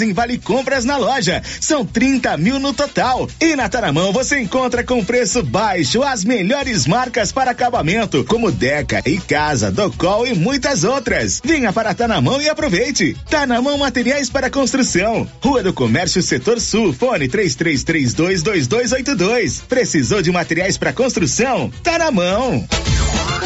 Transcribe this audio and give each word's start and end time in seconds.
em 0.00 0.12
Vale 0.12 0.38
Compras 0.38 0.84
na 0.84 0.96
loja. 0.96 1.42
São 1.60 1.84
30 1.84 2.36
mil 2.36 2.58
no 2.58 2.72
total. 2.72 3.28
E 3.40 3.56
na 3.56 3.68
Taramão 3.68 4.12
você 4.12 4.40
encontra 4.40 4.84
com 4.84 5.04
preço 5.04 5.42
baixo 5.42 6.02
as 6.02 6.24
melhores 6.24 6.86
marcas 6.86 7.32
para 7.32 7.50
acabamento, 7.50 8.24
como 8.24 8.50
Deca 8.50 9.02
e 9.04 9.18
Casa, 9.18 9.70
Docol 9.70 10.26
e 10.26 10.34
muitas 10.34 10.84
outras. 10.84 11.40
Venha 11.44 11.72
para 11.72 11.94
Tanamão 11.94 12.40
e 12.40 12.48
aproveite. 12.48 13.16
Tanamão 13.28 13.76
Materiais 13.76 14.30
para 14.30 14.50
Construção. 14.50 15.28
Rua 15.40 15.62
do 15.62 15.72
Comércio 15.72 16.22
Setor 16.22 16.60
Sul. 16.60 16.92
Fone 16.92 17.28
33322282. 17.28 19.62
Precisou 19.68 20.22
de 20.22 20.30
materiais 20.30 20.76
para 20.76 20.92
construção? 20.92 21.72
Tá 21.82 21.98
na 21.98 22.10
mão. 22.10 22.66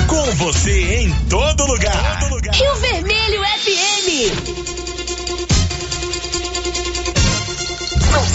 Com 0.07 0.25
você 0.37 1.03
em 1.03 1.11
todo 1.29 1.67
lugar. 1.67 2.21
Todo 2.21 2.35
lugar. 2.35 2.55
Rio 2.55 2.75
Vermelho 2.77 3.43
FM. 3.43 4.76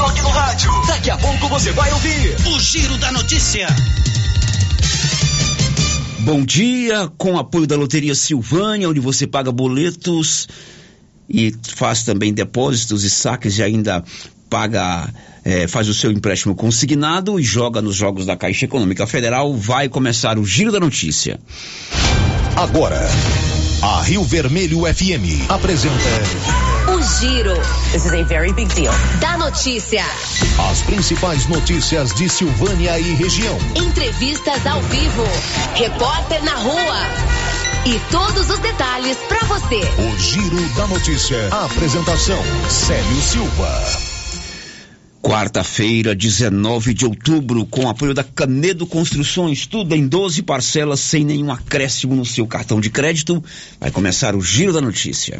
Toque 0.02 0.22
no 0.24 0.30
rádio. 0.30 0.72
Daqui 0.88 1.12
a 1.12 1.18
pouco 1.18 1.48
você 1.48 1.72
vai 1.74 1.92
ouvir 1.94 2.36
o 2.48 2.60
Giro 2.60 2.98
da 2.98 3.12
Notícia. 3.12 3.68
Bom 6.22 6.44
dia, 6.44 7.08
com 7.20 7.38
apoio 7.38 7.68
da 7.68 7.76
Loteria 7.76 8.16
Silvânia, 8.16 8.90
onde 8.90 9.00
você 9.00 9.28
paga 9.28 9.52
boletos 9.52 10.48
e 11.30 11.56
faz 11.76 12.02
também 12.02 12.34
depósitos 12.34 13.04
e 13.04 13.12
saques 13.12 13.60
e 13.60 13.64
ainda 13.64 14.04
paga, 14.50 15.08
é, 15.46 15.68
faz 15.68 15.88
o 15.88 15.94
seu 15.94 16.12
empréstimo 16.12 16.56
consignado 16.56 17.40
e 17.40 17.44
joga 17.44 17.80
nos 17.80 17.96
jogos 17.96 18.26
da 18.26 18.36
Caixa 18.36 18.66
Econômica 18.66 19.06
Federal. 19.06 19.56
Vai 19.56 19.88
começar 19.88 20.40
o 20.40 20.46
Giro 20.46 20.72
da 20.72 20.80
Notícia. 20.80 21.40
Agora, 22.56 23.08
a 23.84 24.02
Rio 24.02 24.24
Vermelho 24.24 24.82
FM 24.82 25.48
apresenta 25.48 26.71
o 27.02 27.20
Giro. 27.20 27.56
This 27.92 28.06
is 28.06 28.14
a 28.14 28.24
very 28.24 28.54
big 28.54 28.74
deal. 28.76 28.94
Da 29.20 29.36
notícia. 29.38 30.04
As 30.70 30.82
principais 30.82 31.48
notícias 31.48 32.14
de 32.14 32.30
Silvânia 32.30 33.00
e 33.00 33.14
região. 33.16 33.58
Entrevistas 33.76 34.66
ao 34.68 34.80
vivo. 34.84 35.24
Repórter 35.74 36.44
na 36.44 36.54
rua. 36.54 37.02
E 37.88 38.00
todos 38.12 38.50
os 38.52 38.60
detalhes 38.60 39.18
para 39.28 39.40
você. 39.48 39.80
O 39.80 40.20
Giro 40.20 40.70
da 40.76 40.86
Notícia. 40.88 41.50
A 41.52 41.66
apresentação: 41.66 42.40
Célio 42.70 43.22
Silva. 43.22 44.12
Quarta-feira, 45.24 46.16
19 46.16 46.94
de 46.94 47.06
outubro, 47.06 47.66
com 47.66 47.90
apoio 47.90 48.14
da 48.14 48.24
Canedo 48.24 48.86
Construções, 48.86 49.66
tudo 49.66 49.96
em 49.96 50.08
12 50.08 50.44
parcelas 50.44 51.00
sem 51.00 51.24
nenhum 51.24 51.52
acréscimo 51.52 52.16
no 52.16 52.26
seu 52.26 52.46
cartão 52.46 52.80
de 52.80 52.90
crédito. 52.92 53.44
Vai 53.80 53.90
começar 53.90 54.36
o 54.36 54.42
Giro 54.42 54.74
da 54.74 54.82
Notícia. 54.82 55.40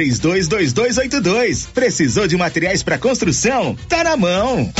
322282. 0.01 1.67
Precisou 1.73 2.27
de 2.27 2.35
materiais 2.35 2.81
para 2.81 2.97
construção? 2.97 3.77
Tá 3.87 4.03
na 4.03 4.17
mão. 4.17 4.71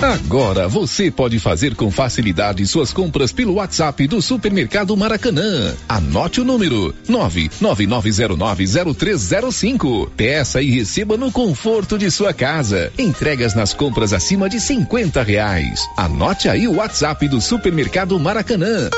Agora 0.00 0.68
você 0.68 1.10
pode 1.10 1.40
fazer 1.40 1.74
com 1.74 1.90
facilidade 1.90 2.64
suas 2.68 2.92
compras 2.92 3.32
pelo 3.32 3.54
WhatsApp 3.54 4.06
do 4.06 4.22
Supermercado 4.22 4.96
Maracanã. 4.96 5.74
Anote 5.88 6.40
o 6.40 6.44
número 6.44 6.94
999090305. 7.08 10.08
Peça 10.16 10.62
e 10.62 10.70
receba 10.70 11.16
no 11.16 11.32
conforto 11.32 11.98
de 11.98 12.12
sua 12.12 12.32
casa. 12.32 12.92
Entregas 12.96 13.54
nas 13.54 13.74
compras 13.74 14.12
acima 14.12 14.48
de 14.48 14.60
50 14.60 15.20
reais. 15.24 15.80
Anote 15.96 16.48
aí 16.48 16.68
o 16.68 16.76
WhatsApp 16.76 17.26
do 17.26 17.40
Supermercado 17.40 18.16
Maracanã. 18.20 18.88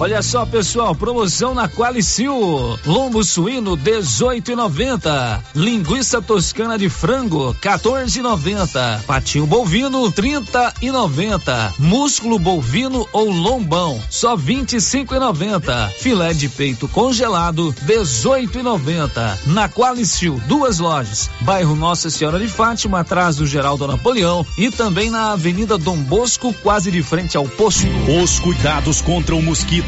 Olha 0.00 0.22
só, 0.22 0.46
pessoal, 0.46 0.94
promoção 0.94 1.54
na 1.54 1.68
Qualicil. 1.68 2.78
Lombo 2.86 3.24
suíno 3.24 3.76
18,90. 3.76 5.40
Linguiça 5.56 6.22
toscana 6.22 6.78
de 6.78 6.88
frango 6.88 7.52
14,90. 7.60 9.02
Patinho 9.02 9.44
bovino 9.44 10.12
30,90. 10.12 11.72
Músculo 11.80 12.38
bovino 12.38 13.08
ou 13.12 13.28
lombão 13.28 14.00
só 14.08 14.36
25,90. 14.36 15.90
Filé 15.98 16.32
de 16.32 16.48
peito 16.48 16.86
congelado 16.86 17.74
18,90. 17.84 19.38
Na 19.46 19.68
Qualicil, 19.68 20.40
duas 20.46 20.78
lojas. 20.78 21.28
Bairro 21.40 21.74
Nossa 21.74 22.08
Senhora 22.08 22.38
de 22.38 22.46
Fátima, 22.46 23.00
atrás 23.00 23.36
do 23.36 23.46
Geraldo 23.46 23.88
Napoleão 23.88 24.46
e 24.56 24.70
também 24.70 25.10
na 25.10 25.32
Avenida 25.32 25.76
Dom 25.76 25.96
Bosco, 25.96 26.54
quase 26.62 26.92
de 26.92 27.02
frente 27.02 27.36
ao 27.36 27.48
posto. 27.48 27.88
Os 28.22 28.38
cuidados 28.38 29.00
contra 29.00 29.34
o 29.34 29.42
mosquito 29.42 29.87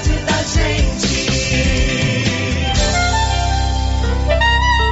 da 0.55 1.10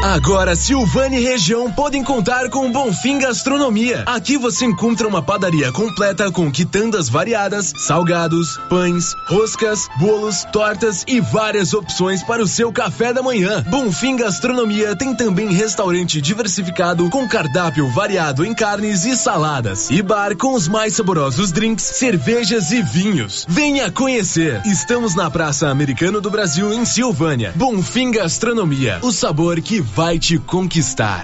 Agora, 0.10 0.56
Silvânia 0.56 1.20
e 1.20 1.24
região 1.24 1.72
podem 1.72 2.04
contar 2.04 2.50
com 2.50 2.72
Bonfim 2.72 3.20
Gastronomia. 3.20 4.02
Aqui 4.08 4.40
você 4.40 4.66
encontra 4.66 5.08
uma 5.08 5.22
padaria 5.22 5.72
completa 5.72 6.32
com 6.32 6.52
quitandas 6.52 7.08
variadas, 7.08 7.72
salgados, 7.78 8.58
pães, 8.68 9.14
roscas, 9.28 9.88
bolos, 10.00 10.46
tortas 10.46 11.06
e 11.08 11.22
várias 11.22 11.76
opções 11.76 12.24
para 12.24 12.42
o 12.42 12.48
seu 12.48 12.72
café 12.72 13.14
da 13.14 13.22
manhã. 13.22 13.64
Bonfim 13.70 14.16
Gastronomia 14.16 14.96
tem 14.96 15.14
também 15.14 15.54
restaurante 15.54 16.20
diversificado 16.20 17.08
com 17.12 17.30
cardápio 17.30 17.88
variado 17.92 18.44
em 18.44 18.56
carnes 18.56 19.06
e 19.06 19.16
saladas 19.16 19.92
e 19.92 20.02
bar 20.02 20.36
com 20.36 20.56
os 20.56 20.68
mais 20.68 20.96
saborosos 20.96 21.52
drinks, 21.52 21.84
cervejas 21.84 22.72
e 22.72 22.82
vinhos. 22.82 23.46
Venha 23.48 23.92
conhecer. 23.92 24.60
Estamos 24.66 25.14
na 25.14 25.30
Praça 25.30 25.70
Americano 25.70 26.20
do 26.20 26.32
Brasil 26.32 26.74
em 26.74 26.84
Silvânia. 26.84 27.54
Bonfim 27.56 28.10
Gastronomia, 28.10 28.98
o 29.04 29.12
sabor 29.12 29.62
que 29.62 29.80
vai 29.80 29.99
te 30.18 30.40
conquistar. 30.40 31.24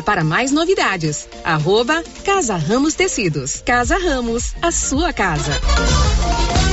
para 0.00 0.22
mais 0.22 0.52
novidades. 0.52 1.28
Arroba 1.42 2.04
Casa 2.24 2.54
Ramos 2.56 2.94
Tecidos. 2.94 3.60
Casa 3.66 3.98
Ramos, 3.98 4.54
a 4.62 4.70
sua 4.70 5.12
casa. 5.12 5.60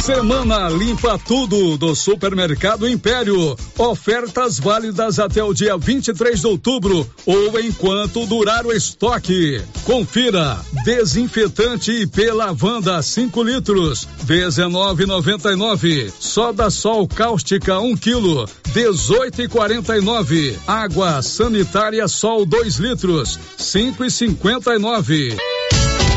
Semana 0.10 0.70
Limpa 0.70 1.20
Tudo 1.20 1.78
do 1.78 1.94
Supermercado 1.94 2.88
Império. 2.90 3.56
Ofertas 3.78 4.58
válidas 4.58 5.20
até 5.20 5.44
o 5.44 5.54
dia 5.54 5.78
23 5.78 6.40
de 6.40 6.48
outubro 6.48 7.08
ou 7.28 7.60
enquanto 7.60 8.26
durar 8.26 8.66
o 8.66 8.72
estoque. 8.72 9.62
Confira: 9.84 10.58
desinfetante 10.84 11.92
IP 11.92 12.32
Lavanda 12.32 13.02
5 13.02 13.44
litros, 13.44 14.08
19,99. 14.26 16.12
Soda 16.20 16.72
Sol 16.72 17.08
Cáustica 17.08 17.80
1 17.80 17.92
um 17.92 17.96
quilo, 17.96 18.48
18,49. 18.74 20.56
Água 20.66 21.22
sanitária 21.22 22.08
Sol 22.08 22.46
2 22.46 22.78
litros, 22.78 22.99
5,59. 23.08 25.38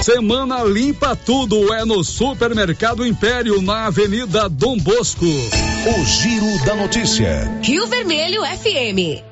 Semana 0.03 0.65
Limpa 0.65 1.15
Tudo 1.15 1.73
é 1.73 1.85
no 1.85 2.03
Supermercado 2.03 3.07
Império, 3.07 3.63
na 3.63 3.87
Avenida 3.87 4.49
Dom 4.49 4.77
Bosco. 4.77 5.25
O 5.25 6.05
Giro 6.05 6.65
da 6.65 6.75
Notícia. 6.75 7.49
Rio 7.63 7.87
Vermelho 7.87 8.43
FM. 8.43 9.32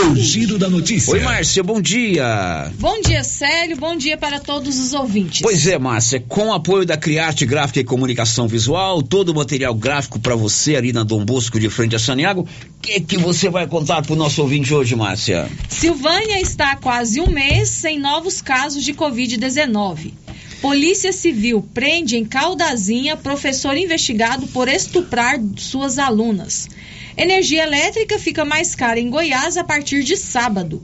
O 0.00 0.14
Giro 0.14 0.58
da 0.58 0.70
Notícia. 0.70 1.12
Oi, 1.12 1.18
Márcia, 1.18 1.60
bom 1.60 1.80
dia. 1.80 2.70
Bom 2.78 3.00
dia, 3.00 3.24
Célio. 3.24 3.76
Bom 3.76 3.96
dia 3.96 4.16
para 4.16 4.38
todos 4.38 4.78
os 4.78 4.94
ouvintes. 4.94 5.40
Pois 5.42 5.66
é, 5.66 5.76
Márcia, 5.76 6.20
com 6.28 6.50
o 6.50 6.52
apoio 6.52 6.86
da 6.86 6.96
Criarte 6.96 7.44
Gráfica 7.44 7.80
e 7.80 7.84
Comunicação 7.84 8.46
Visual, 8.46 9.02
todo 9.02 9.30
o 9.30 9.34
material 9.34 9.74
gráfico 9.74 10.20
para 10.20 10.36
você 10.36 10.76
ali 10.76 10.92
na 10.92 11.02
Dom 11.02 11.24
Bosco 11.24 11.58
de 11.58 11.68
frente 11.68 11.96
a 11.96 11.98
Saniago, 11.98 12.42
o 12.42 12.80
que 12.80 13.00
que 13.00 13.18
você 13.18 13.50
vai 13.50 13.66
contar 13.66 14.02
para 14.02 14.12
o 14.12 14.16
nosso 14.16 14.40
ouvinte 14.40 14.72
hoje, 14.72 14.94
Márcia? 14.94 15.50
Silvânia 15.68 16.40
está 16.40 16.70
há 16.70 16.76
quase 16.76 17.20
um 17.20 17.28
mês 17.28 17.68
sem 17.68 17.98
novos 17.98 18.40
casos 18.40 18.84
de 18.84 18.94
Covid-19. 18.94 20.12
Polícia 20.62 21.12
Civil 21.12 21.60
prende 21.74 22.16
em 22.16 22.24
Caldazinha 22.24 23.16
professor 23.16 23.76
investigado 23.76 24.46
por 24.46 24.68
estuprar 24.68 25.40
suas 25.56 25.98
alunas. 25.98 26.68
Energia 27.18 27.64
elétrica 27.64 28.16
fica 28.16 28.44
mais 28.44 28.76
cara 28.76 29.00
em 29.00 29.10
Goiás 29.10 29.56
a 29.56 29.64
partir 29.64 30.04
de 30.04 30.16
sábado. 30.16 30.80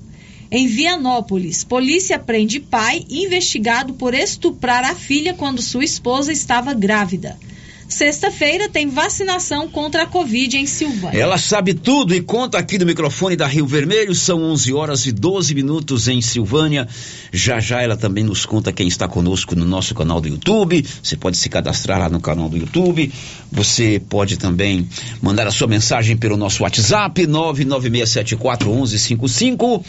Em 0.50 0.66
Vianópolis, 0.66 1.62
polícia 1.62 2.18
prende 2.18 2.58
pai 2.58 3.06
investigado 3.08 3.94
por 3.94 4.14
estuprar 4.14 4.82
a 4.82 4.96
filha 4.96 5.34
quando 5.34 5.62
sua 5.62 5.84
esposa 5.84 6.32
estava 6.32 6.74
grávida. 6.74 7.38
Sexta-feira 7.94 8.68
tem 8.68 8.88
vacinação 8.88 9.68
contra 9.68 10.02
a 10.02 10.06
Covid 10.06 10.58
em 10.58 10.66
Silvânia. 10.66 11.16
Ela 11.16 11.38
sabe 11.38 11.74
tudo 11.74 12.12
e 12.12 12.20
conta 12.20 12.58
aqui 12.58 12.76
do 12.76 12.84
microfone 12.84 13.36
da 13.36 13.46
Rio 13.46 13.68
Vermelho. 13.68 14.12
São 14.16 14.42
11 14.42 14.72
horas 14.72 15.06
e 15.06 15.12
12 15.12 15.54
minutos 15.54 16.08
em 16.08 16.20
Silvânia. 16.20 16.88
Já 17.32 17.60
já 17.60 17.82
ela 17.82 17.96
também 17.96 18.24
nos 18.24 18.44
conta 18.44 18.72
quem 18.72 18.88
está 18.88 19.06
conosco 19.06 19.54
no 19.54 19.64
nosso 19.64 19.94
canal 19.94 20.20
do 20.20 20.26
YouTube. 20.26 20.84
Você 21.00 21.16
pode 21.16 21.36
se 21.36 21.48
cadastrar 21.48 22.00
lá 22.00 22.08
no 22.08 22.20
canal 22.20 22.48
do 22.48 22.56
YouTube. 22.56 23.12
Você 23.52 24.02
pode 24.08 24.38
também 24.38 24.88
mandar 25.22 25.46
a 25.46 25.52
sua 25.52 25.68
mensagem 25.68 26.16
pelo 26.16 26.36
nosso 26.36 26.64
WhatsApp 26.64 27.24
996741155 27.28 29.84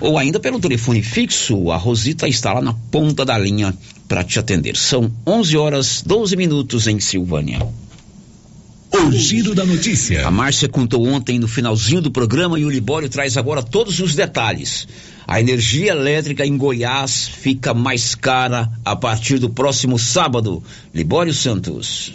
ou 0.00 0.18
ainda 0.18 0.40
pelo 0.40 0.60
telefone 0.60 1.02
fixo. 1.02 1.70
A 1.70 1.76
Rosita 1.76 2.28
está 2.28 2.52
lá 2.52 2.60
na 2.60 2.72
ponta 2.72 3.24
da 3.24 3.36
linha 3.36 3.74
para 4.06 4.24
te 4.24 4.38
atender. 4.38 4.76
São 4.76 5.10
11 5.26 5.56
horas 5.56 6.02
12 6.04 6.36
minutos 6.36 6.86
em 6.86 6.98
Silvânia. 6.98 7.60
O 8.90 9.12
Giro 9.12 9.54
da 9.54 9.66
Notícia. 9.66 10.26
A 10.26 10.30
Márcia 10.30 10.68
contou 10.68 11.06
ontem 11.06 11.38
no 11.38 11.46
finalzinho 11.46 12.00
do 12.00 12.10
programa 12.10 12.58
e 12.58 12.64
o 12.64 12.70
Libório 12.70 13.08
traz 13.08 13.36
agora 13.36 13.62
todos 13.62 14.00
os 14.00 14.14
detalhes. 14.14 14.88
A 15.26 15.40
energia 15.40 15.92
elétrica 15.92 16.46
em 16.46 16.56
Goiás 16.56 17.28
fica 17.28 17.74
mais 17.74 18.14
cara 18.14 18.70
a 18.82 18.96
partir 18.96 19.38
do 19.38 19.50
próximo 19.50 19.98
sábado. 19.98 20.62
Libório 20.94 21.34
Santos. 21.34 22.14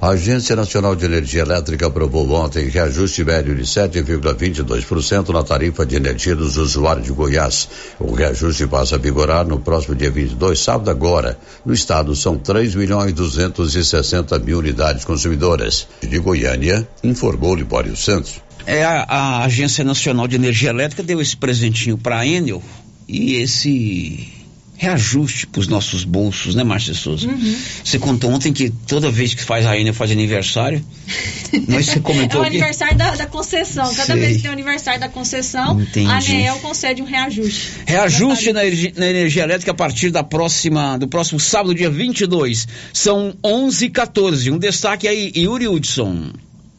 A 0.00 0.10
Agência 0.10 0.54
Nacional 0.54 0.94
de 0.94 1.04
Energia 1.06 1.42
Elétrica 1.42 1.88
aprovou 1.88 2.30
ontem 2.30 2.68
reajuste 2.68 3.24
médio 3.24 3.52
de 3.56 3.62
7,22% 3.62 5.30
na 5.30 5.42
tarifa 5.42 5.84
de 5.84 5.96
energia 5.96 6.36
dos 6.36 6.56
usuários 6.56 7.04
de 7.04 7.12
Goiás. 7.12 7.68
O 7.98 8.14
reajuste 8.14 8.64
passa 8.68 8.94
a 8.94 8.98
vigorar 8.98 9.44
no 9.44 9.58
próximo 9.58 9.96
dia 9.96 10.08
22, 10.08 10.56
sábado 10.56 10.88
agora. 10.88 11.36
No 11.66 11.74
estado 11.74 12.14
são 12.14 12.38
3 12.38 12.76
milhões 12.76 13.12
260 13.12 14.38
mil 14.38 14.60
unidades 14.60 15.04
consumidoras. 15.04 15.88
De 16.00 16.18
Goiânia, 16.20 16.88
informou 17.02 17.56
Libório 17.56 17.96
Santos. 17.96 18.40
É, 18.66 18.84
a, 18.84 19.02
a 19.02 19.44
Agência 19.46 19.82
Nacional 19.82 20.28
de 20.28 20.36
Energia 20.36 20.70
Elétrica 20.70 21.02
deu 21.02 21.20
esse 21.20 21.36
presentinho 21.36 21.98
para 21.98 22.20
a 22.20 22.26
Enel 22.26 22.62
e 23.08 23.34
esse 23.34 24.37
reajuste 24.78 25.46
para 25.48 25.60
os 25.60 25.66
nossos 25.68 26.04
bolsos, 26.04 26.54
né, 26.54 26.62
Márcia 26.64 26.94
Souza? 26.94 27.28
Uhum. 27.28 27.56
Você 27.84 27.98
contou 27.98 28.30
ontem 28.30 28.52
que 28.52 28.70
toda 28.70 29.10
vez 29.10 29.34
que 29.34 29.42
faz 29.42 29.66
a 29.66 29.76
Enel 29.76 29.92
faz 29.92 30.10
aniversário, 30.12 30.82
mas 31.68 31.86
você 31.86 31.98
É 31.98 32.00
comentou 32.00 32.40
o 32.40 32.44
aqui. 32.44 32.56
aniversário 32.56 32.96
da, 32.96 33.16
da 33.16 33.26
concessão. 33.26 33.84
Cada 33.94 34.12
Sei. 34.12 34.16
vez 34.16 34.36
que 34.36 34.42
tem 34.42 34.50
o 34.50 34.54
aniversário 34.54 35.00
da 35.00 35.08
concessão, 35.08 35.80
Entendi. 35.80 36.08
a 36.10 36.16
ANEEL 36.18 36.54
concede 36.60 37.02
um 37.02 37.04
reajuste. 37.04 37.72
Reajuste 37.86 38.52
na, 38.52 38.60
na 38.62 39.06
energia 39.06 39.42
elétrica 39.42 39.72
a 39.72 39.74
partir 39.74 40.10
da 40.10 40.22
próxima, 40.22 40.96
do 40.96 41.08
próximo 41.08 41.40
sábado, 41.40 41.74
dia 41.74 41.90
22. 41.90 42.68
São 42.92 43.34
11 43.44 43.84
e 43.84 43.90
14. 43.90 44.50
Um 44.52 44.58
destaque 44.58 45.08
aí, 45.08 45.32
Yuri 45.36 45.66
Hudson. 45.66 46.32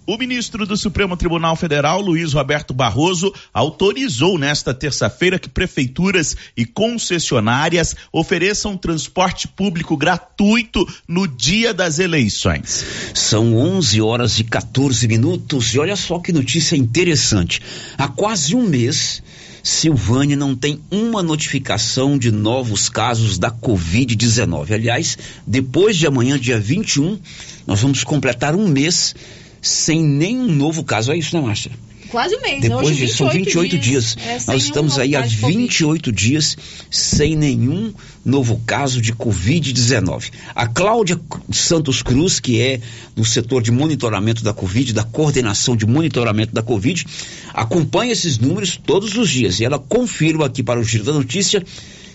O 0.10 0.18
ministro 0.18 0.66
do 0.66 0.76
Supremo 0.76 1.16
Tribunal 1.16 1.56
Federal, 1.56 2.02
Luiz 2.02 2.34
Roberto 2.34 2.74
Barroso, 2.74 3.32
autorizou 3.54 4.40
nesta 4.40 4.74
terça-feira 4.74 5.38
que 5.38 5.48
prefeituras 5.48 6.36
e 6.58 6.66
concessionárias 6.66 7.96
ofereçam 8.12 8.76
transporte 8.76 9.48
público 9.48 9.96
gratuito 9.96 10.84
no 11.08 11.28
dia 11.28 11.76
das 11.76 12.00
eleições. 12.00 12.84
São 13.14 13.56
11 13.56 14.02
horas 14.02 14.40
e 14.40 14.46
14 14.46 15.08
minutos. 15.08 15.76
E 15.76 15.80
olha 15.80 15.96
só 15.96 16.18
que 16.18 16.34
notícia 16.34 16.76
interessante. 16.76 17.62
Há 17.96 18.08
quase 18.08 18.56
um 18.56 18.68
mês, 18.68 19.22
Silvânia 19.62 20.36
não 20.36 20.56
tem 20.56 20.82
uma 20.90 21.22
notificação 21.22 22.18
de 22.18 22.32
novos 22.32 22.90
casos 22.90 23.38
da 23.38 23.52
Covid-19. 23.52 24.72
Aliás, 24.72 25.20
depois 25.46 25.96
de 25.96 26.08
amanhã, 26.08 26.40
dia 26.40 26.60
21, 26.60 27.20
nós 27.68 27.82
vamos 27.82 28.04
completar 28.04 28.56
um 28.56 28.68
mês 28.68 29.14
sem 29.62 30.02
nenhum 30.02 30.48
novo 30.48 30.84
caso. 30.84 31.12
É 31.12 31.18
isso, 31.18 31.36
né, 31.36 31.42
Márcia? 31.42 31.72
Quase 32.10 32.36
um 32.36 32.42
mês, 32.42 32.62
Depois 32.62 32.88
Hoje, 32.88 33.06
disso, 33.06 33.18
são 33.18 33.30
28 33.30 33.78
dias. 33.78 34.18
É, 34.18 34.40
sem 34.40 34.54
Nós 34.54 34.64
estamos 34.64 34.98
aí 34.98 35.16
há 35.16 35.20
novo 35.20 35.30
caso 35.30 35.48
de 35.48 35.58
28 35.58 36.12
dias 36.12 36.58
sem 36.90 37.36
nenhum 37.36 37.94
novo 38.26 38.60
caso 38.66 39.00
de 39.00 39.14
Covid-19. 39.14 40.32
A 40.56 40.68
Cláudia 40.68 41.20
Santos 41.52 42.02
Cruz, 42.02 42.40
que 42.40 42.60
é 42.60 42.82
do 43.16 43.24
setor 43.24 43.62
de 43.62 43.72
monitoramento 43.72 44.44
da 44.44 44.54
Covid, 44.54 44.92
da 44.92 45.04
coordenação 45.04 45.76
de 45.76 45.86
monitoramento 45.86 46.54
da 46.54 46.64
Covid, 46.64 47.06
acompanha 47.54 48.12
esses 48.12 48.40
números 48.40 48.76
todos 48.76 49.16
os 49.16 49.30
dias 49.30 49.60
e 49.60 49.66
ela 49.66 49.78
confirma 49.78 50.48
aqui 50.48 50.64
para 50.64 50.80
o 50.80 50.84
Giro 50.84 51.04
da 51.04 51.14
Notícia 51.14 51.64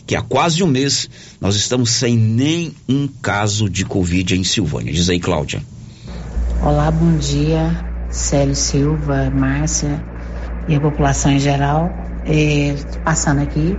que 0.06 0.14
há 0.14 0.22
quase 0.22 0.62
um 0.62 0.66
mês 0.66 1.08
nós 1.40 1.56
estamos 1.56 1.90
sem 1.90 2.16
nenhum 2.16 3.08
caso 3.22 3.70
de 3.70 3.84
Covid 3.84 4.34
em 4.34 4.44
Silvânia. 4.44 4.92
Diz 4.92 5.08
aí, 5.08 5.18
Cláudia. 5.18 5.62
Olá, 6.64 6.90
bom 6.90 7.18
dia, 7.18 7.70
Célio 8.08 8.56
Silva, 8.56 9.30
Márcia 9.30 10.02
e 10.66 10.74
a 10.74 10.80
população 10.80 11.32
em 11.32 11.38
geral. 11.38 11.92
É, 12.24 12.74
passando 13.04 13.42
aqui 13.42 13.78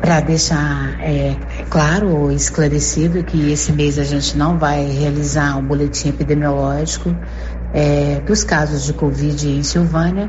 para 0.00 0.18
deixar 0.18 0.98
é, 1.00 1.36
claro 1.70 2.08
ou 2.08 2.32
esclarecido 2.32 3.22
que 3.22 3.52
esse 3.52 3.70
mês 3.70 3.96
a 3.96 4.02
gente 4.02 4.36
não 4.36 4.58
vai 4.58 4.90
realizar 4.90 5.56
um 5.56 5.62
boletim 5.62 6.08
epidemiológico 6.08 7.14
é, 7.72 8.22
dos 8.26 8.42
casos 8.42 8.84
de 8.84 8.92
Covid 8.92 9.48
em 9.48 9.62
Silvânia, 9.62 10.28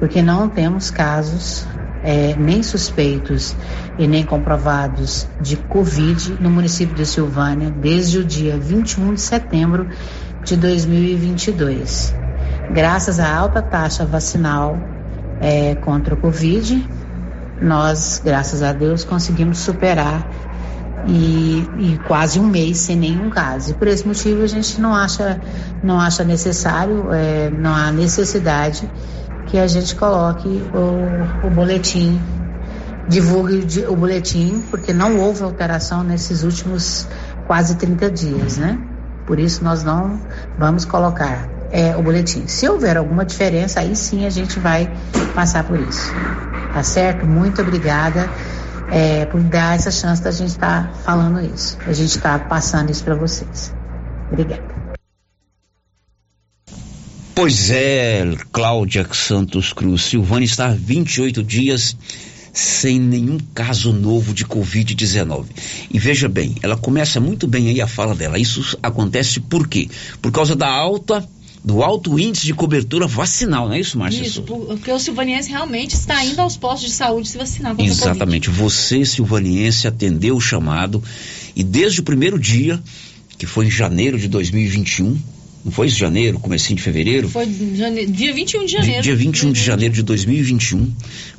porque 0.00 0.20
não 0.20 0.48
temos 0.48 0.90
casos 0.90 1.68
é, 2.02 2.34
nem 2.36 2.64
suspeitos 2.64 3.54
e 3.96 4.08
nem 4.08 4.24
comprovados 4.24 5.28
de 5.40 5.56
Covid 5.56 6.36
no 6.40 6.50
município 6.50 6.96
de 6.96 7.06
Silvânia 7.06 7.70
desde 7.70 8.18
o 8.18 8.24
dia 8.24 8.58
21 8.58 9.14
de 9.14 9.20
setembro 9.20 9.86
de 10.44 10.56
2022. 10.56 12.14
Graças 12.72 13.18
à 13.18 13.34
alta 13.34 13.60
taxa 13.60 14.04
vacinal 14.04 14.78
é, 15.40 15.74
contra 15.76 16.14
o 16.14 16.16
Covid, 16.16 16.88
nós, 17.60 18.20
graças 18.24 18.62
a 18.62 18.72
Deus, 18.72 19.04
conseguimos 19.04 19.58
superar 19.58 20.26
e, 21.06 21.66
e, 21.78 21.98
quase 22.06 22.38
um 22.38 22.46
mês 22.46 22.78
sem 22.78 22.96
nenhum 22.96 23.30
caso. 23.30 23.72
E 23.72 23.74
por 23.74 23.88
esse 23.88 24.06
motivo 24.06 24.42
a 24.42 24.46
gente 24.46 24.80
não 24.80 24.94
acha, 24.94 25.40
não 25.82 26.00
acha 26.00 26.24
necessário, 26.24 27.12
é, 27.12 27.50
não 27.50 27.74
há 27.74 27.90
necessidade 27.92 28.90
que 29.46 29.58
a 29.58 29.66
gente 29.66 29.94
coloque 29.96 30.48
o, 30.48 31.46
o 31.46 31.50
boletim, 31.50 32.20
divulgue 33.08 33.84
o 33.88 33.96
boletim, 33.96 34.62
porque 34.70 34.92
não 34.92 35.18
houve 35.18 35.42
alteração 35.42 36.04
nesses 36.04 36.44
últimos 36.44 37.08
quase 37.46 37.76
30 37.76 38.10
dias, 38.10 38.58
né? 38.58 38.78
Por 39.30 39.38
isso 39.38 39.62
nós 39.62 39.84
não 39.84 40.20
vamos 40.58 40.84
colocar 40.84 41.48
é, 41.70 41.96
o 41.96 42.02
boletim. 42.02 42.48
Se 42.48 42.68
houver 42.68 42.96
alguma 42.96 43.24
diferença, 43.24 43.78
aí 43.78 43.94
sim 43.94 44.26
a 44.26 44.28
gente 44.28 44.58
vai 44.58 44.92
passar 45.36 45.62
por 45.62 45.78
isso. 45.78 46.12
Tá 46.74 46.82
certo? 46.82 47.24
Muito 47.24 47.62
obrigada 47.62 48.28
é, 48.90 49.26
por 49.26 49.40
dar 49.40 49.76
essa 49.76 49.92
chance 49.92 50.20
da 50.20 50.32
gente 50.32 50.48
estar 50.48 50.88
tá 50.88 50.92
falando 51.04 51.40
isso. 51.40 51.78
A 51.86 51.92
gente 51.92 52.16
está 52.16 52.40
passando 52.40 52.90
isso 52.90 53.04
para 53.04 53.14
vocês. 53.14 53.72
Obrigada. 54.32 54.64
Pois 57.32 57.70
é, 57.70 58.34
Cláudia 58.50 59.06
Santos 59.12 59.72
Cruz. 59.72 60.02
Silvânia 60.06 60.44
está 60.44 60.66
há 60.66 60.74
28 60.74 61.40
dias 61.44 61.96
sem 62.52 62.98
nenhum 62.98 63.38
caso 63.54 63.92
novo 63.92 64.34
de 64.34 64.44
Covid-19. 64.44 65.46
E 65.90 65.98
veja 65.98 66.28
bem, 66.28 66.54
ela 66.62 66.76
começa 66.76 67.20
muito 67.20 67.46
bem 67.46 67.68
aí 67.68 67.80
a 67.80 67.86
fala 67.86 68.14
dela. 68.14 68.38
Isso 68.38 68.78
acontece 68.82 69.40
por 69.40 69.68
quê? 69.68 69.88
Por 70.20 70.32
causa 70.32 70.56
da 70.56 70.68
alta 70.68 71.26
do 71.62 71.82
alto 71.82 72.18
índice 72.18 72.46
de 72.46 72.54
cobertura 72.54 73.06
vacinal, 73.06 73.66
não 73.66 73.74
é 73.74 73.80
isso, 73.80 73.98
Márcia? 73.98 74.22
Isso, 74.22 74.42
porque 74.42 74.90
o 74.90 74.98
silvaniense 74.98 75.50
realmente 75.50 75.94
está 75.94 76.24
indo 76.24 76.40
aos 76.40 76.56
postos 76.56 76.88
de 76.88 76.94
saúde 76.94 77.28
se 77.28 77.36
vacinar 77.36 77.72
contra 77.72 77.84
Exatamente. 77.84 78.48
Você, 78.48 79.04
silvaniense, 79.04 79.86
atendeu 79.86 80.36
o 80.36 80.40
chamado 80.40 81.02
e 81.54 81.62
desde 81.62 82.00
o 82.00 82.02
primeiro 82.02 82.38
dia, 82.38 82.82
que 83.36 83.46
foi 83.46 83.66
em 83.66 83.70
janeiro 83.70 84.18
de 84.18 84.26
2021, 84.26 85.18
não 85.62 85.70
foi 85.70 85.88
isso 85.88 85.98
janeiro, 85.98 86.38
comecinho 86.38 86.76
de 86.76 86.82
fevereiro? 86.82 87.28
Foi 87.28 87.46
janeiro, 87.74 88.10
dia 88.10 88.32
21 88.32 88.64
de 88.64 88.72
janeiro. 88.72 89.02
Dia 89.02 89.14
21 89.14 89.52
de 89.52 89.62
janeiro 89.62 89.94
de 89.94 90.02
2021, 90.02 90.90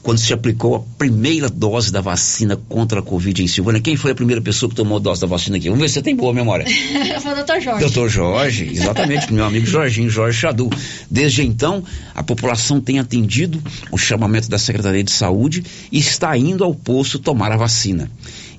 quando 0.04 0.18
se 0.18 0.34
aplicou 0.34 0.76
a 0.76 0.80
primeira 0.98 1.50
dose 1.50 1.92
da 1.92 2.02
vacina 2.02 2.58
contra 2.68 3.00
a 3.00 3.04
Covid 3.04 3.44
em 3.44 3.48
Silvânia. 3.48 3.82
Quem 3.82 3.96
foi 3.96 4.12
a 4.12 4.16
primeira 4.16 4.42
pessoa 4.42 4.70
que 4.70 4.76
tomou 4.76 4.98
a 4.98 5.02
dose 5.02 5.22
da 5.22 5.28
vacina 5.28 5.58
aqui? 5.58 5.70
Vamos 5.70 5.82
ver 5.82 5.90
se 5.90 5.96
você 5.96 6.02
tem 6.02 6.16
boa 6.16 6.34
memória. 6.34 6.66
foi 7.22 7.32
o 7.32 7.36
doutor 7.36 7.62
Jorge. 7.62 7.80
Doutor 7.80 8.10
Jorge, 8.10 8.70
exatamente, 8.72 9.32
meu 9.32 9.46
amigo 9.46 9.66
Jorginho, 9.66 10.10
Jorge 10.10 10.40
Chadu. 10.40 10.70
Desde 11.10 11.44
então, 11.44 11.84
a 12.16 12.24
população 12.24 12.82
tem 12.82 13.00
atendido 13.00 13.62
o 13.92 13.98
chamamento 13.98 14.50
da 14.50 14.58
Secretaria 14.58 15.04
de 15.04 15.12
Saúde 15.12 15.64
e 15.92 16.00
está 16.00 16.36
indo 16.38 16.64
ao 16.64 16.74
posto 16.74 17.20
tomar 17.20 17.52
a 17.52 17.58
vacina. 17.58 18.10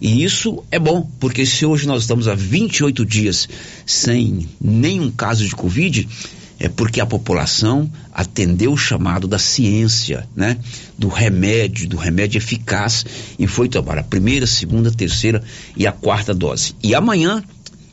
E 0.00 0.24
isso 0.24 0.64
é 0.70 0.78
bom, 0.80 1.08
porque 1.20 1.46
se 1.46 1.64
hoje 1.64 1.86
nós 1.86 2.02
estamos 2.02 2.26
há 2.26 2.34
28 2.34 3.04
dias 3.06 3.48
sem 3.86 4.48
nenhum 4.60 5.10
caso 5.10 5.46
de 5.46 5.54
Covid, 5.54 6.08
é 6.62 6.68
porque 6.68 7.00
a 7.00 7.06
população 7.06 7.90
atendeu 8.12 8.72
o 8.72 8.76
chamado 8.76 9.26
da 9.26 9.36
ciência, 9.36 10.28
né? 10.34 10.56
Do 10.96 11.08
remédio, 11.08 11.88
do 11.88 11.96
remédio 11.96 12.38
eficaz 12.38 13.04
e 13.36 13.48
foi 13.48 13.68
tomar 13.68 13.98
a 13.98 14.02
primeira, 14.04 14.46
segunda, 14.46 14.88
terceira 14.88 15.42
e 15.76 15.88
a 15.88 15.90
quarta 15.90 16.32
dose. 16.32 16.76
E 16.80 16.94
amanhã, 16.94 17.42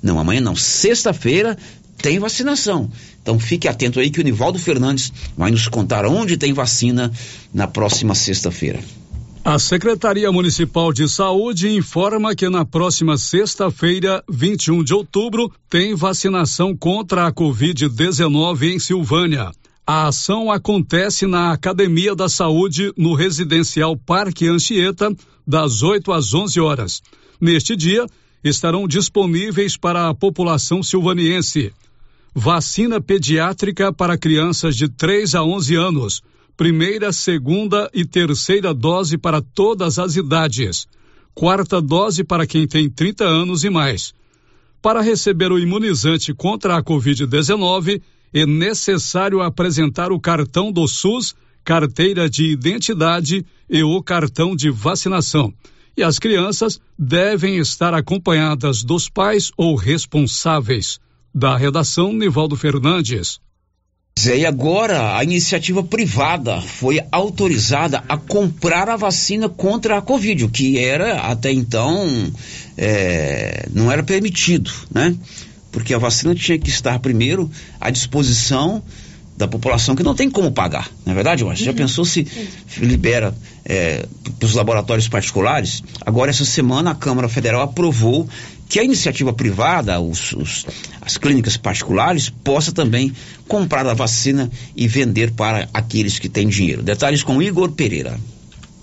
não, 0.03 0.19
amanhã 0.19 0.39
não, 0.39 0.55
sexta-feira 0.55 1.57
tem 1.97 2.19
vacinação. 2.19 2.91
Então 3.23 3.39
fique 3.39 3.67
atento 3.67 3.99
aí 3.99 4.11
que 4.11 4.21
o 4.21 4.23
Nivaldo 4.23 4.59
Fernandes 4.59 5.11
vai 5.35 5.49
nos 5.49 5.67
contar 5.67 6.05
onde 6.05 6.37
tem 6.37 6.53
vacina 6.53 7.11
na 7.51 7.65
próxima 7.65 8.13
sexta-feira. 8.13 8.79
A 9.43 9.57
Secretaria 9.57 10.31
Municipal 10.31 10.91
de 10.91 11.07
Saúde 11.07 11.69
informa 11.69 12.35
que 12.35 12.49
na 12.49 12.65
próxima 12.65 13.17
sexta-feira, 13.17 14.21
21 14.29 14.83
de 14.83 14.93
outubro, 14.93 15.51
tem 15.69 15.95
vacinação 15.95 16.75
contra 16.75 17.25
a 17.25 17.31
Covid-19 17.31 18.63
em 18.63 18.77
Silvânia. 18.79 19.51
A 19.87 20.07
ação 20.07 20.51
acontece 20.51 21.25
na 21.25 21.53
Academia 21.53 22.13
da 22.13 22.27
Saúde, 22.27 22.91
no 22.97 23.15
residencial 23.15 23.95
Parque 23.95 24.45
Anchieta, 24.45 25.15
das 25.47 25.81
8 25.81 26.11
às 26.11 26.33
11 26.33 26.59
horas. 26.59 27.01
Neste 27.39 27.77
dia, 27.77 28.05
estarão 28.43 28.87
disponíveis 28.87 29.77
para 29.77 30.09
a 30.09 30.13
população 30.13 30.83
silvaniense. 30.83 31.71
Vacina 32.35 33.01
pediátrica 33.01 33.91
para 33.91 34.17
crianças 34.17 34.75
de 34.75 34.89
3 34.89 35.33
a 35.33 35.43
11 35.43 35.75
anos 35.75 36.21
primeira, 36.59 37.13
segunda 37.13 37.89
e 37.93 38.03
terceira 38.03 38.73
dose 38.73 39.17
para 39.17 39.41
todas 39.41 39.97
as 39.97 40.17
idades, 40.17 40.89
quarta 41.33 41.81
dose 41.81 42.21
para 42.21 42.45
quem 42.45 42.67
tem 42.67 42.89
30 42.89 43.23
anos 43.23 43.63
e 43.63 43.69
mais. 43.69 44.13
Para 44.81 44.99
receber 44.99 45.53
o 45.53 45.57
imunizante 45.57 46.33
contra 46.33 46.75
a 46.75 46.83
Covid-19, 46.83 48.01
é 48.33 48.45
necessário 48.45 49.41
apresentar 49.41 50.11
o 50.11 50.19
cartão 50.19 50.69
do 50.69 50.85
SUS, 50.85 51.33
carteira 51.63 52.29
de 52.29 52.51
identidade 52.51 53.45
e 53.69 53.81
o 53.81 54.03
cartão 54.03 54.53
de 54.53 54.69
vacinação. 54.69 55.53
E 55.95 56.03
as 56.03 56.19
crianças 56.19 56.77
devem 56.97 57.55
estar 57.55 57.93
acompanhadas 57.93 58.83
dos 58.83 59.07
pais 59.07 59.49
ou 59.55 59.75
responsáveis. 59.77 60.99
Da 61.33 61.55
redação, 61.55 62.11
Nivaldo 62.11 62.57
Fernandes. 62.57 63.39
E 64.27 64.45
agora 64.45 65.17
a 65.17 65.23
iniciativa 65.23 65.83
privada 65.83 66.61
foi 66.61 66.99
autorizada 67.11 68.03
a 68.09 68.17
comprar 68.17 68.89
a 68.89 68.97
vacina 68.97 69.47
contra 69.47 69.97
a 69.97 70.01
Covid, 70.01 70.45
o 70.45 70.49
que 70.49 70.79
era 70.79 71.21
até 71.21 71.51
então 71.51 72.31
é, 72.77 73.67
não 73.73 73.91
era 73.91 74.03
permitido, 74.03 74.71
né? 74.93 75.15
Porque 75.71 75.93
a 75.93 75.97
vacina 75.97 76.33
tinha 76.33 76.57
que 76.57 76.69
estar 76.69 76.99
primeiro 76.99 77.49
à 77.79 77.89
disposição 77.89 78.83
da 79.39 79.47
população 79.47 79.95
que 79.95 80.03
não 80.03 80.13
tem 80.13 80.29
como 80.29 80.51
pagar, 80.51 80.91
não 81.05 81.13
é 81.13 81.15
verdade, 81.15 81.45
Márcio? 81.45 81.65
Uhum. 81.65 81.71
Já 81.71 81.73
pensou 81.73 82.03
se 82.03 82.27
libera 82.77 83.33
é, 83.63 84.05
para 84.37 84.45
os 84.45 84.53
laboratórios 84.53 85.07
particulares? 85.07 85.81
Agora, 86.05 86.29
essa 86.29 86.43
semana, 86.43 86.91
a 86.91 86.95
Câmara 86.95 87.29
Federal 87.29 87.61
aprovou 87.61 88.27
que 88.67 88.81
a 88.81 88.83
iniciativa 88.83 89.31
privada, 89.31 89.97
os, 90.01 90.33
os, 90.33 90.65
as 90.99 91.17
clínicas 91.17 91.55
particulares, 91.55 92.29
possa 92.29 92.73
também 92.73 93.13
comprar 93.47 93.87
a 93.87 93.93
vacina 93.93 94.51
e 94.75 94.89
vender 94.89 95.31
para 95.31 95.69
aqueles 95.73 96.19
que 96.19 96.27
têm 96.27 96.49
dinheiro. 96.49 96.83
Detalhes 96.83 97.23
com 97.23 97.41
Igor 97.41 97.71
Pereira. 97.71 98.19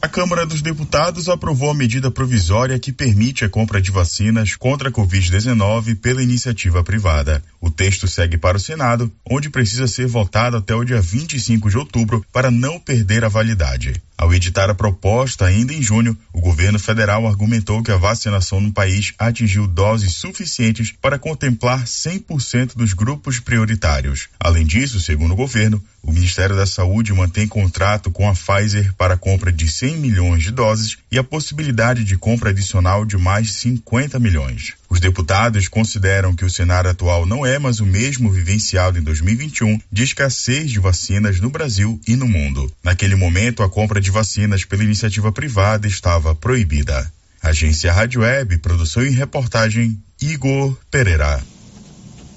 A 0.07 0.09
Câmara 0.09 0.47
dos 0.47 0.63
Deputados 0.63 1.29
aprovou 1.29 1.69
a 1.69 1.75
medida 1.75 2.13
provisória 2.13 2.79
que 2.79 2.93
permite 2.93 3.45
a 3.45 3.49
compra 3.49 3.83
de 3.83 3.91
vacinas 3.91 4.55
contra 4.55 4.89
a 4.89 4.93
Covid-19 4.93 5.97
pela 5.97 6.23
iniciativa 6.23 6.85
privada. 6.85 7.43
O 7.61 7.73
texto 7.73 8.07
segue 8.07 8.39
para 8.39 8.57
o 8.57 8.61
Senado, 8.61 9.11
onde 9.29 9.51
precisa 9.51 9.89
ser 9.89 10.07
votado 10.07 10.59
até 10.59 10.73
o 10.77 10.85
dia 10.85 11.01
25 11.01 11.69
de 11.69 11.77
outubro 11.77 12.25
para 12.33 12.53
não 12.53 12.79
perder 12.79 13.25
a 13.25 13.29
validade. 13.29 14.01
Ao 14.19 14.33
editar 14.33 14.71
a 14.71 14.75
proposta 14.75 15.45
ainda 15.45 15.75
em 15.75 15.83
junho, 15.83 16.17
o 16.33 16.41
governo 16.41 16.79
federal 16.79 17.27
argumentou 17.27 17.83
que 17.83 17.91
a 17.91 17.99
vacinação 17.99 18.61
no 18.61 18.73
país 18.73 19.13
atingiu 19.19 19.67
doses 19.67 20.15
suficientes 20.15 20.91
para 20.91 21.19
contemplar 21.19 21.85
100% 21.85 22.77
dos 22.77 22.95
grupos 22.95 23.41
prioritários. 23.41 24.29
Além 24.41 24.65
disso, 24.65 25.01
segundo 25.01 25.33
o 25.33 25.37
governo, 25.37 25.83
o 26.03 26.13
Ministério 26.13 26.57
da 26.57 26.67
Saúde 26.67 27.13
mantém 27.13 27.47
contrato 27.47 28.11
com 28.11 28.29
a 28.29 28.33
Pfizer 28.33 28.95
para 28.95 29.15
a 29.15 29.19
compra 29.19 29.53
de 29.53 29.71
100 29.71 29.99
milhões 29.99 30.43
de 30.43 30.51
doses 30.51 30.97
e 31.11 31.19
a 31.19 31.25
possibilidade 31.25 32.05
de 32.05 32.17
compra 32.17 32.51
adicional 32.51 33.05
de 33.05 33.19
mais 33.19 33.53
50 33.53 34.19
milhões. 34.19 34.73
Os 34.89 35.01
deputados 35.01 35.67
consideram 35.69 36.35
que 36.35 36.45
o 36.45 36.51
cenário 36.51 36.91
atual 36.91 37.27
não 37.27 37.45
é 37.45 37.59
mais 37.59 37.81
o 37.81 37.87
mesmo 37.87 38.31
vivenciado 38.31 38.99
em 38.99 39.03
2021 39.03 39.81
de 39.91 40.03
escassez 40.05 40.71
de 40.71 40.79
vacinas 40.79 41.41
no 41.41 41.51
Brasil 41.51 42.01
e 42.07 42.15
no 42.15 42.29
mundo. 42.29 42.73
Naquele 42.83 43.17
momento, 43.17 43.63
a 43.63 43.69
compra 43.69 44.01
de 44.01 44.11
vacinas 44.11 44.65
pela 44.65 44.85
iniciativa 44.85 45.33
privada 45.33 45.87
estava 45.89 46.35
proibida. 46.35 47.11
Agência 47.43 47.93
Rádio 47.93 48.21
Web, 48.23 48.59
produção 48.59 49.05
e 49.05 49.11
reportagem, 49.11 50.01
Igor 50.21 50.77
Pereira. 50.91 51.43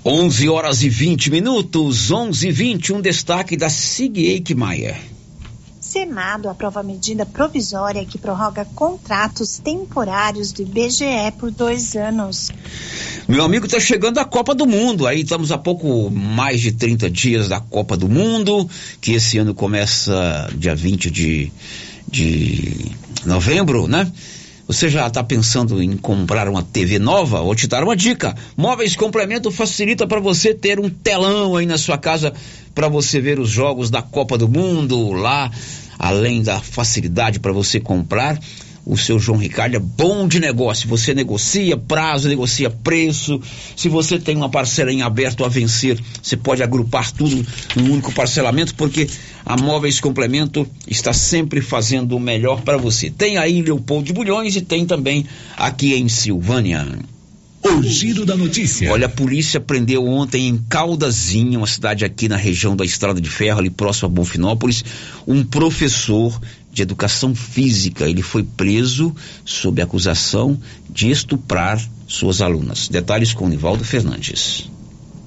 11 0.03 0.49
horas 0.49 0.81
e 0.81 0.89
20 0.89 1.29
minutos, 1.29 2.09
11 2.09 2.47
e 2.47 2.51
20, 2.51 2.93
um 2.93 3.01
destaque 3.01 3.57
da 3.57 3.69
Sig 3.69 4.17
Eichmeier. 4.17 4.97
Senado 5.89 6.49
aprova 6.49 6.83
medida 6.83 7.25
provisória 7.25 8.05
que 8.05 8.19
prorroga 8.19 8.63
contratos 8.63 9.57
temporários 9.57 10.51
do 10.51 10.61
IBGE 10.61 11.31
por 11.39 11.49
dois 11.49 11.95
anos. 11.95 12.51
Meu 13.27 13.43
amigo, 13.43 13.65
está 13.65 13.79
chegando 13.79 14.19
a 14.19 14.25
Copa 14.25 14.53
do 14.53 14.67
Mundo. 14.67 15.07
Aí 15.07 15.21
estamos 15.21 15.51
a 15.51 15.57
pouco 15.57 16.11
mais 16.11 16.61
de 16.61 16.73
30 16.73 17.09
dias 17.09 17.49
da 17.49 17.59
Copa 17.59 17.97
do 17.97 18.07
Mundo, 18.07 18.69
que 19.01 19.13
esse 19.13 19.39
ano 19.39 19.55
começa 19.55 20.47
dia 20.55 20.75
20 20.75 21.09
de, 21.09 21.51
de 22.07 22.91
novembro, 23.25 23.87
né? 23.87 24.11
Você 24.69 24.87
já 24.87 25.07
está 25.07 25.23
pensando 25.23 25.81
em 25.81 25.97
comprar 25.97 26.47
uma 26.47 26.61
TV 26.61 26.99
nova? 26.99 27.41
Vou 27.41 27.55
te 27.55 27.65
dar 27.65 27.83
uma 27.83 27.95
dica. 27.95 28.35
Móveis 28.55 28.95
Complemento 28.95 29.49
facilita 29.49 30.05
para 30.05 30.19
você 30.19 30.53
ter 30.53 30.79
um 30.79 30.87
telão 30.87 31.55
aí 31.55 31.65
na 31.65 31.75
sua 31.75 31.97
casa 31.97 32.31
para 32.75 32.87
você 32.87 33.19
ver 33.19 33.39
os 33.39 33.49
jogos 33.49 33.89
da 33.89 34.03
Copa 34.03 34.37
do 34.37 34.47
Mundo 34.47 35.11
lá, 35.11 35.49
além 35.97 36.43
da 36.43 36.59
facilidade 36.59 37.39
para 37.39 37.51
você 37.51 37.79
comprar 37.79 38.39
o 38.89 38.97
seu 38.97 39.19
João 39.19 39.37
Ricardo 39.37 39.75
é 39.75 39.79
bom 39.79 40.27
de 40.27 40.39
negócio. 40.39 40.89
Você 40.89 41.13
negocia 41.13 41.77
prazo, 41.77 42.27
negocia 42.27 42.71
preço. 42.71 43.39
Se 43.75 43.87
você 43.87 44.17
tem 44.17 44.35
uma 44.35 44.49
parcela 44.49 44.91
em 44.91 45.03
aberto 45.03 45.45
a 45.45 45.47
vencer, 45.47 45.99
você 46.21 46.35
pode 46.35 46.63
agrupar 46.63 47.11
tudo 47.11 47.45
num 47.75 47.93
único 47.93 48.11
parcelamento, 48.11 48.73
porque 48.73 49.07
a 49.45 49.55
Móveis 49.55 49.99
Complemento 49.99 50.67
está 50.87 51.13
sempre 51.13 51.61
fazendo 51.61 52.15
o 52.15 52.19
melhor 52.19 52.61
para 52.61 52.77
você. 52.77 53.11
Tem 53.11 53.37
aí 53.37 53.61
Leopoldo 53.61 54.07
de 54.07 54.13
Bulhões 54.13 54.55
e 54.55 54.61
tem 54.61 54.87
também 54.87 55.23
aqui 55.55 55.93
em 55.93 56.09
Silvânia. 56.09 56.87
O 57.61 57.83
giro 57.83 58.25
da 58.25 58.37
notícia. 58.37 58.89
Olha, 58.89 59.07
a 59.07 59.09
polícia 59.09 59.59
prendeu 59.59 60.07
ontem 60.07 60.47
em 60.47 60.57
Caldazinha, 60.57 61.57
uma 61.57 61.67
cidade 61.67 62.05
aqui 62.05 62.29
na 62.29 62.37
região 62.37 62.73
da 62.73 62.85
Estrada 62.85 63.19
de 63.19 63.29
Ferro, 63.29 63.59
ali 63.59 63.69
próximo 63.69 64.07
a 64.07 64.09
Bonfinópolis, 64.09 64.83
um 65.27 65.43
professor 65.43 66.39
de 66.79 66.83
educação 66.83 67.35
física. 67.35 68.07
Ele 68.07 68.21
foi 68.21 68.41
preso 68.41 69.13
sob 69.43 69.81
acusação 69.81 70.59
de 70.89 71.11
estuprar 71.11 71.79
suas 72.07 72.41
alunas. 72.41 72.87
Detalhes 72.87 73.33
com 73.33 73.49
Nivaldo 73.49 73.83
Fernandes. 73.83 74.69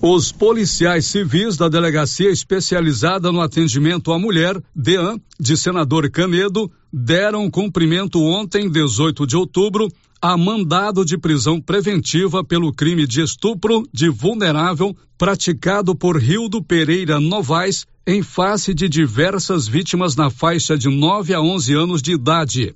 Os 0.00 0.32
policiais 0.32 1.06
civis 1.06 1.56
da 1.56 1.68
Delegacia 1.68 2.30
Especializada 2.30 3.30
no 3.30 3.40
Atendimento 3.40 4.12
à 4.12 4.18
Mulher, 4.18 4.60
DEAN, 4.74 5.16
de 5.38 5.56
Senador 5.56 6.10
Canedo, 6.10 6.70
deram 6.92 7.48
cumprimento 7.50 8.20
ontem, 8.20 8.68
18 8.68 9.26
de 9.26 9.36
outubro, 9.36 9.88
a 10.24 10.36
mandado 10.36 11.04
de 11.04 11.18
prisão 11.18 11.60
preventiva 11.60 12.44
pelo 12.44 12.72
crime 12.72 13.08
de 13.08 13.22
estupro 13.22 13.82
de 13.92 14.08
vulnerável 14.08 14.96
praticado 15.18 15.96
por 15.96 16.16
Rildo 16.16 16.62
Pereira 16.62 17.18
Novaes 17.18 17.84
em 18.06 18.22
face 18.22 18.72
de 18.72 18.88
diversas 18.88 19.66
vítimas 19.66 20.14
na 20.14 20.30
faixa 20.30 20.78
de 20.78 20.88
9 20.88 21.34
a 21.34 21.40
11 21.40 21.74
anos 21.74 22.00
de 22.00 22.12
idade. 22.12 22.72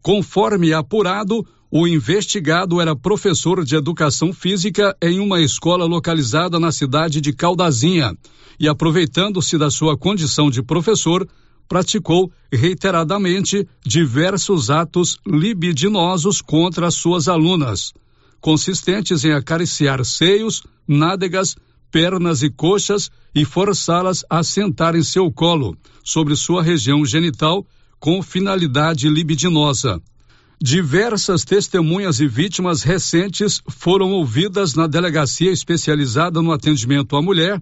Conforme 0.00 0.72
apurado, 0.72 1.46
o 1.70 1.86
investigado 1.86 2.80
era 2.80 2.96
professor 2.96 3.62
de 3.62 3.76
educação 3.76 4.32
física 4.32 4.96
em 5.02 5.20
uma 5.20 5.42
escola 5.42 5.84
localizada 5.84 6.58
na 6.58 6.72
cidade 6.72 7.20
de 7.20 7.30
Caldazinha 7.34 8.16
e, 8.58 8.66
aproveitando-se 8.66 9.58
da 9.58 9.70
sua 9.70 9.98
condição 9.98 10.48
de 10.48 10.62
professor, 10.62 11.28
praticou 11.68 12.30
reiteradamente 12.52 13.66
diversos 13.84 14.70
atos 14.70 15.18
libidinosos 15.26 16.40
contra 16.40 16.90
suas 16.90 17.28
alunas, 17.28 17.92
consistentes 18.40 19.24
em 19.24 19.32
acariciar 19.32 20.04
seios, 20.04 20.62
nádegas, 20.86 21.56
pernas 21.90 22.42
e 22.42 22.50
coxas 22.50 23.10
e 23.34 23.44
forçá-las 23.44 24.24
a 24.28 24.42
sentar 24.42 24.94
em 24.94 25.02
seu 25.02 25.30
colo, 25.30 25.76
sobre 26.04 26.36
sua 26.36 26.62
região 26.62 27.04
genital, 27.04 27.66
com 27.98 28.22
finalidade 28.22 29.08
libidinosa. 29.08 30.00
Diversas 30.60 31.44
testemunhas 31.44 32.18
e 32.18 32.26
vítimas 32.26 32.82
recentes 32.82 33.60
foram 33.68 34.12
ouvidas 34.12 34.74
na 34.74 34.86
delegacia 34.86 35.50
especializada 35.50 36.40
no 36.40 36.50
atendimento 36.50 37.14
à 37.14 37.20
mulher 37.20 37.60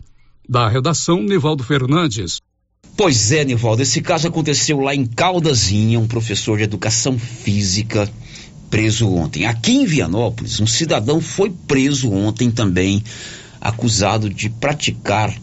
Da 0.50 0.68
redação, 0.68 1.24
Nivaldo 1.24 1.64
Fernandes. 1.64 2.42
Pois 2.98 3.32
é, 3.32 3.46
Nivaldo, 3.46 3.82
esse 3.82 4.02
caso 4.02 4.28
aconteceu 4.28 4.82
lá 4.82 4.94
em 4.94 5.06
Caldazinha, 5.06 5.98
um 5.98 6.08
professor 6.08 6.58
de 6.58 6.64
educação 6.64 7.18
física 7.18 8.12
preso 8.70 9.08
ontem. 9.08 9.46
Aqui 9.46 9.72
em 9.72 9.86
Vianópolis, 9.86 10.60
um 10.60 10.68
cidadão 10.68 11.22
foi 11.22 11.50
preso 11.50 12.12
ontem 12.12 12.52
também, 12.52 13.02
acusado 13.62 14.30
de 14.30 14.50
praticar 14.50 15.34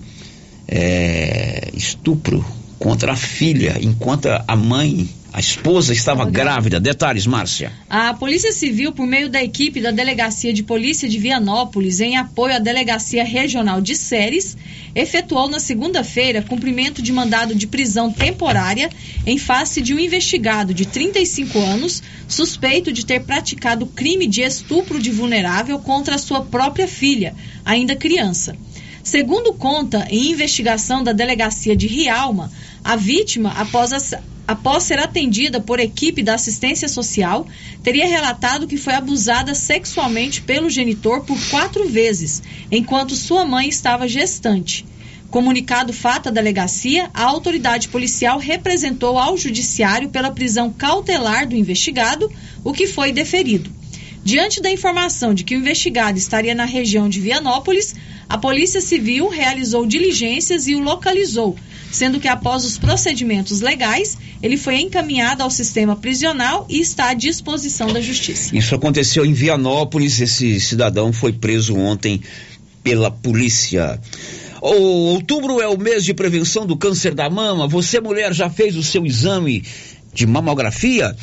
é, 0.68 1.70
estupro 1.72 2.44
contra 2.78 3.12
a 3.12 3.16
filha, 3.16 3.78
enquanto 3.80 4.26
a 4.26 4.56
mãe 4.56 5.08
a 5.32 5.38
esposa 5.38 5.92
estava 5.92 6.24
grávida. 6.24 6.80
Detalhes, 6.80 7.26
Márcia. 7.26 7.72
A 7.88 8.12
Polícia 8.14 8.52
Civil, 8.52 8.92
por 8.92 9.06
meio 9.06 9.28
da 9.28 9.42
equipe 9.42 9.80
da 9.80 9.90
Delegacia 9.90 10.52
de 10.52 10.62
Polícia 10.62 11.08
de 11.08 11.18
Vianópolis, 11.18 12.00
em 12.00 12.16
apoio 12.16 12.56
à 12.56 12.58
Delegacia 12.58 13.24
Regional 13.24 13.80
de 13.80 13.94
Séries, 13.94 14.56
efetuou 14.94 15.48
na 15.48 15.60
segunda-feira 15.60 16.42
cumprimento 16.42 17.00
de 17.00 17.12
mandado 17.12 17.54
de 17.54 17.66
prisão 17.66 18.12
temporária 18.12 18.90
em 19.24 19.38
face 19.38 19.80
de 19.80 19.94
um 19.94 19.98
investigado 19.98 20.74
de 20.74 20.86
35 20.86 21.58
anos, 21.60 22.02
suspeito 22.26 22.92
de 22.92 23.06
ter 23.06 23.20
praticado 23.20 23.86
crime 23.86 24.26
de 24.26 24.42
estupro 24.42 25.00
de 25.00 25.10
vulnerável 25.10 25.78
contra 25.78 26.16
a 26.16 26.18
sua 26.18 26.42
própria 26.42 26.88
filha, 26.88 27.34
ainda 27.64 27.94
criança. 27.94 28.56
Segundo 29.02 29.54
conta 29.54 30.06
em 30.10 30.30
investigação 30.30 31.02
da 31.02 31.12
Delegacia 31.12 31.74
de 31.74 31.86
Rialma, 31.86 32.50
a 32.84 32.96
vítima, 32.96 33.52
após 33.52 33.92
a 33.92 34.20
após 34.50 34.82
ser 34.82 34.98
atendida 34.98 35.60
por 35.60 35.78
equipe 35.78 36.24
da 36.24 36.34
assistência 36.34 36.88
social, 36.88 37.46
teria 37.84 38.08
relatado 38.08 38.66
que 38.66 38.76
foi 38.76 38.94
abusada 38.94 39.54
sexualmente 39.54 40.42
pelo 40.42 40.68
genitor 40.68 41.20
por 41.20 41.38
quatro 41.50 41.88
vezes, 41.88 42.42
enquanto 42.68 43.14
sua 43.14 43.44
mãe 43.44 43.68
estava 43.68 44.08
gestante. 44.08 44.84
Comunicado 45.30 45.92
fato 45.92 46.30
à 46.30 46.32
delegacia, 46.32 47.08
a 47.14 47.22
autoridade 47.22 47.86
policial 47.86 48.40
representou 48.40 49.16
ao 49.16 49.36
judiciário 49.36 50.08
pela 50.08 50.32
prisão 50.32 50.72
cautelar 50.72 51.46
do 51.46 51.54
investigado, 51.54 52.28
o 52.64 52.72
que 52.72 52.88
foi 52.88 53.12
deferido. 53.12 53.70
Diante 54.24 54.60
da 54.60 54.70
informação 54.70 55.32
de 55.32 55.44
que 55.44 55.56
o 55.56 55.58
investigado 55.58 56.18
estaria 56.18 56.54
na 56.54 56.64
região 56.64 57.08
de 57.08 57.20
Vianópolis, 57.20 57.94
a 58.28 58.36
Polícia 58.38 58.80
Civil 58.80 59.28
realizou 59.28 59.86
diligências 59.86 60.66
e 60.68 60.74
o 60.74 60.80
localizou, 60.80 61.56
sendo 61.90 62.20
que 62.20 62.28
após 62.28 62.64
os 62.64 62.78
procedimentos 62.78 63.60
legais, 63.60 64.18
ele 64.42 64.56
foi 64.56 64.80
encaminhado 64.80 65.42
ao 65.42 65.50
sistema 65.50 65.96
prisional 65.96 66.66
e 66.68 66.80
está 66.80 67.10
à 67.10 67.14
disposição 67.14 67.92
da 67.92 68.00
Justiça. 68.00 68.56
Isso 68.56 68.74
aconteceu 68.74 69.24
em 69.24 69.32
Vianópolis, 69.32 70.20
esse 70.20 70.60
cidadão 70.60 71.12
foi 71.12 71.32
preso 71.32 71.76
ontem 71.76 72.20
pela 72.84 73.10
polícia. 73.10 73.98
O 74.62 75.14
outubro 75.14 75.60
é 75.60 75.66
o 75.66 75.78
mês 75.78 76.04
de 76.04 76.12
prevenção 76.12 76.66
do 76.66 76.76
câncer 76.76 77.14
da 77.14 77.30
mama. 77.30 77.66
Você, 77.66 77.98
mulher, 77.98 78.34
já 78.34 78.50
fez 78.50 78.76
o 78.76 78.82
seu 78.82 79.06
exame 79.06 79.64
de 80.12 80.26
mamografia? 80.26 81.16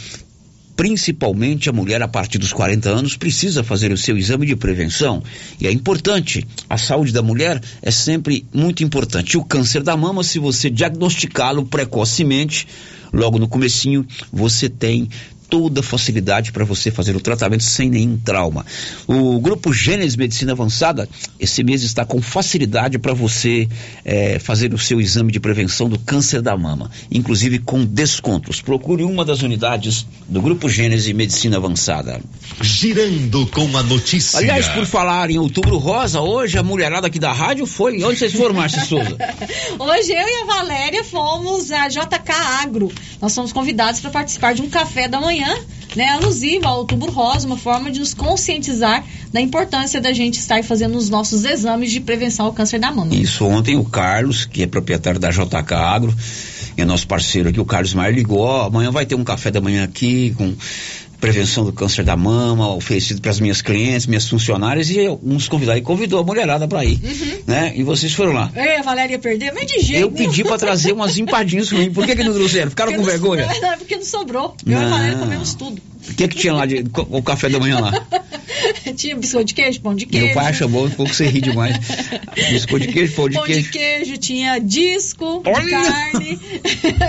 Principalmente 0.77 1.69
a 1.69 1.73
mulher 1.73 2.03
a 2.03 2.07
partir 2.07 2.37
dos 2.37 2.53
40 2.53 2.87
anos 2.87 3.17
precisa 3.17 3.63
fazer 3.63 3.91
o 3.91 3.97
seu 3.97 4.15
exame 4.15 4.45
de 4.45 4.55
prevenção 4.55 5.23
e 5.59 5.65
é 5.65 5.71
importante. 5.71 6.47
A 6.69 6.77
saúde 6.77 7.11
da 7.11 7.23
mulher 7.23 7.59
é 7.81 7.89
sempre 7.89 8.45
muito 8.53 8.83
importante. 8.83 9.37
O 9.37 9.43
câncer 9.43 9.81
da 9.81 9.97
mama, 9.97 10.23
se 10.23 10.37
você 10.37 10.69
diagnosticá-lo 10.69 11.65
precocemente, 11.65 12.67
logo 13.11 13.39
no 13.39 13.47
comecinho, 13.47 14.05
você 14.31 14.69
tem 14.69 15.09
toda 15.49 15.81
facilidade 15.81 16.51
para 16.51 16.65
você 16.65 16.91
fazer 16.91 17.15
o 17.15 17.19
tratamento 17.19 17.63
sem 17.63 17.89
nenhum 17.89 18.17
trauma. 18.17 18.65
O 19.07 19.39
grupo 19.39 19.73
Gênesis 19.73 20.15
Medicina 20.15 20.51
Avançada, 20.51 21.07
esse 21.39 21.63
mês 21.63 21.83
está 21.83 22.05
com 22.05 22.21
facilidade 22.21 22.99
para 22.99 23.13
você 23.13 23.67
é, 24.03 24.39
fazer 24.39 24.73
o 24.73 24.77
seu 24.77 24.99
exame 24.99 25.31
de 25.31 25.39
prevenção 25.39 25.88
do 25.89 25.97
câncer 25.97 26.41
da 26.41 26.55
mama, 26.57 26.91
inclusive 27.10 27.60
com 27.60 27.86
descontos. 27.86 28.62
Procure 28.62 29.03
uma 29.03 29.23
das 29.23 29.41
unidades 29.41 30.05
do 30.27 30.41
grupo 30.41 30.69
Gênesis 30.69 31.12
Medicina 31.13 31.57
Avançada. 31.57 32.19
Girando 32.62 33.47
com 33.47 33.77
a 33.77 33.83
notícia. 33.83 34.39
Aliás, 34.39 34.67
por 34.67 34.86
falar 34.86 35.29
em 35.29 35.38
outubro 35.38 35.77
rosa, 35.77 36.21
hoje 36.21 36.57
a 36.57 36.63
mulherada 36.63 37.07
aqui 37.07 37.19
da 37.19 37.31
rádio 37.31 37.65
foi. 37.65 38.03
Onde 38.03 38.19
vocês 38.19 38.33
foram, 38.33 38.55
Márcia 38.55 38.83
Souza? 38.86 39.17
hoje 39.79 40.12
eu 40.12 40.27
e 40.27 40.41
a 40.43 40.45
Valéria 40.45 41.03
fomos 41.03 41.71
a 41.71 41.88
JK 41.88 42.31
Agro. 42.62 42.91
Nós 43.21 43.31
somos 43.31 43.53
convidados 43.53 44.01
para 44.01 44.12
participar 44.12 44.53
de 44.53 44.62
um 44.62 44.69
café 44.69 45.07
da 45.07 45.21
manhã 45.21 45.37
manhã, 45.38 45.58
né, 45.95 46.10
alusiva 46.10 46.67
ao 46.67 46.80
Outubro 46.80 47.12
Rosa, 47.12 47.47
uma 47.47 47.58
forma 47.58 47.91
de 47.91 48.00
nos 48.00 48.13
conscientizar 48.13 49.04
da 49.32 49.41
importância 49.41 50.02
da 50.02 50.13
gente 50.13 50.39
estar 50.39 50.63
fazendo 50.63 50.97
os 50.97 51.10
nossos 51.10 51.43
exames 51.43 51.91
de 51.91 52.00
prevenção 52.00 52.45
ao 52.45 52.54
câncer 52.54 52.80
da 52.80 52.91
mama. 52.91 53.13
Isso, 53.15 53.45
ontem 53.45 53.76
o 53.78 53.84
Carlos, 53.84 54.45
que 54.45 54.63
é 54.63 54.67
proprietário 54.67 55.19
da 55.19 55.30
JK 55.30 55.73
Agro, 55.73 56.15
é 56.76 56.86
nosso 56.86 57.08
parceiro 57.08 57.50
aqui, 57.50 57.60
o 57.60 57.65
Carlos 57.65 57.93
Maier 57.93 58.13
ligou, 58.13 58.39
ó, 58.39 58.67
amanhã 58.67 58.91
vai 58.91 59.06
ter 59.06 59.15
um 59.15 59.23
café 59.23 59.50
da 59.50 59.60
manhã 59.60 59.84
aqui 59.84 60.34
com 60.38 60.54
prevenção 61.19 61.65
do 61.65 61.73
câncer 61.73 62.03
da 62.03 62.15
mama, 62.15 62.73
oferecido 62.73 63.21
para 63.21 63.32
as 63.32 63.39
minhas 63.39 63.62
clientes, 63.62 64.06
minhas 64.06 64.27
funcionárias, 64.27 64.89
e 64.89 65.08
uns 65.23 65.47
convidados, 65.47 65.82
e 65.82 65.84
convidou 65.84 66.19
a 66.19 66.23
mulherada 66.23 66.67
para 66.67 66.86
ir, 66.86 66.99
uhum. 67.03 67.39
né? 67.47 67.73
E 67.75 67.84
vocês 67.84 68.13
foram 68.13 68.34
lá. 68.34 68.51
É, 68.56 68.80
a 68.80 68.84
Valéria 68.84 69.17
perdeu, 69.17 69.53
mas 69.53 69.65
de 69.65 69.80
jeito 69.80 70.01
Eu 70.01 70.12
pedi 70.12 70.43
para 70.43 70.58
trazer 70.58 70.93
umas 70.93 71.17
empadinhas 71.17 71.71
mim, 71.71 71.91
por 71.91 72.06
que 72.06 72.15
que 72.15 72.23
não 72.23 72.34
trouxeram? 72.34 72.69
Ficaram 72.69 72.91
porque 72.91 73.03
com 73.03 73.10
vergonha? 73.10 73.47
Não, 73.62 73.77
porque 73.77 73.95
não 73.95 74.06
sobrou, 74.06 74.56
eu 74.65 74.71
e 74.71 74.75
a 74.75 74.89
Valéria 74.89 75.17
comemos 75.17 75.53
tudo. 75.53 75.82
O 76.10 76.13
que 76.13 76.28
que 76.28 76.36
tinha 76.38 76.54
lá 76.54 76.65
de 76.65 76.86
o 77.10 77.22
café 77.22 77.50
da 77.50 77.60
manhã 77.60 77.80
lá? 77.80 77.91
tinha 78.96 79.15
biscoito 79.15 79.48
de 79.48 79.54
queijo, 79.54 79.82
pão 79.82 79.96
de 79.96 80.06
queijo. 80.06 80.26
Meu 80.26 80.36
pai 80.36 80.54
chamou 80.54 80.86
um 80.86 80.89
pouco 80.89 81.13
você 81.13 81.28
ri 81.28 81.41
demais. 81.41 81.78
biscoito 82.50 82.88
de 82.88 82.93
queijo, 82.93 83.13
pão 83.13 83.30
de 83.30 83.36
pão 83.36 83.46
queijo. 83.46 83.62
Pão 83.62 83.72
de 83.72 83.78
queijo, 83.78 84.17
tinha 84.17 84.60
disco 84.60 85.41
carne, 85.41 86.39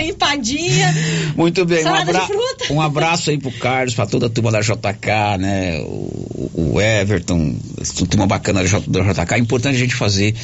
empadinha. 0.08 0.94
Muito 1.36 1.64
bem, 1.64 1.84
um, 1.84 1.94
abra 1.94 2.28
um 2.70 2.80
abraço 2.80 3.30
aí 3.30 3.38
pro 3.38 3.52
Carlos, 3.52 3.94
pra 3.94 4.06
toda 4.06 4.26
a 4.26 4.30
turma 4.30 4.50
da 4.50 4.60
JK, 4.60 5.38
né? 5.38 5.80
O, 5.80 6.74
o 6.74 6.80
Everton, 6.80 7.56
turma 8.10 8.26
bacana 8.26 8.62
da 8.62 8.68
JK. 8.68 9.34
É 9.34 9.38
importante 9.38 9.76
a 9.76 9.78
gente 9.78 9.94
fazer 9.94 10.34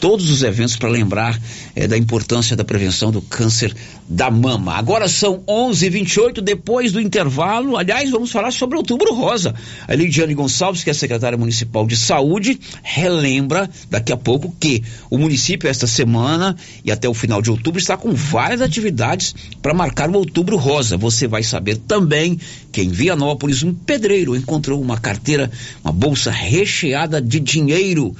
todos 0.00 0.30
os 0.30 0.42
eventos 0.42 0.76
para 0.76 0.88
lembrar 0.88 1.38
é, 1.76 1.86
da 1.86 1.96
importância 1.96 2.56
da 2.56 2.64
prevenção 2.64 3.12
do 3.12 3.20
câncer 3.20 3.76
da 4.08 4.30
mama. 4.30 4.74
Agora 4.74 5.06
são 5.08 5.44
11:28 5.46 6.40
depois 6.40 6.90
do 6.90 7.00
intervalo. 7.00 7.76
Aliás, 7.76 8.10
vamos 8.10 8.32
falar 8.32 8.50
sobre 8.50 8.78
Outubro 8.78 9.14
Rosa. 9.14 9.54
A 9.86 9.94
Lidiane 9.94 10.34
Gonçalves, 10.34 10.82
que 10.82 10.90
é 10.90 10.94
secretária 10.94 11.38
municipal 11.38 11.86
de 11.86 11.96
saúde, 11.96 12.58
relembra 12.82 13.68
daqui 13.88 14.12
a 14.12 14.16
pouco 14.16 14.52
que 14.58 14.82
o 15.10 15.18
município 15.18 15.68
esta 15.68 15.86
semana 15.86 16.56
e 16.84 16.90
até 16.90 17.08
o 17.08 17.14
final 17.14 17.42
de 17.42 17.50
outubro 17.50 17.78
está 17.78 17.96
com 17.96 18.12
várias 18.12 18.62
atividades 18.62 19.34
para 19.60 19.74
marcar 19.74 20.08
o 20.08 20.16
Outubro 20.16 20.56
Rosa. 20.56 20.96
Você 20.96 21.28
vai 21.28 21.42
saber 21.42 21.76
também 21.76 22.38
que 22.72 22.82
em 22.82 22.88
Vianópolis 22.88 23.62
um 23.62 23.74
pedreiro 23.74 24.34
encontrou 24.34 24.80
uma 24.80 24.98
carteira, 24.98 25.50
uma 25.84 25.92
bolsa 25.92 26.30
recheada 26.30 27.20
de 27.20 27.38
dinheiro 27.38 28.16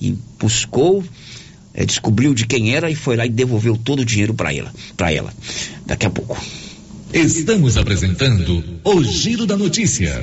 e 0.00 0.16
buscou, 0.38 1.04
é, 1.74 1.84
descobriu 1.84 2.34
de 2.34 2.46
quem 2.46 2.74
era 2.74 2.90
e 2.90 2.94
foi 2.94 3.16
lá 3.16 3.26
e 3.26 3.30
devolveu 3.30 3.76
todo 3.76 4.00
o 4.00 4.04
dinheiro 4.04 4.34
para 4.34 4.54
ela, 4.54 4.72
para 4.96 5.12
ela. 5.12 5.32
Daqui 5.86 6.06
a 6.06 6.10
pouco. 6.10 6.40
Estamos 7.12 7.76
apresentando 7.76 8.64
o 8.84 9.02
Giro 9.02 9.44
da 9.44 9.56
Notícia. 9.56 10.22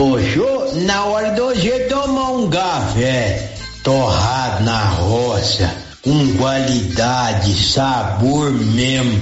Hoje, 0.00 0.40
na 0.84 1.06
hora 1.06 1.32
do 1.32 1.46
hoje 1.46 1.70
tomar 1.88 2.30
um 2.30 2.48
café 2.48 3.50
torrado 3.82 4.62
na 4.62 4.84
roça, 4.90 5.68
com 6.02 6.36
qualidade, 6.36 7.52
sabor 7.52 8.52
mesmo, 8.52 9.20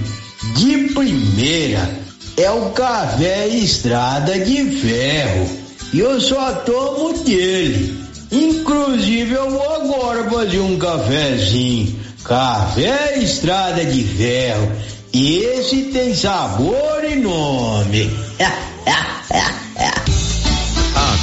de 0.55 0.93
primeira, 0.93 1.89
é 2.37 2.51
o 2.51 2.73
café 2.73 3.49
Estrada 3.49 4.39
de 4.39 4.67
Ferro. 4.77 5.49
e 5.95 6.01
eu 6.01 6.21
só 6.21 6.53
tomo 6.53 7.25
dele. 7.25 7.99
Inclusive 8.31 9.33
eu 9.33 9.51
vou 9.51 9.75
agora 9.77 10.29
fazer 10.29 10.61
um 10.61 10.77
cafezinho. 10.77 11.99
Café 12.23 13.17
Estrada 13.17 13.83
de 13.83 14.05
Ferro. 14.05 14.71
Esse 15.11 15.85
tem 15.85 16.15
sabor 16.15 17.03
e 17.03 17.17
nome. 17.17 18.11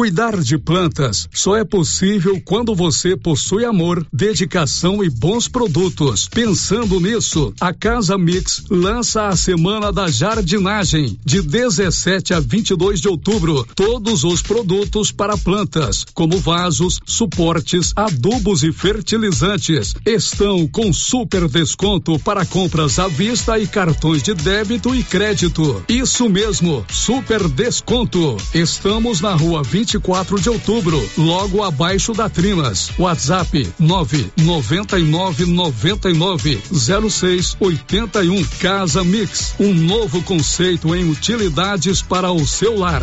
Cuidar 0.00 0.40
de 0.40 0.56
plantas 0.56 1.28
só 1.30 1.58
é 1.58 1.62
possível 1.62 2.40
quando 2.42 2.74
você 2.74 3.18
possui 3.18 3.66
amor, 3.66 4.06
dedicação 4.10 5.04
e 5.04 5.10
bons 5.10 5.46
produtos. 5.46 6.26
Pensando 6.26 6.98
nisso, 6.98 7.52
a 7.60 7.74
Casa 7.74 8.16
Mix 8.16 8.64
lança 8.70 9.28
a 9.28 9.36
Semana 9.36 9.92
da 9.92 10.08
Jardinagem, 10.08 11.18
de 11.22 11.42
17 11.42 12.32
a 12.32 12.40
22 12.40 12.98
de 13.02 13.08
outubro. 13.08 13.66
Todos 13.74 14.24
os 14.24 14.40
produtos 14.40 15.12
para 15.12 15.36
plantas, 15.36 16.06
como 16.14 16.38
vasos, 16.38 16.98
suportes, 17.04 17.92
adubos 17.94 18.64
e 18.64 18.72
fertilizantes, 18.72 19.94
estão 20.06 20.66
com 20.66 20.94
super 20.94 21.46
desconto 21.46 22.18
para 22.20 22.46
compras 22.46 22.98
à 22.98 23.06
vista 23.06 23.58
e 23.58 23.66
cartões 23.66 24.22
de 24.22 24.32
débito 24.32 24.94
e 24.94 25.04
crédito. 25.04 25.84
Isso 25.86 26.26
mesmo, 26.26 26.86
super 26.90 27.46
desconto. 27.46 28.38
Estamos 28.54 29.20
na 29.20 29.34
rua 29.34 29.62
24 29.90 30.40
de 30.40 30.48
outubro, 30.48 31.10
logo 31.18 31.64
abaixo 31.64 32.12
da 32.12 32.28
Trimas. 32.28 32.92
WhatsApp 32.96 33.68
999 33.78 35.46
99 35.46 36.62
06 37.10 37.56
81. 37.58 38.44
Casa 38.60 39.02
Mix, 39.02 39.54
um 39.58 39.74
novo 39.74 40.22
conceito 40.22 40.94
em 40.94 41.10
utilidades 41.10 42.02
para 42.02 42.30
o 42.30 42.46
seu 42.46 42.78
lar. 42.78 43.02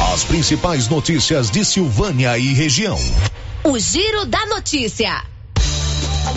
As 0.00 0.22
principais 0.22 0.86
notícias 0.86 1.50
de 1.50 1.64
Silvânia 1.64 2.38
e 2.38 2.54
região. 2.54 2.96
O 3.64 3.76
Giro 3.80 4.24
da 4.26 4.46
Notícia. 4.46 5.24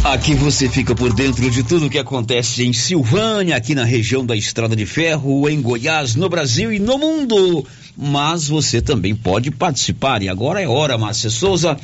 Aqui 0.04 0.34
você 0.34 0.68
fica 0.68 0.96
por 0.96 1.14
dentro 1.14 1.48
de 1.48 1.62
tudo 1.62 1.88
que 1.88 2.00
acontece 2.00 2.66
em 2.66 2.74
Silvânia, 2.74 3.56
aqui 3.56 3.76
na 3.76 3.84
região 3.84 4.26
da 4.26 4.36
Estrada 4.36 4.76
de 4.76 4.88
Ferro, 4.88 5.48
em 5.48 5.62
Goiás, 5.62 6.16
no 6.16 6.28
Brasil 6.28 6.74
e 6.74 6.80
no 6.80 6.98
mundo. 6.98 7.64
Mas 7.96 8.48
você 8.48 8.82
também 8.82 9.14
pode 9.14 9.52
participar. 9.52 10.24
E 10.24 10.30
agora 10.30 10.60
é 10.60 10.68
hora, 10.68 10.98
Márcia 10.98 11.30
Souza, 11.30 11.78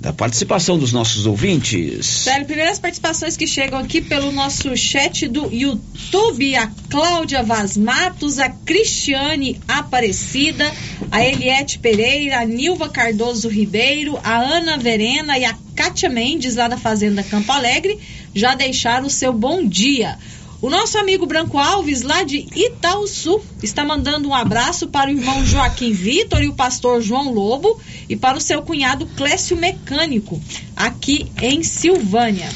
da 0.00 0.12
participação 0.12 0.78
dos 0.78 0.92
nossos 0.92 1.26
ouvintes. 1.26 2.06
Sério, 2.06 2.46
primeiras 2.46 2.78
participações 2.78 3.36
que 3.36 3.48
chegam 3.48 3.78
aqui 3.78 4.00
pelo 4.00 4.30
nosso 4.30 4.76
chat 4.76 5.26
do 5.26 5.52
YouTube, 5.52 6.54
a 6.54 6.70
Cláudia 6.88 7.42
Vaz 7.42 7.76
Matos, 7.76 8.38
a 8.38 8.48
Cristiane 8.48 9.60
Aparecida, 9.66 10.72
a 11.10 11.24
Eliette 11.24 11.80
Pereira, 11.80 12.40
a 12.40 12.44
Nilva 12.44 12.88
Cardoso 12.88 13.48
Ribeiro, 13.48 14.18
a 14.22 14.38
Ana 14.38 14.78
Verena 14.78 15.36
e 15.36 15.44
a 15.44 15.56
Kátia 15.74 16.08
Mendes, 16.08 16.54
lá 16.54 16.68
da 16.68 16.76
Fazenda 16.76 17.22
Campo 17.24 17.50
Alegre, 17.50 17.98
já 18.32 18.54
deixaram 18.54 19.06
o 19.06 19.10
seu 19.10 19.32
bom 19.32 19.66
dia. 19.66 20.16
O 20.60 20.68
nosso 20.68 20.98
amigo 20.98 21.24
Branco 21.24 21.56
Alves, 21.56 22.02
lá 22.02 22.24
de 22.24 22.44
Itaúsu, 22.52 23.40
está 23.62 23.84
mandando 23.84 24.28
um 24.28 24.34
abraço 24.34 24.88
para 24.88 25.08
o 25.08 25.12
irmão 25.12 25.46
Joaquim 25.46 25.92
Vitor 25.92 26.42
e 26.42 26.48
o 26.48 26.52
pastor 26.52 27.00
João 27.00 27.32
Lobo 27.32 27.80
e 28.08 28.16
para 28.16 28.36
o 28.36 28.40
seu 28.40 28.60
cunhado 28.62 29.06
Clécio 29.16 29.56
Mecânico, 29.56 30.42
aqui 30.74 31.30
em 31.40 31.62
Silvânia. 31.62 32.48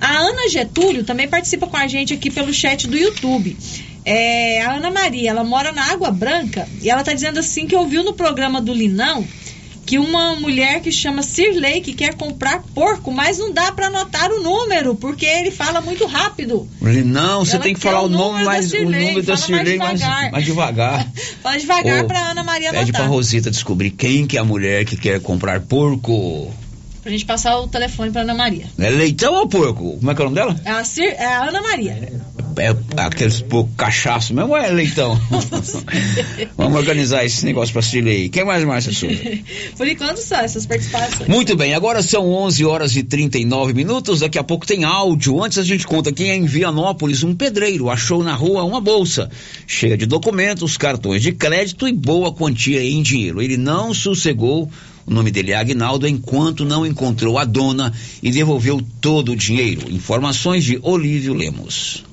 A 0.00 0.20
Ana 0.20 0.48
Getúlio 0.48 1.04
também 1.04 1.28
participa 1.28 1.66
com 1.66 1.76
a 1.76 1.86
gente 1.86 2.14
aqui 2.14 2.30
pelo 2.30 2.52
chat 2.52 2.88
do 2.88 2.96
YouTube. 2.96 3.54
É, 4.06 4.62
a 4.62 4.76
Ana 4.76 4.90
Maria, 4.90 5.28
ela 5.28 5.44
mora 5.44 5.70
na 5.70 5.92
Água 5.92 6.10
Branca 6.10 6.66
e 6.80 6.88
ela 6.88 7.00
está 7.00 7.12
dizendo 7.12 7.40
assim 7.40 7.66
que 7.66 7.76
ouviu 7.76 8.02
no 8.02 8.14
programa 8.14 8.58
do 8.58 8.72
Linão 8.72 9.22
que 9.84 9.98
uma 9.98 10.34
mulher 10.36 10.80
que 10.80 10.90
chama 10.90 11.22
Sirley 11.22 11.80
que 11.80 11.92
quer 11.92 12.14
comprar 12.14 12.62
porco, 12.74 13.12
mas 13.12 13.38
não 13.38 13.52
dá 13.52 13.70
para 13.72 13.86
anotar 13.88 14.30
o 14.30 14.42
número, 14.42 14.94
porque 14.94 15.26
ele 15.26 15.50
fala 15.50 15.80
muito 15.80 16.06
rápido. 16.06 16.68
Não, 16.80 17.44
você 17.44 17.56
Ela 17.56 17.64
tem 17.64 17.74
que 17.74 17.80
falar 17.80 18.02
o 18.02 18.08
nome 18.08 18.38
número 18.38 18.46
mais 18.46 18.72
o 18.72 18.84
número 18.84 19.22
da 19.22 19.32
mais 19.32 19.40
Sirley 19.40 19.76
mais, 19.78 20.00
devagar. 20.00 20.30
mais 20.32 20.44
devagar. 20.44 21.08
Fala 21.42 21.58
devagar 21.58 22.04
Ô, 22.04 22.06
pra 22.06 22.30
Ana 22.30 22.42
Maria 22.42 22.70
Pede 22.70 22.90
pra 22.90 23.00
anotar. 23.00 23.14
Rosita 23.14 23.50
descobrir 23.50 23.90
quem 23.90 24.26
que 24.26 24.36
é 24.36 24.40
a 24.40 24.44
mulher 24.44 24.84
que 24.84 24.96
quer 24.96 25.20
comprar 25.20 25.60
porco. 25.60 26.52
Pra 27.04 27.12
gente 27.12 27.26
passar 27.26 27.60
o 27.60 27.68
telefone 27.68 28.10
pra 28.10 28.22
Ana 28.22 28.32
Maria. 28.32 28.64
É 28.78 28.88
leitão 28.88 29.34
ou 29.34 29.46
porco? 29.46 29.98
Como 29.98 30.10
é 30.10 30.14
que 30.14 30.22
é 30.22 30.24
o 30.24 30.30
nome 30.30 30.36
dela? 30.36 30.58
É 30.64 30.70
a, 30.70 30.82
Cir, 30.82 31.14
é 31.18 31.26
a 31.26 31.50
Ana 31.50 31.60
Maria. 31.60 31.92
é 32.56 32.74
aqueles 32.96 33.42
pouco 33.42 33.70
cachaço 33.76 34.32
mesmo, 34.32 34.56
é 34.56 34.70
leitão? 34.70 35.20
Vamos 36.56 36.78
organizar 36.78 37.22
esse 37.22 37.44
negócio 37.44 37.74
pra 37.74 37.82
aí. 38.08 38.30
Quem 38.30 38.42
mais, 38.42 38.64
Márcia 38.64 38.90
Souza? 38.90 39.20
Por 39.76 39.86
enquanto 39.86 40.16
só 40.16 40.36
essas 40.36 40.64
participações. 40.64 41.28
Muito 41.28 41.54
bem, 41.54 41.74
agora 41.74 42.00
são 42.00 42.26
11 42.26 42.64
horas 42.64 42.96
e 42.96 43.02
39 43.02 43.74
minutos. 43.74 44.20
Daqui 44.20 44.38
a 44.38 44.44
pouco 44.44 44.66
tem 44.66 44.84
áudio. 44.84 45.44
Antes 45.44 45.58
a 45.58 45.62
gente 45.62 45.86
conta 45.86 46.10
que 46.10 46.24
em 46.24 46.46
Vianópolis 46.46 47.22
um 47.22 47.34
pedreiro 47.34 47.90
achou 47.90 48.24
na 48.24 48.34
rua 48.34 48.64
uma 48.64 48.80
bolsa 48.80 49.28
cheia 49.66 49.98
de 49.98 50.06
documentos, 50.06 50.78
cartões 50.78 51.20
de 51.20 51.32
crédito 51.32 51.86
e 51.86 51.92
boa 51.92 52.32
quantia 52.32 52.82
em 52.82 53.02
dinheiro. 53.02 53.42
Ele 53.42 53.58
não 53.58 53.92
sossegou. 53.92 54.70
O 55.06 55.12
nome 55.12 55.30
dele 55.30 55.52
é 55.52 55.56
Agnaldo, 55.56 56.06
enquanto 56.06 56.64
não 56.64 56.86
encontrou 56.86 57.38
a 57.38 57.44
dona 57.44 57.92
e 58.22 58.30
devolveu 58.30 58.80
todo 59.00 59.32
o 59.32 59.36
dinheiro. 59.36 59.90
Informações 59.90 60.64
de 60.64 60.78
Olívio 60.82 61.34
Lemos. 61.34 62.04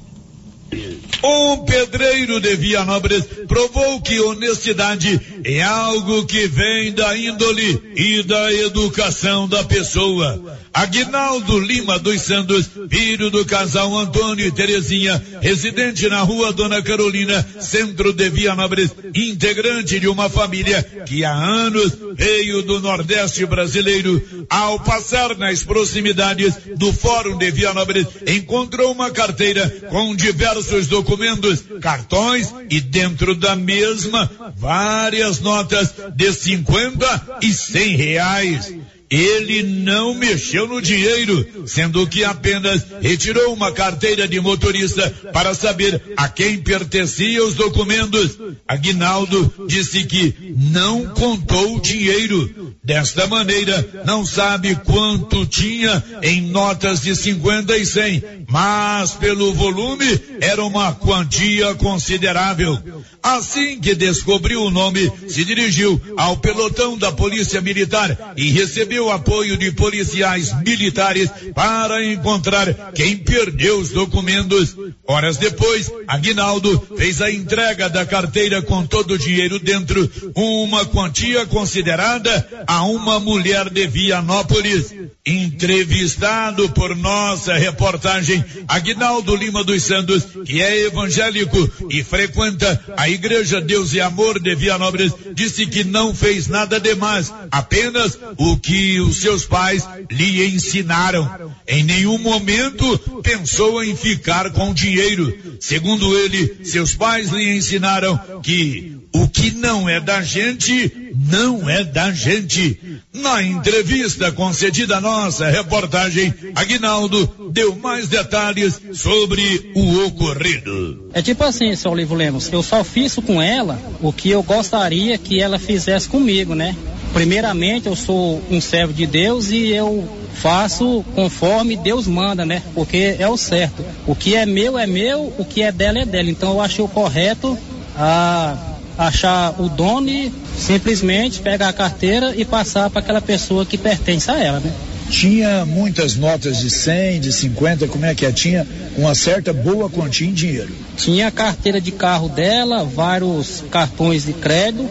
Um 1.24 1.58
pedreiro 1.66 2.40
de 2.40 2.56
Vianópolis 2.56 3.24
provou 3.48 4.02
que 4.02 4.20
honestidade 4.20 5.20
é 5.44 5.62
algo 5.62 6.26
que 6.26 6.48
vem 6.48 6.92
da 6.94 7.16
índole 7.16 7.94
e 7.96 8.24
da 8.24 8.52
educação 8.54 9.48
da 9.48 9.64
pessoa. 9.64 10.60
Aguinaldo 10.74 11.60
Lima 11.60 12.00
dos 12.00 12.22
Santos, 12.22 12.70
filho 12.90 13.30
do 13.30 13.46
casal 13.46 13.96
Antônio 13.98 14.46
e 14.46 14.52
Terezinha, 14.52 15.22
residente 15.42 16.08
na 16.08 16.22
rua 16.22 16.54
Dona 16.54 16.82
Carolina, 16.82 17.46
centro 17.60 18.14
de 18.14 18.30
Vianópolis, 18.30 18.92
integrante 19.14 20.00
de 20.00 20.08
uma 20.08 20.30
família 20.30 20.82
que 21.06 21.26
há 21.26 21.34
anos 21.34 21.92
veio 22.16 22.62
do 22.62 22.80
Nordeste 22.80 23.46
brasileiro. 23.46 24.46
Ao 24.50 24.80
passar 24.80 25.38
nas 25.38 25.64
proximidades 25.64 26.54
do 26.78 26.94
Fórum 26.94 27.38
de 27.38 27.52
Vianópolis, 27.52 28.08
encontrou 28.26 28.92
uma 28.92 29.12
carteira 29.12 29.70
com 29.90 30.16
diversos 30.16 30.88
documentos, 30.88 31.64
cartões 31.82 32.54
e 32.70 32.80
dentro 32.80 33.36
da 33.36 33.56
mesma 33.56 34.30
várias 34.56 35.40
notas 35.42 35.94
de 36.16 36.32
50 36.32 37.40
e 37.42 37.54
100 37.54 37.96
reais. 37.96 38.74
Ele 39.12 39.62
não 39.62 40.14
mexeu 40.14 40.66
no 40.66 40.82
dinheiro, 40.82 41.46
sendo 41.68 42.08
que 42.08 42.24
apenas 42.24 42.86
retirou 43.02 43.54
uma 43.54 43.70
carteira 43.70 44.26
de 44.26 44.40
motorista 44.40 45.10
para 45.34 45.54
saber 45.54 46.02
a 46.16 46.30
quem 46.30 46.62
pertenciam 46.62 47.46
os 47.46 47.56
documentos. 47.56 48.38
Aguinaldo 48.66 49.54
disse 49.68 50.06
que 50.06 50.56
não 50.56 51.08
contou 51.08 51.76
o 51.76 51.82
dinheiro. 51.82 52.74
Desta 52.82 53.28
maneira, 53.28 54.04
não 54.06 54.26
sabe 54.26 54.76
quanto 54.76 55.46
tinha 55.46 56.02
em 56.24 56.42
notas 56.44 57.02
de 57.02 57.14
50 57.14 57.78
e 57.78 57.86
100, 57.86 58.24
mas 58.48 59.12
pelo 59.12 59.54
volume 59.54 60.20
era 60.40 60.64
uma 60.64 60.94
quantia 60.94 61.76
considerável. 61.76 62.82
Assim 63.22 63.80
que 63.80 63.94
descobriu 63.94 64.64
o 64.64 64.72
nome, 64.72 65.12
se 65.28 65.44
dirigiu 65.44 66.02
ao 66.18 66.38
pelotão 66.38 66.98
da 66.98 67.12
Polícia 67.12 67.62
Militar 67.62 68.34
e 68.36 68.50
recebeu 68.50 69.01
apoio 69.10 69.58
de 69.58 69.72
policiais 69.72 70.54
militares 70.66 71.30
para 71.56 72.04
encontrar 72.06 72.92
quem 72.94 73.18
perdeu 73.18 73.80
os 73.80 73.90
documentos. 73.90 74.76
Horas 75.08 75.38
depois, 75.38 75.92
Aguinaldo 76.08 76.88
fez 76.98 77.22
a 77.22 77.32
entrega 77.32 77.90
da 77.90 78.06
carteira 78.06 78.62
com 78.62 78.86
todo 78.86 79.12
o 79.12 79.18
dinheiro 79.18 79.60
dentro, 79.60 80.10
uma 80.36 80.86
quantia 80.86 81.46
considerada 81.46 82.66
a 82.68 82.84
uma 82.84 83.20
mulher 83.20 83.70
de 83.70 83.88
Vianópolis. 83.88 84.94
Entrevistado 85.26 86.70
por 86.70 86.96
nossa 86.96 87.54
reportagem, 87.54 88.44
Aguinaldo 88.68 89.36
Lima 89.36 89.64
dos 89.64 89.84
Santos, 89.84 90.24
que 90.46 90.62
é 90.62 90.86
evangélico 90.88 91.70
e 91.90 92.04
frequenta 92.04 92.84
a 92.98 93.08
Igreja 93.08 93.62
Deus 93.62 93.94
e 93.94 94.02
Amor 94.02 94.40
de 94.40 94.56
Vianópolis, 94.56 95.14
disse 95.34 95.66
que 95.68 95.84
não 95.84 96.14
fez 96.16 96.48
nada 96.48 96.80
demais, 96.80 97.32
apenas 97.52 98.18
o 98.38 98.58
que 98.58 98.91
os 99.00 99.18
seus 99.18 99.46
pais 99.46 99.88
lhe 100.10 100.46
ensinaram. 100.46 101.52
Em 101.68 101.84
nenhum 101.84 102.18
momento 102.18 102.98
pensou 103.24 103.84
em 103.84 103.96
ficar 103.96 104.52
com 104.52 104.74
dinheiro. 104.74 105.38
Segundo 105.60 106.18
ele, 106.18 106.60
seus 106.64 106.94
pais 106.94 107.30
lhe 107.32 107.56
ensinaram 107.56 108.42
que 108.42 108.98
o 109.14 109.28
que 109.28 109.52
não 109.52 109.90
é 109.90 110.00
da 110.00 110.22
gente, 110.22 111.14
não 111.30 111.70
é 111.70 111.84
da 111.84 112.12
gente. 112.12 112.80
Na 113.14 113.44
entrevista 113.44 114.32
concedida 114.32 114.98
à 114.98 115.02
nossa 115.02 115.50
reportagem, 115.50 116.34
Aguinaldo 116.56 117.52
deu 117.52 117.76
mais 117.76 118.08
detalhes 118.08 118.82
sobre 118.94 119.72
o 119.76 120.06
ocorrido. 120.06 121.10
É 121.14 121.22
tipo 121.22 121.44
assim, 121.44 121.76
seu 121.76 121.92
Olivo 121.92 122.16
Lemos, 122.16 122.52
eu 122.52 122.64
só 122.64 122.84
fiz 122.84 123.16
com 123.16 123.42
ela 123.42 123.80
o 124.02 124.14
que 124.14 124.30
eu 124.30 124.42
gostaria 124.42 125.18
que 125.18 125.42
ela 125.42 125.60
fizesse 125.60 126.08
comigo, 126.08 126.56
né? 126.56 126.76
Primeiramente, 127.14 127.88
eu 127.88 127.96
sou 127.96 128.42
um 128.50 128.62
servo 128.62 128.94
de 128.94 129.06
Deus 129.06 129.52
e 129.52 129.68
eu 129.68 130.08
faço 130.34 131.04
conforme 131.14 131.76
Deus 131.76 132.08
manda, 132.08 132.46
né? 132.46 132.64
Porque 132.74 133.16
é 133.20 133.28
o 133.28 133.38
certo. 133.38 133.84
O 134.08 134.16
que 134.16 134.36
é 134.36 134.46
meu 134.46 134.78
é 134.80 134.88
meu, 134.88 135.34
o 135.38 135.46
que 135.46 135.62
é 135.62 135.72
dela 135.72 136.00
é 136.00 136.06
dela. 136.06 136.30
Então 136.30 136.54
eu 136.54 136.62
achei 136.62 136.84
o 136.84 136.88
correto 136.88 137.58
a 137.96 138.58
achar 138.98 139.56
o 139.60 139.68
dono 139.68 140.10
e 140.10 140.32
simplesmente 140.58 141.42
pegar 141.42 141.70
a 141.70 141.74
carteira 141.74 142.34
e 142.36 142.46
passar 142.46 142.90
para 142.90 143.00
aquela 143.00 143.22
pessoa 143.22 143.66
que 143.66 143.78
pertence 143.78 144.30
a 144.32 144.40
ela, 144.40 144.60
né? 144.60 144.72
Tinha 145.10 145.66
muitas 145.66 146.16
notas 146.16 146.60
de 146.60 146.70
100, 146.70 147.20
de 147.20 147.34
50, 147.34 147.88
como 147.88 148.06
é 148.06 148.16
que 148.16 148.26
é? 148.26 148.32
Tinha 148.32 148.66
uma 148.96 149.14
certa 149.14 149.52
boa 149.52 149.90
quantia 149.90 150.28
em 150.28 150.34
dinheiro. 150.34 150.74
Tinha 150.96 151.28
a 151.28 151.32
carteira 151.32 151.82
de 151.82 151.92
carro 151.92 152.30
dela, 152.30 152.86
vários 152.86 153.62
cartões 153.70 154.26
de 154.26 154.32
crédito 154.32 154.90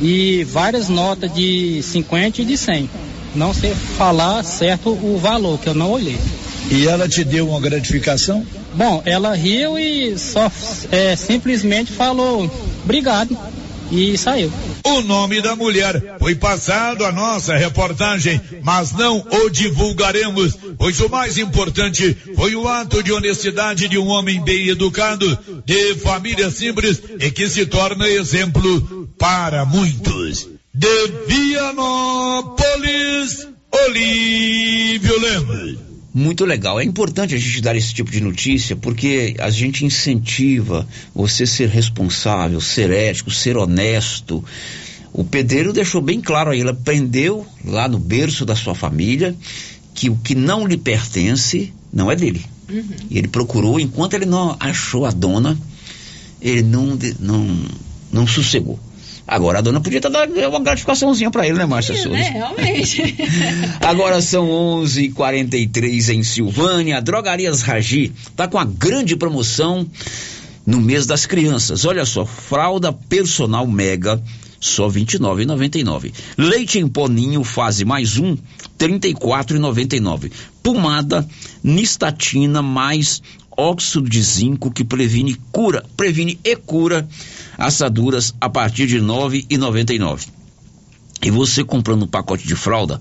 e 0.00 0.44
várias 0.44 0.88
notas 0.88 1.32
de 1.32 1.82
50 1.82 2.42
e 2.42 2.44
de 2.44 2.56
100. 2.56 2.90
Não 3.34 3.52
sei 3.52 3.74
falar 3.74 4.44
certo 4.44 4.90
o 4.90 5.18
valor, 5.18 5.58
que 5.58 5.68
eu 5.68 5.74
não 5.74 5.90
olhei. 5.90 6.18
E 6.70 6.86
ela 6.86 7.08
te 7.08 7.24
deu 7.24 7.48
uma 7.48 7.60
gratificação? 7.60 8.46
Bom, 8.74 9.02
ela 9.04 9.34
riu 9.34 9.78
e 9.78 10.16
só 10.18 10.50
é, 10.90 11.14
simplesmente 11.14 11.92
falou 11.92 12.50
obrigado 12.82 13.36
e 13.90 14.16
saiu. 14.16 14.50
O 14.84 15.00
nome 15.00 15.40
da 15.40 15.54
mulher 15.56 16.16
foi 16.18 16.34
passado 16.34 17.04
à 17.04 17.12
nossa 17.12 17.56
reportagem, 17.56 18.40
mas 18.62 18.92
não 18.92 19.18
o 19.18 19.50
divulgaremos, 19.50 20.56
pois 20.78 21.00
o 21.00 21.08
mais 21.08 21.38
importante 21.38 22.16
foi 22.34 22.54
o 22.54 22.68
ato 22.68 23.02
de 23.02 23.12
honestidade 23.12 23.88
de 23.88 23.98
um 23.98 24.08
homem 24.08 24.42
bem 24.42 24.68
educado, 24.68 25.38
de 25.64 25.94
família 25.96 26.50
simples 26.50 27.00
e 27.18 27.30
que 27.30 27.48
se 27.48 27.66
torna 27.66 28.08
exemplo 28.08 28.93
para 29.18 29.64
muitos. 29.64 30.48
De 30.72 31.06
Vianópolis, 31.26 32.56
Olívio 33.86 35.20
Lemos. 35.20 35.78
Muito 36.12 36.44
legal. 36.44 36.78
É 36.80 36.84
importante 36.84 37.34
a 37.34 37.38
gente 37.38 37.60
dar 37.60 37.74
esse 37.74 37.92
tipo 37.92 38.10
de 38.10 38.20
notícia 38.20 38.76
porque 38.76 39.34
a 39.38 39.50
gente 39.50 39.84
incentiva 39.84 40.86
você 41.12 41.44
ser 41.44 41.68
responsável, 41.68 42.60
ser 42.60 42.90
ético, 42.90 43.32
ser 43.32 43.56
honesto. 43.56 44.44
O 45.12 45.24
pedreiro 45.24 45.72
deixou 45.72 46.00
bem 46.00 46.20
claro 46.20 46.50
aí, 46.50 46.60
ele 46.60 46.70
aprendeu 46.70 47.46
lá 47.64 47.88
no 47.88 47.98
berço 47.98 48.44
da 48.44 48.54
sua 48.54 48.74
família 48.74 49.34
que 49.94 50.10
o 50.10 50.16
que 50.16 50.34
não 50.34 50.66
lhe 50.66 50.76
pertence 50.76 51.72
não 51.92 52.10
é 52.10 52.16
dele. 52.16 52.44
Uhum. 52.68 52.84
E 53.10 53.18
ele 53.18 53.28
procurou, 53.28 53.78
enquanto 53.78 54.14
ele 54.14 54.26
não 54.26 54.56
achou 54.58 55.06
a 55.06 55.10
dona, 55.10 55.58
ele 56.40 56.62
não, 56.62 56.98
não, 57.18 57.64
não 58.12 58.26
sossegou. 58.26 58.78
Agora 59.26 59.58
a 59.58 59.62
dona 59.62 59.80
podia 59.80 59.98
estar 59.98 60.10
dando 60.10 60.38
uma 60.48 60.60
gratificaçãozinha 60.60 61.30
para 61.30 61.46
ele, 61.46 61.58
né, 61.58 61.64
Márcia 61.64 61.96
Souza? 61.96 62.16
É, 62.16 62.30
realmente. 62.30 63.16
Agora 63.80 64.20
são 64.20 64.48
11:43 64.48 66.14
em 66.14 66.22
Silvânia. 66.22 66.98
A 66.98 67.00
Drogarias 67.00 67.62
Ragi 67.62 68.12
tá 68.36 68.46
com 68.46 68.58
a 68.58 68.64
grande 68.64 69.16
promoção 69.16 69.86
no 70.66 70.80
mês 70.80 71.06
das 71.06 71.24
crianças. 71.24 71.84
Olha 71.84 72.04
só, 72.04 72.26
fralda 72.26 72.92
personal 72.92 73.66
mega 73.66 74.22
só 74.60 74.88
R$ 74.88 75.04
29,99. 75.04 76.12
Leite 76.38 76.78
em 76.78 76.88
poninho 76.88 77.44
fase 77.44 77.84
mais 77.84 78.18
um, 78.18 78.30
R$ 78.30 78.38
34,99. 78.78 80.32
Pomada 80.62 81.26
nistatina 81.62 82.62
mais 82.62 83.22
óxido 83.56 84.08
de 84.08 84.22
zinco 84.22 84.70
que 84.70 84.84
previne 84.84 85.36
cura, 85.52 85.84
previne 85.96 86.38
e 86.44 86.56
cura 86.56 87.08
assaduras 87.56 88.34
a 88.40 88.48
partir 88.48 88.86
de 88.86 88.98
R$ 88.98 89.04
9,99. 89.04 90.43
E 91.24 91.30
você 91.30 91.64
comprando 91.64 92.02
um 92.02 92.06
pacote 92.06 92.46
de 92.46 92.54
fralda, 92.54 93.00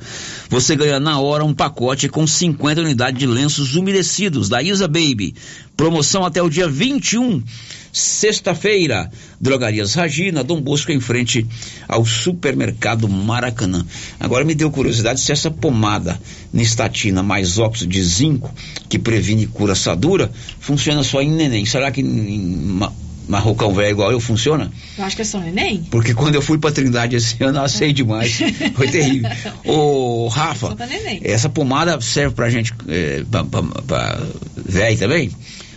você 0.49 0.77
ganha 0.77 0.97
na 0.97 1.19
hora 1.19 1.43
um 1.43 1.53
pacote 1.53 2.07
com 2.07 2.25
50 2.25 2.79
unidades 2.79 3.19
de 3.19 3.27
lenços 3.27 3.75
umedecidos 3.75 4.47
da 4.47 4.63
Isa 4.63 4.87
Baby. 4.87 5.35
Promoção 5.75 6.23
até 6.23 6.41
o 6.41 6.49
dia 6.49 6.65
21, 6.65 7.43
sexta-feira. 7.91 9.11
Drogarias 9.41 9.93
Ragina, 9.93 10.41
Dom 10.41 10.61
Bosco 10.61 10.93
em 10.93 11.01
frente 11.01 11.45
ao 11.85 12.05
supermercado 12.05 13.09
Maracanã. 13.09 13.85
Agora 14.17 14.45
me 14.45 14.55
deu 14.55 14.71
curiosidade 14.71 15.19
se 15.19 15.33
essa 15.33 15.51
pomada 15.51 16.17
nistatina 16.53 17.21
mais 17.21 17.59
óxido 17.59 17.91
de 17.91 18.01
zinco, 18.01 18.53
que 18.87 18.97
previne 18.97 19.43
e 19.43 19.47
cura 19.47 19.73
assadura, 19.73 20.31
funciona 20.61 21.03
só 21.03 21.21
em 21.21 21.29
neném. 21.29 21.65
Será 21.65 21.91
que 21.91 21.99
em 21.99 22.79
marrocão 23.27 23.73
velho 23.73 23.91
igual 23.91 24.11
eu 24.11 24.19
funciona? 24.19 24.71
Eu 24.97 25.03
acho 25.03 25.15
que 25.15 25.21
é 25.21 25.25
só 25.25 25.39
neném. 25.39 25.85
Porque 25.89 26.13
quando 26.13 26.35
eu 26.35 26.41
fui 26.41 26.57
pra 26.57 26.71
Trindade 26.71 27.15
esse 27.15 27.41
ano, 27.43 27.59
eu 27.59 27.63
assei 27.63 27.93
demais. 27.93 28.39
Foi 28.75 28.87
terrível. 28.87 29.29
Ô, 29.65 30.27
Rafa, 30.27 30.75
essa 31.21 31.49
pomada 31.49 31.99
serve 32.01 32.35
pra 32.35 32.49
gente, 32.49 32.73
é, 32.87 33.23
pra, 33.29 33.43
pra, 33.43 33.63
pra 33.63 34.21
velho 34.55 34.97
também? 34.97 35.31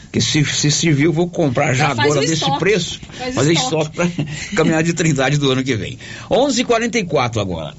Porque 0.05 0.21
se, 0.21 0.45
se 0.45 0.71
serviu, 0.71 1.11
eu 1.11 1.13
vou 1.13 1.29
comprar 1.29 1.75
já, 1.75 1.89
agora 1.89 2.21
desse 2.21 2.35
estoque. 2.35 2.59
preço. 2.59 3.01
Fazer 3.35 3.53
estoque. 3.53 3.91
estoque 4.01 4.25
pra 4.25 4.27
caminhar 4.57 4.83
de 4.83 4.95
Trindade 4.95 5.37
do 5.37 5.51
ano 5.51 5.63
que 5.63 5.77
vem. 5.77 5.99
11:44 6.31 7.39
agora. 7.41 7.75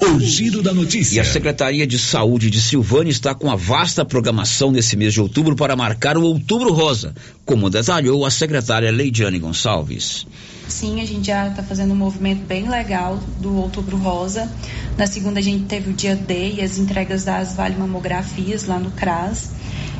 O 0.00 0.20
giro 0.20 0.62
da 0.62 0.70
E 0.70 0.74
notícia. 0.74 1.20
a 1.22 1.24
Secretaria 1.24 1.84
de 1.86 1.98
Saúde 1.98 2.50
de 2.50 2.60
Silvânia 2.62 3.10
está 3.10 3.34
com 3.34 3.50
a 3.50 3.56
vasta 3.56 4.04
programação 4.04 4.70
nesse 4.70 4.96
mês 4.96 5.12
de 5.12 5.20
outubro 5.20 5.56
para 5.56 5.74
marcar 5.74 6.16
o 6.16 6.22
Outubro 6.22 6.72
Rosa, 6.72 7.14
como 7.44 7.68
detalhou 7.68 8.24
a 8.24 8.30
secretária 8.30 8.92
Leidiane 8.92 9.40
Gonçalves. 9.40 10.24
Sim, 10.68 11.00
a 11.00 11.04
gente 11.04 11.26
já 11.26 11.48
está 11.48 11.64
fazendo 11.64 11.92
um 11.94 11.96
movimento 11.96 12.46
bem 12.46 12.68
legal 12.68 13.18
do 13.40 13.56
Outubro 13.56 13.96
Rosa. 13.96 14.48
Na 14.96 15.06
segunda 15.06 15.40
a 15.40 15.42
gente 15.42 15.64
teve 15.64 15.90
o 15.90 15.92
dia 15.92 16.14
D 16.14 16.52
e 16.54 16.62
as 16.62 16.78
entregas 16.78 17.24
das 17.24 17.56
Vale 17.56 17.74
Mamografias 17.76 18.66
lá 18.66 18.78
no 18.78 18.92
CRAS. 18.92 19.50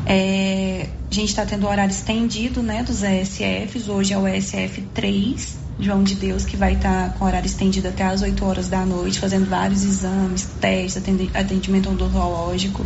É, 0.06 0.88
a 1.10 1.14
gente 1.14 1.30
está 1.30 1.44
tendo 1.44 1.66
o 1.66 1.68
horário 1.68 1.90
estendido 1.90 2.62
né, 2.62 2.84
dos 2.84 3.02
ESFs. 3.02 3.88
Hoje 3.88 4.12
é 4.12 4.18
o 4.18 4.28
ESF 4.28 4.80
3, 4.94 5.58
João 5.80 6.02
de 6.02 6.16
Deus, 6.16 6.44
que 6.44 6.56
vai 6.56 6.74
estar 6.74 7.14
com 7.14 7.24
horário 7.24 7.46
estendido 7.46 7.88
até 7.88 8.04
às 8.04 8.20
8 8.20 8.44
horas 8.44 8.68
da 8.68 8.84
noite, 8.84 9.20
fazendo 9.20 9.48
vários 9.48 9.84
exames, 9.84 10.48
testes, 10.60 10.96
atendi- 10.96 11.30
atendimento 11.32 11.88
odontológico. 11.90 12.84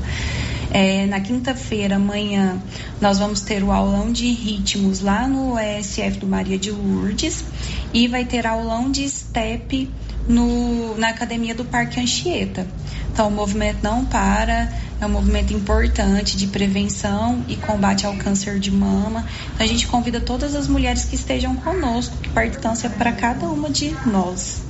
É, 0.70 1.06
na 1.06 1.20
quinta-feira, 1.20 1.96
amanhã, 1.96 2.60
nós 3.00 3.18
vamos 3.18 3.40
ter 3.40 3.62
o 3.62 3.72
aulão 3.72 4.12
de 4.12 4.30
ritmos 4.30 5.00
lá 5.00 5.26
no 5.26 5.58
ESF 5.58 6.18
do 6.18 6.26
Maria 6.26 6.58
de 6.58 6.70
Lourdes 6.70 7.44
e 7.92 8.08
vai 8.08 8.24
ter 8.24 8.46
aulão 8.46 8.90
de 8.90 9.08
step 9.08 9.90
no, 10.26 10.96
na 10.96 11.08
academia 11.08 11.54
do 11.54 11.64
Parque 11.64 12.00
Anchieta. 12.00 12.66
Então, 13.12 13.28
o 13.28 13.30
movimento 13.30 13.82
não 13.82 14.06
para, 14.06 14.72
é 14.98 15.04
um 15.04 15.10
movimento 15.10 15.52
importante 15.52 16.34
de 16.34 16.46
prevenção 16.46 17.44
e 17.46 17.56
combate 17.56 18.06
ao 18.06 18.16
câncer 18.16 18.58
de 18.58 18.70
mama. 18.70 19.26
Então, 19.54 19.66
a 19.66 19.68
gente 19.68 19.86
convida 19.86 20.18
todas 20.18 20.54
as 20.54 20.66
mulheres 20.66 21.04
que 21.04 21.14
estejam 21.14 21.54
conosco, 21.56 22.16
que 22.16 22.28
é 22.28 22.88
para 22.88 23.12
cada 23.12 23.46
uma 23.48 23.68
de 23.68 23.94
nós. 24.06 24.62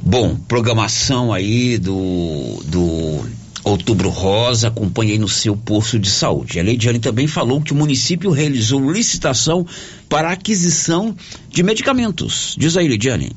Bom, 0.00 0.36
programação 0.48 1.32
aí 1.32 1.76
do, 1.76 2.62
do 2.64 3.26
Outubro 3.62 4.08
Rosa, 4.08 4.68
acompanhe 4.68 5.12
aí 5.12 5.18
no 5.18 5.28
seu 5.28 5.54
posto 5.54 5.98
de 5.98 6.10
saúde. 6.10 6.58
A 6.58 6.62
Leidiane 6.62 6.98
também 6.98 7.26
falou 7.26 7.60
que 7.60 7.74
o 7.74 7.76
município 7.76 8.30
realizou 8.30 8.90
licitação 8.90 9.66
para 10.08 10.32
aquisição 10.32 11.14
de 11.50 11.62
medicamentos. 11.62 12.56
Diz 12.58 12.74
aí, 12.76 12.88
Leidiane. 12.88 13.32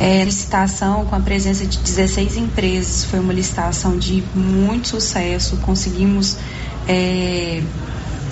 É, 0.00 0.24
licitação 0.24 1.04
com 1.04 1.14
a 1.14 1.20
presença 1.20 1.66
de 1.66 1.78
16 1.78 2.38
empresas. 2.38 3.04
Foi 3.04 3.20
uma 3.20 3.34
licitação 3.34 3.98
de 3.98 4.24
muito 4.34 4.88
sucesso. 4.88 5.58
Conseguimos 5.58 6.38
é, 6.88 7.62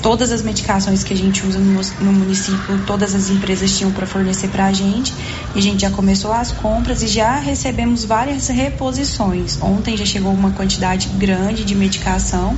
todas 0.02 0.30
as 0.30 0.42
medicações 0.42 1.02
que 1.02 1.12
a 1.12 1.16
gente 1.16 1.44
usa 1.46 1.58
no, 1.58 1.80
no 2.00 2.12
município, 2.12 2.78
todas 2.86 3.14
as 3.14 3.30
empresas 3.30 3.76
tinham 3.76 3.90
para 3.92 4.06
fornecer 4.06 4.48
para 4.48 4.66
a 4.66 4.72
gente. 4.72 5.12
E 5.54 5.58
a 5.58 5.62
gente 5.62 5.80
já 5.82 5.90
começou 5.90 6.32
as 6.32 6.52
compras 6.52 7.02
e 7.02 7.08
já 7.08 7.36
recebemos 7.36 8.04
várias 8.04 8.48
reposições. 8.48 9.58
Ontem 9.60 9.96
já 9.96 10.04
chegou 10.04 10.32
uma 10.32 10.50
quantidade 10.50 11.08
grande 11.18 11.64
de 11.64 11.74
medicação, 11.74 12.56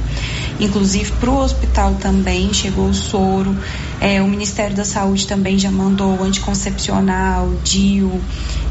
inclusive 0.59 1.13
para 1.13 1.31
o 1.31 1.39
hospital 1.39 1.95
também 1.95 2.53
chegou 2.53 2.89
o 2.89 2.95
soro. 2.95 3.57
É, 4.01 4.21
o 4.23 4.29
Ministério 4.29 4.77
da 4.77 4.85
Saúde 4.85 5.27
também 5.27 5.59
já 5.59 5.71
mandou 5.71 6.23
anticoncepcional, 6.23 7.53
DIU, 7.63 8.21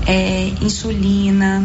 é, 0.05 0.51
insulina, 0.61 1.63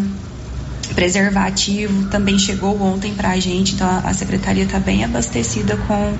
preservativo 0.94 2.08
também 2.08 2.38
chegou 2.38 2.80
ontem 2.80 3.14
para 3.14 3.30
a 3.30 3.40
gente, 3.40 3.74
então 3.74 3.88
a, 4.04 4.12
secretaria 4.12 4.64
está 4.64 4.78
bem 4.78 5.04
abastecida 5.04 5.76
com, 5.76 6.16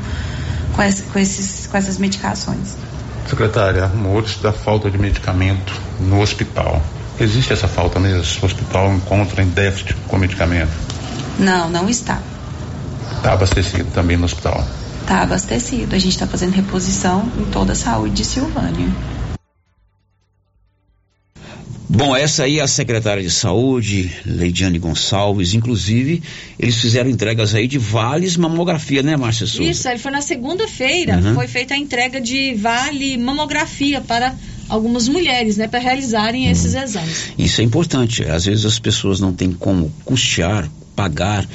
com, 0.74 0.82
essa- 0.82 1.02
com 1.12 1.18
esses, 1.18 1.66
com 1.66 1.76
essas 1.76 1.98
medicações. 1.98 2.76
Secretária, 3.28 3.86
rumores 3.86 4.36
da 4.38 4.52
falta 4.52 4.90
de 4.90 4.98
medicamento 4.98 5.72
no 6.00 6.20
hospital. 6.20 6.82
Existe 7.18 7.52
essa 7.52 7.66
falta 7.68 7.98
mesmo? 7.98 8.42
O 8.42 8.46
hospital 8.46 8.92
encontra 8.92 9.42
em 9.42 9.48
déficit 9.48 9.94
com 10.08 10.18
medicamento? 10.18 10.72
Não, 11.38 11.70
não 11.70 11.88
está. 11.88 12.20
Está 13.16 13.32
abastecido 13.32 13.88
também 13.92 14.16
no 14.16 14.24
hospital. 14.26 14.64
Está 15.00 15.22
abastecido. 15.22 15.94
A 15.94 15.98
gente 15.98 16.12
está 16.12 16.26
fazendo 16.26 16.52
reposição 16.52 17.28
em 17.38 17.44
toda 17.46 17.72
a 17.72 17.76
saúde 17.76 18.14
de 18.14 18.24
Silvânia. 18.24 18.88
Bom, 21.88 22.16
essa 22.16 22.44
aí 22.44 22.58
é 22.58 22.62
a 22.62 22.66
secretária 22.66 23.22
de 23.22 23.30
saúde, 23.30 24.10
Leidiane 24.24 24.78
Gonçalves. 24.78 25.52
Inclusive, 25.54 26.22
eles 26.58 26.76
fizeram 26.80 27.10
entregas 27.10 27.54
aí 27.54 27.66
de 27.68 27.78
vales 27.78 28.36
mamografia, 28.36 29.02
né, 29.02 29.16
Márcia 29.16 29.46
Souza? 29.46 29.70
Isso, 29.70 29.88
ele 29.88 29.98
foi 29.98 30.10
na 30.10 30.22
segunda-feira, 30.22 31.18
Uhum. 31.18 31.34
foi 31.34 31.46
feita 31.46 31.74
a 31.74 31.76
entrega 31.76 32.20
de 32.20 32.54
vale 32.54 33.16
mamografia 33.18 34.00
para 34.00 34.34
algumas 34.68 35.08
mulheres, 35.08 35.58
né, 35.58 35.68
para 35.68 35.78
realizarem 35.78 36.50
esses 36.50 36.74
exames. 36.74 37.32
Isso 37.38 37.60
é 37.60 37.64
importante. 37.64 38.24
Às 38.24 38.46
vezes 38.46 38.64
as 38.64 38.78
pessoas 38.78 39.20
não 39.20 39.32
têm 39.32 39.52
como 39.52 39.92
custear, 40.06 40.68
pagar 40.96 41.46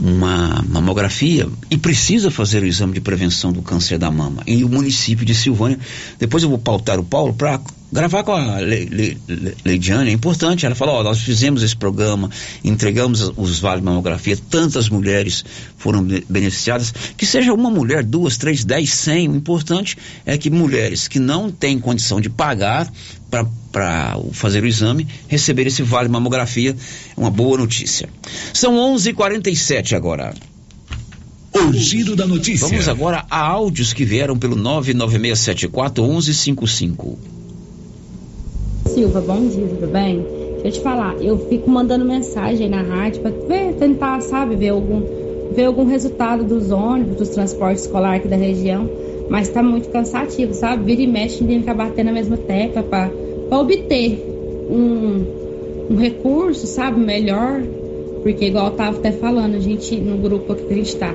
uma 0.00 0.64
mamografia 0.68 1.46
e 1.70 1.76
precisa 1.76 2.30
fazer 2.30 2.62
o 2.62 2.66
exame 2.66 2.94
de 2.94 3.00
prevenção 3.00 3.52
do 3.52 3.60
câncer 3.62 3.98
da 3.98 4.10
mama. 4.10 4.42
E 4.46 4.64
o 4.64 4.68
município 4.68 5.24
de 5.26 5.34
Silvânia, 5.34 5.78
depois 6.18 6.42
eu 6.42 6.48
vou 6.48 6.58
pautar 6.58 6.98
o 6.98 7.04
Paulo 7.04 7.34
para 7.34 7.60
gravar 7.92 8.22
com 8.22 8.32
a 8.32 8.60
Le, 8.60 8.84
Le, 8.86 9.18
Le- 9.28 9.56
Leidiane, 9.64 10.10
é 10.10 10.12
importante. 10.12 10.64
Ela 10.64 10.74
falou, 10.74 10.94
ó, 10.96 11.02
nós 11.02 11.20
fizemos 11.20 11.62
esse 11.62 11.76
programa, 11.76 12.30
entregamos 12.64 13.30
os 13.36 13.58
vale 13.58 13.82
mamografia, 13.82 14.38
tantas 14.48 14.88
mulheres 14.88 15.44
foram 15.76 16.02
be- 16.02 16.24
beneficiadas, 16.28 16.94
que 17.16 17.26
seja 17.26 17.52
uma 17.52 17.68
mulher, 17.70 18.02
duas, 18.02 18.38
três, 18.38 18.64
dez, 18.64 18.90
cem, 18.94 19.28
o 19.28 19.36
importante 19.36 19.98
é 20.24 20.38
que 20.38 20.48
mulheres 20.48 21.08
que 21.08 21.18
não 21.18 21.50
têm 21.50 21.78
condição 21.78 22.20
de 22.20 22.30
pagar 22.30 22.90
para 23.30 23.46
fazer 24.32 24.62
o 24.62 24.66
exame, 24.66 25.06
receber 25.28 25.66
esse 25.66 25.82
vale 25.82 26.08
mamografia, 26.08 26.70
é 27.16 27.20
uma 27.20 27.30
boa 27.30 27.58
notícia. 27.58 28.08
São 28.52 28.76
11:47 28.76 29.94
agora. 29.94 30.34
O 31.52 31.72
giro 31.72 32.14
da 32.14 32.26
notícia. 32.26 32.68
Vamos 32.68 32.88
agora 32.88 33.24
a 33.28 33.40
áudios 33.40 33.92
que 33.92 34.04
vieram 34.04 34.38
pelo 34.38 34.56
99674 34.56 36.04
1155. 36.04 37.18
Silva, 38.86 39.20
bom 39.20 39.48
dia, 39.48 39.66
tudo 39.66 39.86
bem? 39.92 40.24
Deixa 40.62 40.68
eu 40.68 40.72
te 40.72 40.80
falar, 40.80 41.16
eu 41.22 41.48
fico 41.48 41.70
mandando 41.70 42.04
mensagem 42.04 42.66
aí 42.66 42.70
na 42.70 42.82
rádio 42.82 43.22
para 43.22 43.30
ver, 43.30 43.74
tentar, 43.74 44.20
sabe, 44.20 44.56
ver 44.56 44.70
algum, 44.70 45.02
ver 45.54 45.64
algum 45.64 45.86
resultado 45.86 46.44
dos 46.44 46.70
ônibus, 46.70 47.16
dos 47.16 47.28
transportes 47.30 47.84
escolares 47.84 48.20
aqui 48.20 48.28
da 48.28 48.36
região, 48.36 48.88
mas 49.30 49.48
tá 49.48 49.62
muito 49.62 49.88
cansativo, 49.88 50.52
sabe? 50.52 50.84
Vira 50.84 51.02
e 51.02 51.06
mexe, 51.06 51.38
tem 51.38 51.46
que 51.46 51.60
ficar 51.60 51.74
batendo 51.74 52.06
na 52.06 52.12
mesma 52.12 52.36
tecla 52.36 52.82
para 52.82 53.10
obter 53.50 54.18
um, 54.70 55.24
um 55.90 55.96
recurso, 55.96 56.66
sabe, 56.66 57.00
melhor, 57.00 57.62
porque 58.22 58.46
igual 58.46 58.66
eu 58.66 58.72
tava 58.72 58.98
até 58.98 59.12
falando, 59.12 59.56
a 59.56 59.58
gente, 59.60 59.96
no 59.96 60.16
grupo 60.18 60.54
que 60.54 60.72
a 60.72 60.76
gente 60.76 60.96
tá, 60.96 61.14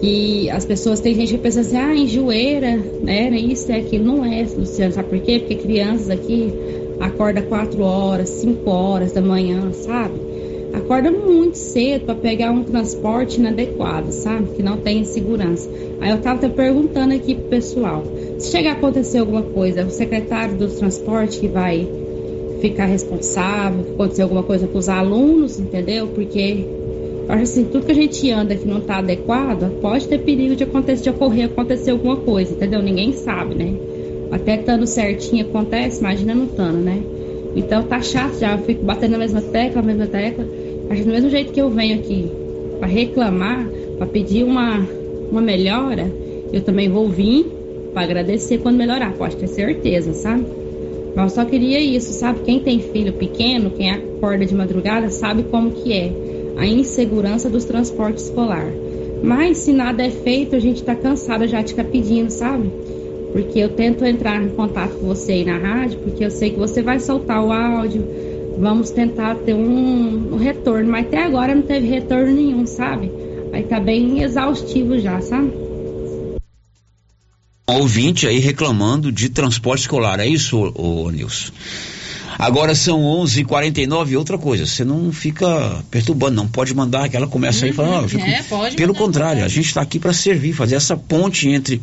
que 0.00 0.48
as 0.50 0.64
pessoas, 0.64 1.00
tem 1.00 1.14
gente 1.14 1.32
que 1.32 1.38
pensa 1.38 1.60
assim, 1.60 1.76
ah, 1.76 1.94
enjoeira, 1.94 2.76
né, 3.02 3.30
isso 3.30 3.70
é 3.72 3.76
aquilo, 3.76 4.04
não 4.04 4.24
é, 4.24 4.46
Luciano, 4.56 4.92
sabe 4.92 5.08
por 5.08 5.18
quê? 5.20 5.38
Porque 5.38 5.56
crianças 5.56 6.10
aqui 6.10 6.52
acordam 7.00 7.44
4 7.44 7.82
horas, 7.82 8.28
5 8.28 8.70
horas 8.70 9.12
da 9.12 9.20
manhã, 9.20 9.72
sabe? 9.72 10.14
Acorda 10.72 11.10
muito 11.10 11.56
cedo 11.56 12.04
para 12.04 12.14
pegar 12.14 12.50
um 12.50 12.62
transporte 12.62 13.38
inadequado, 13.38 14.12
sabe? 14.12 14.50
Que 14.54 14.62
não 14.62 14.76
tem 14.76 15.04
segurança. 15.04 15.70
Aí 16.00 16.10
eu 16.10 16.18
tava 16.18 16.36
até 16.36 16.48
perguntando 16.48 17.14
aqui 17.14 17.34
pro 17.34 17.44
pessoal, 17.44 18.02
se 18.38 18.50
chegar 18.50 18.70
a 18.70 18.72
acontecer 18.74 19.18
alguma 19.18 19.42
coisa, 19.42 19.84
o 19.84 19.90
secretário 19.90 20.56
do 20.56 20.68
transporte 20.68 21.40
que 21.40 21.48
vai 21.48 21.86
ficar 22.60 22.86
responsável, 22.86 23.84
se 23.84 23.90
acontecer 23.92 24.22
alguma 24.22 24.42
coisa 24.42 24.66
com 24.66 24.78
os 24.78 24.88
alunos, 24.88 25.58
entendeu? 25.58 26.06
Porque 26.08 26.64
eu 27.28 27.34
acho 27.34 27.42
assim, 27.42 27.64
tudo 27.64 27.86
que 27.86 27.92
a 27.92 27.94
gente 27.94 28.30
anda 28.30 28.54
que 28.54 28.66
não 28.68 28.78
está 28.78 28.98
adequado, 28.98 29.80
pode 29.80 30.06
ter 30.06 30.18
perigo 30.18 30.54
de 30.54 30.64
acontecer, 30.64 31.02
de 31.02 31.10
ocorrer, 31.10 31.46
acontecer 31.46 31.90
alguma 31.90 32.16
coisa, 32.16 32.52
entendeu? 32.52 32.82
Ninguém 32.82 33.12
sabe, 33.12 33.54
né? 33.54 33.74
Até 34.30 34.56
estando 34.56 34.86
certinho 34.86 35.46
acontece, 35.46 36.00
imagina 36.00 36.34
não 36.34 36.44
estando, 36.44 36.78
né? 36.78 37.02
Então 37.54 37.82
tá 37.84 38.00
chato 38.02 38.38
já, 38.38 38.52
eu 38.52 38.58
fico 38.58 38.84
batendo 38.84 39.12
na 39.12 39.18
mesma 39.18 39.40
tecla, 39.40 39.80
na 39.80 39.88
mesma 39.88 40.06
tecla. 40.06 40.46
Acho 40.90 41.02
que 41.02 41.08
do 41.08 41.12
mesmo 41.12 41.30
jeito 41.30 41.52
que 41.52 41.60
eu 41.60 41.70
venho 41.70 41.98
aqui 41.98 42.30
para 42.78 42.86
reclamar, 42.86 43.66
para 43.96 44.06
pedir 44.06 44.44
uma, 44.44 44.86
uma 45.30 45.40
melhora, 45.40 46.10
eu 46.52 46.60
também 46.60 46.88
vou 46.88 47.08
vir 47.08 47.55
para 47.96 48.02
agradecer 48.02 48.58
quando 48.58 48.76
melhorar, 48.76 49.16
pode 49.16 49.36
ter 49.36 49.46
certeza, 49.46 50.12
sabe? 50.12 50.44
Mas 51.16 51.32
só 51.32 51.46
queria 51.46 51.80
isso, 51.80 52.12
sabe? 52.12 52.40
Quem 52.44 52.60
tem 52.60 52.78
filho 52.78 53.10
pequeno, 53.14 53.70
quem 53.70 53.90
acorda 53.90 54.44
de 54.44 54.54
madrugada, 54.54 55.08
sabe 55.08 55.42
como 55.44 55.70
que 55.70 55.94
é 55.94 56.12
a 56.58 56.66
insegurança 56.66 57.48
dos 57.48 57.64
transportes 57.64 58.24
escolar. 58.24 58.70
Mas 59.22 59.56
se 59.56 59.72
nada 59.72 60.04
é 60.04 60.10
feito, 60.10 60.54
a 60.54 60.58
gente 60.58 60.76
está 60.76 60.94
cansada 60.94 61.48
já 61.48 61.62
de 61.62 61.70
ficar 61.70 61.84
pedindo, 61.84 62.28
sabe? 62.28 62.68
Porque 63.32 63.60
eu 63.60 63.70
tento 63.70 64.04
entrar 64.04 64.42
em 64.42 64.50
contato 64.50 64.98
com 65.00 65.06
você 65.06 65.32
aí 65.32 65.44
na 65.46 65.56
rádio, 65.56 65.98
porque 66.04 66.22
eu 66.22 66.30
sei 66.30 66.50
que 66.50 66.58
você 66.58 66.82
vai 66.82 67.00
soltar 67.00 67.42
o 67.42 67.50
áudio, 67.50 68.04
vamos 68.58 68.90
tentar 68.90 69.36
ter 69.36 69.54
um, 69.54 70.34
um 70.34 70.36
retorno, 70.36 70.90
mas 70.90 71.06
até 71.06 71.24
agora 71.24 71.54
não 71.54 71.62
teve 71.62 71.86
retorno 71.86 72.30
nenhum, 72.30 72.66
sabe? 72.66 73.10
Aí 73.54 73.62
tá 73.62 73.80
bem 73.80 74.20
exaustivo 74.20 74.98
já, 74.98 75.18
sabe? 75.22 75.65
Ouvinte 77.74 78.26
aí 78.26 78.38
reclamando 78.38 79.10
de 79.10 79.28
transporte 79.28 79.82
escolar, 79.82 80.20
é 80.20 80.26
isso, 80.26 80.72
ô, 80.74 81.04
ô 81.04 81.10
Nilson? 81.10 81.52
Agora 82.38 82.74
são 82.74 83.00
11:49 83.02 84.10
e 84.10 84.16
outra 84.16 84.36
coisa, 84.38 84.66
você 84.66 84.84
não 84.84 85.10
fica 85.12 85.82
perturbando, 85.90 86.36
não 86.36 86.46
pode 86.48 86.74
mandar 86.74 87.08
que 87.08 87.16
ela 87.16 87.26
começa 87.26 87.64
aí 87.64 87.72
falando, 87.72 88.02
Uhum. 88.02 88.08
fico... 88.08 88.24
É, 88.24 88.42
pode 88.42 88.76
pelo 88.76 88.94
contrário, 88.94 89.44
a 89.44 89.48
gente 89.48 89.66
está 89.66 89.80
aqui 89.80 89.98
para 89.98 90.12
servir, 90.12 90.52
fazer 90.52 90.74
essa 90.74 90.96
ponte 90.96 91.48
entre 91.48 91.80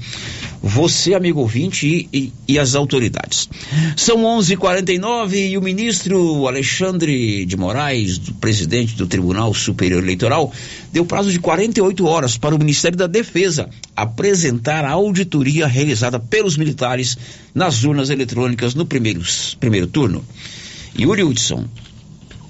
você, 0.62 1.14
amigo 1.14 1.39
ouvinte, 1.41 1.86
e, 1.88 2.08
e, 2.18 2.34
e 2.47 2.60
as 2.60 2.76
autoridades. 2.76 3.49
São 3.97 4.18
11:49 4.24 5.51
e 5.51 5.58
o 5.58 5.62
ministro 5.62 6.47
Alexandre 6.47 7.45
de 7.45 7.58
Moraes, 7.58 8.18
do 8.18 8.34
presidente 8.36 8.95
do 8.95 9.08
Tribunal 9.08 9.54
Superior 9.54 10.01
Eleitoral, 10.01 10.54
deu 10.91 11.06
prazo 11.06 11.32
de 11.32 11.39
48 11.39 12.06
horas 12.06 12.38
para 12.38 12.56
o 12.56 12.60
Ministério 12.60 12.97
da 12.97 13.08
Defesa 13.08 13.70
apresentar 13.95 14.86
a 14.86 14.91
auditoria 14.91 15.68
realizada 15.68 16.20
pelos 16.20 16.56
militares 16.58 17.18
nas 17.54 17.84
urnas 17.84 18.10
eletrônicas 18.10 18.74
no 18.76 18.86
primeiro, 18.86 19.22
primeiro 19.60 19.88
turno. 19.88 20.24
Yuri 20.98 21.24
Hudson. 21.24 21.68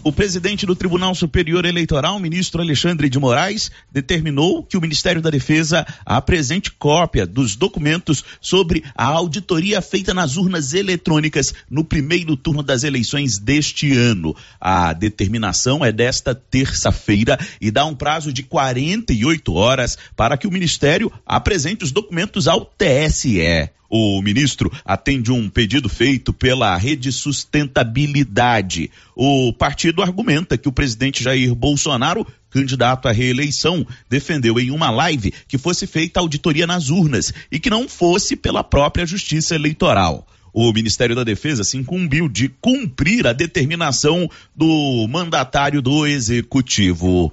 O 0.05 0.11
presidente 0.11 0.65
do 0.65 0.75
Tribunal 0.75 1.15
Superior 1.15 1.63
Eleitoral, 1.63 2.19
ministro 2.19 2.61
Alexandre 2.61 3.07
de 3.07 3.17
Moraes, 3.17 3.71
determinou 3.89 4.61
que 4.61 4.75
o 4.75 4.81
Ministério 4.81 5.21
da 5.21 5.29
Defesa 5.29 5.87
apresente 6.05 6.69
cópia 6.69 7.25
dos 7.25 7.55
documentos 7.55 8.21
sobre 8.41 8.83
a 8.95 9.05
auditoria 9.05 9.81
feita 9.81 10.13
nas 10.13 10.35
urnas 10.35 10.73
eletrônicas 10.73 11.53
no 11.69 11.85
primeiro 11.85 12.35
turno 12.35 12.61
das 12.61 12.83
eleições 12.83 13.39
deste 13.39 13.93
ano. 13.93 14.35
A 14.59 14.91
determinação 14.91 15.85
é 15.85 15.91
desta 15.93 16.35
terça-feira 16.35 17.39
e 17.61 17.71
dá 17.71 17.85
um 17.85 17.95
prazo 17.95 18.33
de 18.33 18.43
48 18.43 19.53
horas 19.53 19.97
para 20.17 20.35
que 20.35 20.47
o 20.47 20.51
Ministério 20.51 21.09
apresente 21.25 21.85
os 21.85 21.93
documentos 21.93 22.45
ao 22.49 22.65
TSE. 22.65 23.69
O 23.95 24.23
ministro 24.23 24.71
atende 24.83 25.31
um 25.31 25.47
pedido 25.47 25.87
feito 25.87 26.33
pela 26.33 26.75
Rede 26.75 27.11
Sustentabilidade. 27.11 28.89
O 29.15 29.53
partido 29.53 30.01
argumenta 30.01 30.57
que 30.57 30.67
o 30.67 30.71
presidente 30.71 31.23
Jair 31.23 31.53
Bolsonaro, 31.53 32.25
candidato 32.49 33.07
à 33.07 33.11
reeleição, 33.11 33.85
defendeu 34.09 34.59
em 34.59 34.71
uma 34.71 34.89
live 34.89 35.31
que 35.47 35.59
fosse 35.59 35.85
feita 35.85 36.19
auditoria 36.19 36.65
nas 36.65 36.89
urnas 36.89 37.31
e 37.51 37.59
que 37.59 37.69
não 37.69 37.87
fosse 37.87 38.35
pela 38.35 38.63
própria 38.63 39.05
Justiça 39.05 39.53
Eleitoral. 39.53 40.27
O 40.51 40.73
Ministério 40.73 41.15
da 41.15 41.23
Defesa 41.23 41.63
se 41.63 41.77
incumbiu 41.77 42.27
de 42.27 42.49
cumprir 42.49 43.27
a 43.27 43.31
determinação 43.31 44.27
do 44.55 45.07
mandatário 45.07 45.83
do 45.83 46.07
Executivo. 46.07 47.31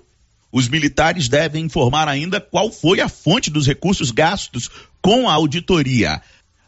Os 0.53 0.69
militares 0.69 1.27
devem 1.27 1.65
informar 1.65 2.07
ainda 2.07 2.39
qual 2.39 2.71
foi 2.71 3.01
a 3.01 3.09
fonte 3.09 3.51
dos 3.51 3.67
recursos 3.67 4.11
gastos 4.11 4.69
com 5.01 5.27
a 5.27 5.33
auditoria. 5.33 6.21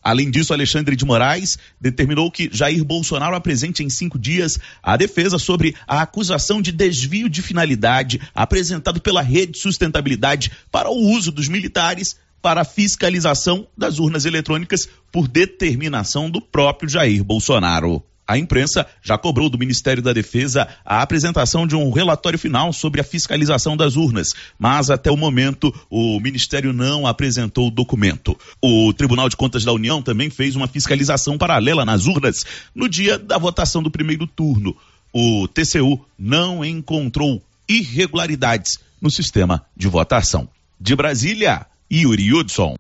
Além 0.02 0.30
disso, 0.30 0.52
Alexandre 0.52 0.96
de 0.96 1.04
Moraes 1.04 1.58
determinou 1.80 2.30
que 2.30 2.50
Jair 2.52 2.84
Bolsonaro 2.84 3.36
apresente 3.36 3.84
em 3.84 3.88
cinco 3.88 4.18
dias 4.18 4.58
a 4.82 4.96
defesa 4.96 5.38
sobre 5.38 5.76
a 5.86 6.02
acusação 6.02 6.60
de 6.60 6.72
desvio 6.72 7.28
de 7.28 7.40
finalidade 7.40 8.20
apresentado 8.34 9.00
pela 9.00 9.22
Rede 9.22 9.58
Sustentabilidade 9.58 10.50
para 10.70 10.90
o 10.90 10.96
uso 10.96 11.30
dos 11.30 11.48
militares 11.48 12.16
para 12.42 12.64
fiscalização 12.64 13.68
das 13.78 14.00
urnas 14.00 14.24
eletrônicas 14.24 14.88
por 15.12 15.28
determinação 15.28 16.28
do 16.28 16.40
próprio 16.40 16.88
Jair 16.88 17.22
Bolsonaro. 17.22 18.02
A 18.32 18.38
imprensa 18.38 18.86
já 19.02 19.18
cobrou 19.18 19.50
do 19.50 19.58
Ministério 19.58 20.02
da 20.02 20.10
Defesa 20.10 20.66
a 20.86 21.02
apresentação 21.02 21.66
de 21.66 21.76
um 21.76 21.90
relatório 21.90 22.38
final 22.38 22.72
sobre 22.72 22.98
a 22.98 23.04
fiscalização 23.04 23.76
das 23.76 23.94
urnas, 23.94 24.28
mas 24.58 24.88
até 24.88 25.10
o 25.10 25.18
momento 25.18 25.70
o 25.90 26.18
Ministério 26.18 26.72
não 26.72 27.06
apresentou 27.06 27.68
o 27.68 27.70
documento. 27.70 28.34
O 28.62 28.90
Tribunal 28.94 29.28
de 29.28 29.36
Contas 29.36 29.64
da 29.64 29.72
União 29.74 30.00
também 30.00 30.30
fez 30.30 30.56
uma 30.56 30.66
fiscalização 30.66 31.36
paralela 31.36 31.84
nas 31.84 32.06
urnas 32.06 32.42
no 32.74 32.88
dia 32.88 33.18
da 33.18 33.36
votação 33.36 33.82
do 33.82 33.90
primeiro 33.90 34.26
turno. 34.26 34.74
O 35.12 35.46
TCU 35.46 36.02
não 36.18 36.64
encontrou 36.64 37.42
irregularidades 37.68 38.78
no 38.98 39.10
sistema 39.10 39.62
de 39.76 39.88
votação. 39.88 40.48
De 40.80 40.96
Brasília, 40.96 41.66
Yuri 41.92 42.32
Hudson. 42.32 42.76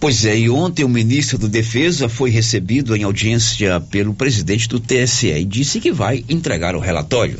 Pois 0.00 0.24
é, 0.24 0.34
e 0.34 0.48
ontem 0.48 0.82
o 0.82 0.88
ministro 0.88 1.36
da 1.36 1.46
Defesa 1.46 2.08
foi 2.08 2.30
recebido 2.30 2.96
em 2.96 3.02
audiência 3.02 3.78
pelo 3.78 4.14
presidente 4.14 4.66
do 4.66 4.80
TSE 4.80 5.28
e 5.28 5.44
disse 5.44 5.78
que 5.78 5.92
vai 5.92 6.24
entregar 6.26 6.74
o 6.74 6.80
relatório. 6.80 7.38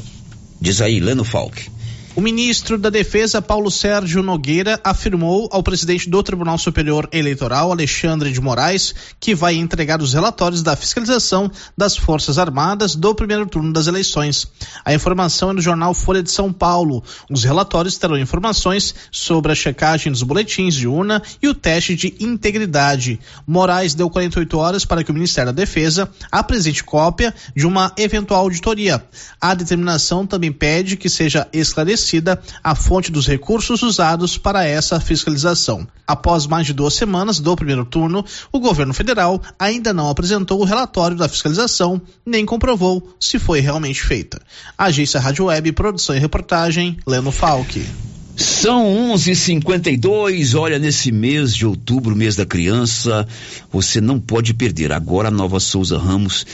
Diz 0.60 0.82
aí, 0.82 1.00
Leno 1.00 1.24
Falck. 1.24 1.70
O 2.16 2.20
ministro 2.20 2.76
da 2.76 2.90
Defesa, 2.90 3.40
Paulo 3.40 3.70
Sérgio 3.70 4.20
Nogueira, 4.20 4.80
afirmou 4.82 5.48
ao 5.52 5.62
presidente 5.62 6.10
do 6.10 6.20
Tribunal 6.24 6.58
Superior 6.58 7.08
Eleitoral, 7.12 7.70
Alexandre 7.70 8.32
de 8.32 8.40
Moraes, 8.40 8.92
que 9.20 9.32
vai 9.32 9.54
entregar 9.54 10.02
os 10.02 10.12
relatórios 10.12 10.60
da 10.60 10.74
fiscalização 10.74 11.48
das 11.78 11.96
Forças 11.96 12.36
Armadas 12.36 12.96
do 12.96 13.14
primeiro 13.14 13.46
turno 13.46 13.72
das 13.72 13.86
eleições. 13.86 14.48
A 14.84 14.92
informação 14.92 15.50
é 15.50 15.52
no 15.52 15.60
jornal 15.60 15.94
Folha 15.94 16.20
de 16.20 16.32
São 16.32 16.52
Paulo. 16.52 17.00
Os 17.30 17.44
relatórios 17.44 17.96
terão 17.96 18.18
informações 18.18 18.92
sobre 19.12 19.52
a 19.52 19.54
checagem 19.54 20.10
dos 20.10 20.24
boletins 20.24 20.74
de 20.74 20.88
urna 20.88 21.22
e 21.40 21.46
o 21.46 21.54
teste 21.54 21.94
de 21.94 22.16
integridade. 22.18 23.20
Moraes 23.46 23.94
deu 23.94 24.10
48 24.10 24.58
horas 24.58 24.84
para 24.84 25.04
que 25.04 25.12
o 25.12 25.14
Ministério 25.14 25.52
da 25.52 25.56
Defesa 25.56 26.10
apresente 26.30 26.82
cópia 26.82 27.32
de 27.54 27.68
uma 27.68 27.92
eventual 27.96 28.40
auditoria. 28.40 29.00
A 29.40 29.54
determinação 29.54 30.26
também 30.26 30.50
pede 30.50 30.96
que 30.96 31.08
seja 31.08 31.46
esclarecida 31.52 31.99
a 32.62 32.74
fonte 32.74 33.10
dos 33.10 33.26
recursos 33.26 33.82
usados 33.82 34.38
para 34.38 34.64
essa 34.64 34.98
fiscalização. 35.00 35.86
Após 36.06 36.46
mais 36.46 36.66
de 36.66 36.72
duas 36.72 36.94
semanas 36.94 37.38
do 37.40 37.54
primeiro 37.54 37.84
turno, 37.84 38.24
o 38.52 38.58
governo 38.58 38.92
federal 38.92 39.40
ainda 39.58 39.92
não 39.92 40.08
apresentou 40.08 40.60
o 40.60 40.64
relatório 40.64 41.16
da 41.16 41.28
fiscalização, 41.28 42.00
nem 42.24 42.44
comprovou 42.44 43.14
se 43.20 43.38
foi 43.38 43.60
realmente 43.60 44.02
feita. 44.02 44.40
Agência 44.76 45.20
Rádio 45.20 45.46
Web, 45.46 45.72
produção 45.72 46.16
e 46.16 46.18
reportagem, 46.18 46.96
Leno 47.06 47.30
Falck. 47.30 47.84
São 48.36 48.86
11:52. 49.12 50.54
Olha, 50.54 50.78
nesse 50.78 51.12
mês 51.12 51.54
de 51.54 51.66
outubro, 51.66 52.16
mês 52.16 52.36
da 52.36 52.46
criança, 52.46 53.28
você 53.70 54.00
não 54.00 54.18
pode 54.18 54.54
perder. 54.54 54.92
Agora 54.92 55.28
a 55.28 55.30
Nova 55.30 55.60
Souza 55.60 55.98
Ramos 55.98 56.46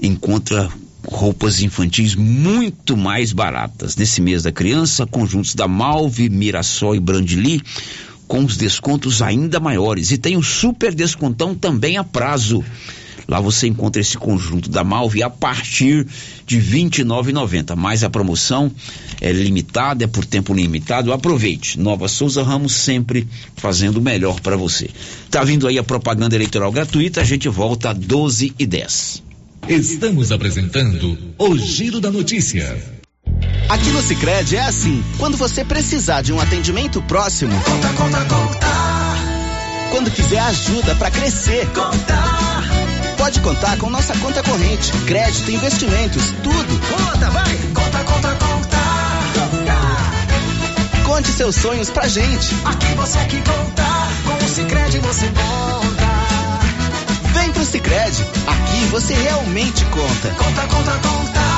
encontra 0.00 0.70
roupas 1.10 1.60
infantis 1.60 2.14
muito 2.14 2.96
mais 2.96 3.32
baratas. 3.32 3.96
Nesse 3.96 4.20
mês 4.20 4.42
da 4.42 4.52
criança, 4.52 5.06
conjuntos 5.06 5.54
da 5.54 5.66
Malve, 5.66 6.28
Mirassol 6.28 6.94
e 6.94 7.00
Brandili 7.00 7.62
com 8.26 8.44
os 8.44 8.56
descontos 8.56 9.22
ainda 9.22 9.58
maiores. 9.58 10.10
E 10.10 10.18
tem 10.18 10.36
o 10.36 10.42
super 10.42 10.94
descontão 10.94 11.54
também 11.54 11.96
a 11.96 12.04
prazo. 12.04 12.62
Lá 13.26 13.40
você 13.40 13.66
encontra 13.66 14.00
esse 14.00 14.16
conjunto 14.16 14.70
da 14.70 14.84
Malve 14.84 15.22
a 15.22 15.28
partir 15.28 16.06
de 16.46 16.58
R$ 16.58 16.88
29,90. 16.88 17.74
Mas 17.74 18.04
a 18.04 18.10
promoção 18.10 18.70
é 19.20 19.32
limitada, 19.32 20.04
é 20.04 20.06
por 20.06 20.24
tempo 20.24 20.54
limitado. 20.54 21.12
Aproveite. 21.12 21.78
Nova 21.78 22.08
Souza 22.08 22.42
Ramos 22.42 22.72
sempre 22.72 23.26
fazendo 23.56 23.98
o 23.98 24.02
melhor 24.02 24.40
para 24.40 24.56
você. 24.56 24.88
Tá 25.30 25.42
vindo 25.42 25.66
aí 25.66 25.78
a 25.78 25.82
propaganda 25.82 26.36
eleitoral 26.36 26.70
gratuita. 26.70 27.20
A 27.20 27.24
gente 27.24 27.48
volta 27.48 27.90
a 27.90 27.92
12 27.92 28.54
e 28.58 28.66
10. 28.66 29.27
Estamos 29.68 30.32
apresentando 30.32 31.18
o 31.36 31.58
Giro 31.58 32.00
da 32.00 32.10
Notícia. 32.10 32.74
Aqui 33.68 33.90
no 33.90 34.00
Cicred 34.00 34.56
é 34.56 34.62
assim. 34.62 35.04
Quando 35.18 35.36
você 35.36 35.62
precisar 35.62 36.22
de 36.22 36.32
um 36.32 36.40
atendimento 36.40 37.02
próximo. 37.02 37.52
Conta, 37.60 37.88
conta, 37.88 38.24
conta. 38.24 38.66
Quando 39.90 40.10
quiser 40.10 40.38
ajuda 40.38 40.94
para 40.94 41.10
crescer. 41.10 41.66
Conta. 41.74 42.16
Pode 43.18 43.40
contar 43.40 43.76
com 43.76 43.90
nossa 43.90 44.16
conta 44.16 44.42
corrente, 44.42 44.90
crédito, 45.06 45.50
investimentos, 45.50 46.22
tudo. 46.42 46.80
Conta, 46.88 47.28
vai. 47.28 47.54
Conta, 47.74 48.04
conta, 48.04 48.36
conta. 48.36 48.78
Conte 51.04 51.28
seus 51.28 51.56
sonhos 51.56 51.90
pra 51.90 52.08
gente. 52.08 52.54
Aqui 52.64 52.94
você 52.96 53.18
que 53.26 53.36
conta. 53.42 53.84
Com 54.24 54.44
o 54.44 54.48
Cicred 54.48 54.98
você 55.00 55.26
conta. 55.26 55.97
Vem 57.38 57.52
pro 57.52 57.64
Sicredi, 57.64 58.24
aqui 58.48 58.84
você 58.90 59.14
realmente 59.14 59.84
conta. 59.86 60.28
Conta, 60.30 60.66
conta, 60.66 60.92
conta. 61.08 61.57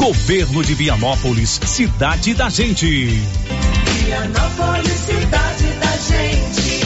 Governo 0.00 0.64
de 0.64 0.72
Vianópolis, 0.72 1.60
cidade 1.66 2.32
da 2.32 2.48
gente. 2.48 2.86
Vianópolis, 2.86 4.92
cidade 4.92 5.64
da 5.78 5.94
gente. 5.98 6.80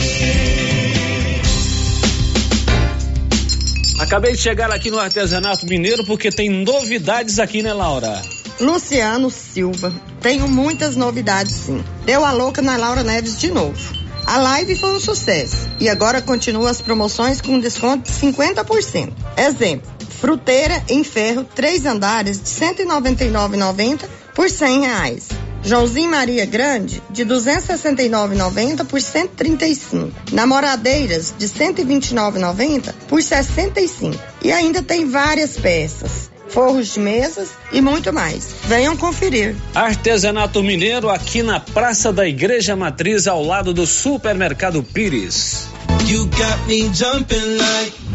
Acabei 4.01 4.33
de 4.33 4.39
chegar 4.39 4.69
aqui 4.69 4.91
no 4.91 4.99
artesanato 4.99 5.65
mineiro 5.65 6.03
porque 6.03 6.29
tem 6.29 6.49
novidades 6.49 7.39
aqui, 7.39 7.63
né, 7.63 7.71
Laura? 7.71 8.21
Luciano 8.59 9.31
Silva. 9.31 9.93
Tenho 10.19 10.49
muitas 10.49 10.97
novidades, 10.97 11.55
sim. 11.55 11.81
Deu 12.05 12.25
a 12.25 12.33
louca 12.33 12.61
na 12.61 12.75
Laura 12.75 13.01
Neves 13.01 13.39
de 13.39 13.49
novo. 13.49 13.93
A 14.25 14.39
live 14.39 14.75
foi 14.75 14.93
um 14.93 14.99
sucesso 14.99 15.69
e 15.79 15.87
agora 15.87 16.21
continua 16.21 16.69
as 16.69 16.81
promoções 16.81 17.39
com 17.39 17.57
desconto 17.59 18.11
de 18.11 18.17
50%. 18.17 19.13
Exemplo, 19.37 19.94
fruteira 20.19 20.83
em 20.89 21.03
ferro, 21.03 21.43
três 21.43 21.85
andares 21.85 22.41
de 22.41 22.65
R$ 22.65 22.73
199,90 22.73 24.05
por 24.33 24.49
100 24.49 24.81
reais. 24.81 25.29
Joãozinho 25.63 26.11
Maria 26.11 26.45
Grande, 26.45 27.01
de 27.09 27.23
R$ 27.23 27.29
269,90 27.29 28.85
por 28.85 28.99
R$ 28.99 29.01
135. 29.01 30.11
Namoradeiras, 30.31 31.33
de 31.37 31.47
R$ 31.47 31.73
129,90 31.73 32.93
por 33.07 33.17
R$ 33.17 33.23
65. 33.23 34.15
E 34.43 34.51
ainda 34.51 34.83
tem 34.83 35.09
várias 35.09 35.57
peças 35.57 36.29
forros 36.47 36.93
de 36.93 36.99
mesas 36.99 37.49
e 37.73 37.81
muito 37.81 38.13
mais. 38.13 38.55
Venham 38.63 38.95
conferir. 38.95 39.55
Artesanato 39.73 40.63
Mineiro 40.63 41.09
aqui 41.09 41.43
na 41.43 41.59
Praça 41.59 42.13
da 42.13 42.25
Igreja 42.27 42.75
Matriz, 42.75 43.27
ao 43.27 43.43
lado 43.43 43.73
do 43.73 43.85
Supermercado 43.85 44.81
Pires. 44.81 45.67
You 46.07 46.25
got 46.27 46.67
me 46.67 46.89
jumping 46.93 47.57
like. 47.57 48.14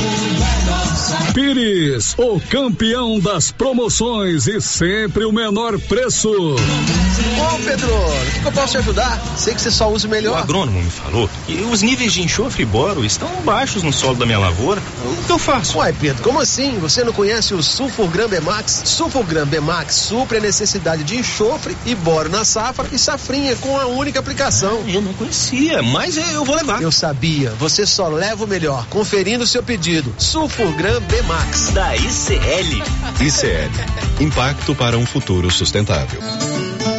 Pires, 1.33 2.13
o 2.17 2.39
campeão 2.49 3.19
das 3.19 3.51
promoções 3.51 4.47
e 4.47 4.59
sempre 4.61 5.25
o 5.25 5.31
menor 5.31 5.79
preço. 5.79 6.29
Ô 6.29 7.59
Pedro, 7.63 7.87
o 7.93 8.31
que, 8.31 8.39
que 8.39 8.45
eu 8.47 8.51
posso 8.51 8.71
te 8.73 8.77
ajudar? 8.77 9.21
Sei 9.37 9.53
que 9.53 9.61
você 9.61 9.71
só 9.71 9.89
usa 9.91 10.07
o 10.07 10.09
O 10.09 10.11
melhor. 10.11 10.37
agrônomo 10.39 10.81
me 10.81 10.89
falou 10.89 11.29
que 11.45 11.53
os 11.71 11.81
níveis 11.81 12.13
de 12.13 12.21
enxofre 12.21 12.63
e 12.63 12.65
boro 12.65 13.03
estão 13.05 13.29
baixos 13.43 13.83
no 13.83 13.91
solo 13.93 14.15
da 14.15 14.25
minha 14.25 14.39
lavoura. 14.39 14.81
O 15.05 15.23
que 15.25 15.31
eu 15.31 15.39
faço? 15.39 15.77
Uai, 15.77 15.93
Pedro, 15.93 16.21
como 16.23 16.39
assim? 16.39 16.77
Você 16.79 17.03
não 17.03 17.13
conhece 17.13 17.53
o 17.53 17.61
Sulfurgram 17.63 18.27
Bemax? 18.27 18.81
Sulfurgram 18.85 19.45
Bemax 19.45 19.95
supre 19.95 20.37
a 20.37 20.41
necessidade 20.41 21.03
de 21.03 21.17
enxofre 21.17 21.75
e 21.85 21.95
boro 21.95 22.29
na 22.29 22.43
safra 22.45 22.87
e 22.91 22.97
safrinha 22.97 23.55
com 23.57 23.77
a 23.77 23.85
única 23.87 24.19
aplicação. 24.19 24.83
Eu 24.87 25.01
não 25.01 25.13
conhecia, 25.13 25.81
mas 25.81 26.17
eu 26.17 26.45
vou 26.45 26.55
levar. 26.55 26.81
Eu 26.81 26.91
sabia, 26.91 27.51
você 27.59 27.85
só 27.85 28.07
leva 28.07 28.43
o 28.43 28.47
melhor. 28.47 28.85
Conferindo 28.89 29.43
o 29.43 29.47
seu 29.47 29.63
pedido. 29.63 30.13
Sulfurgram 30.17 31.00
Bemax. 31.09 31.71
Da 31.71 31.95
ICL. 31.95 32.83
ICL. 33.19 34.23
Impacto 34.23 34.75
para 34.75 34.97
um 34.97 35.05
futuro 35.05 35.49
sustentável. 35.49 36.21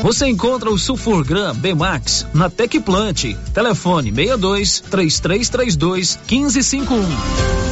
Você 0.03 0.27
encontra 0.27 0.69
o 0.69 0.77
Sulfurgram 0.77 1.55
B-Max 1.55 2.27
na 2.35 2.51
Tecplant. 2.51 3.37
Telefone 3.55 4.11
62 4.11 4.81
3332 4.91 6.19
1551. 6.29 7.72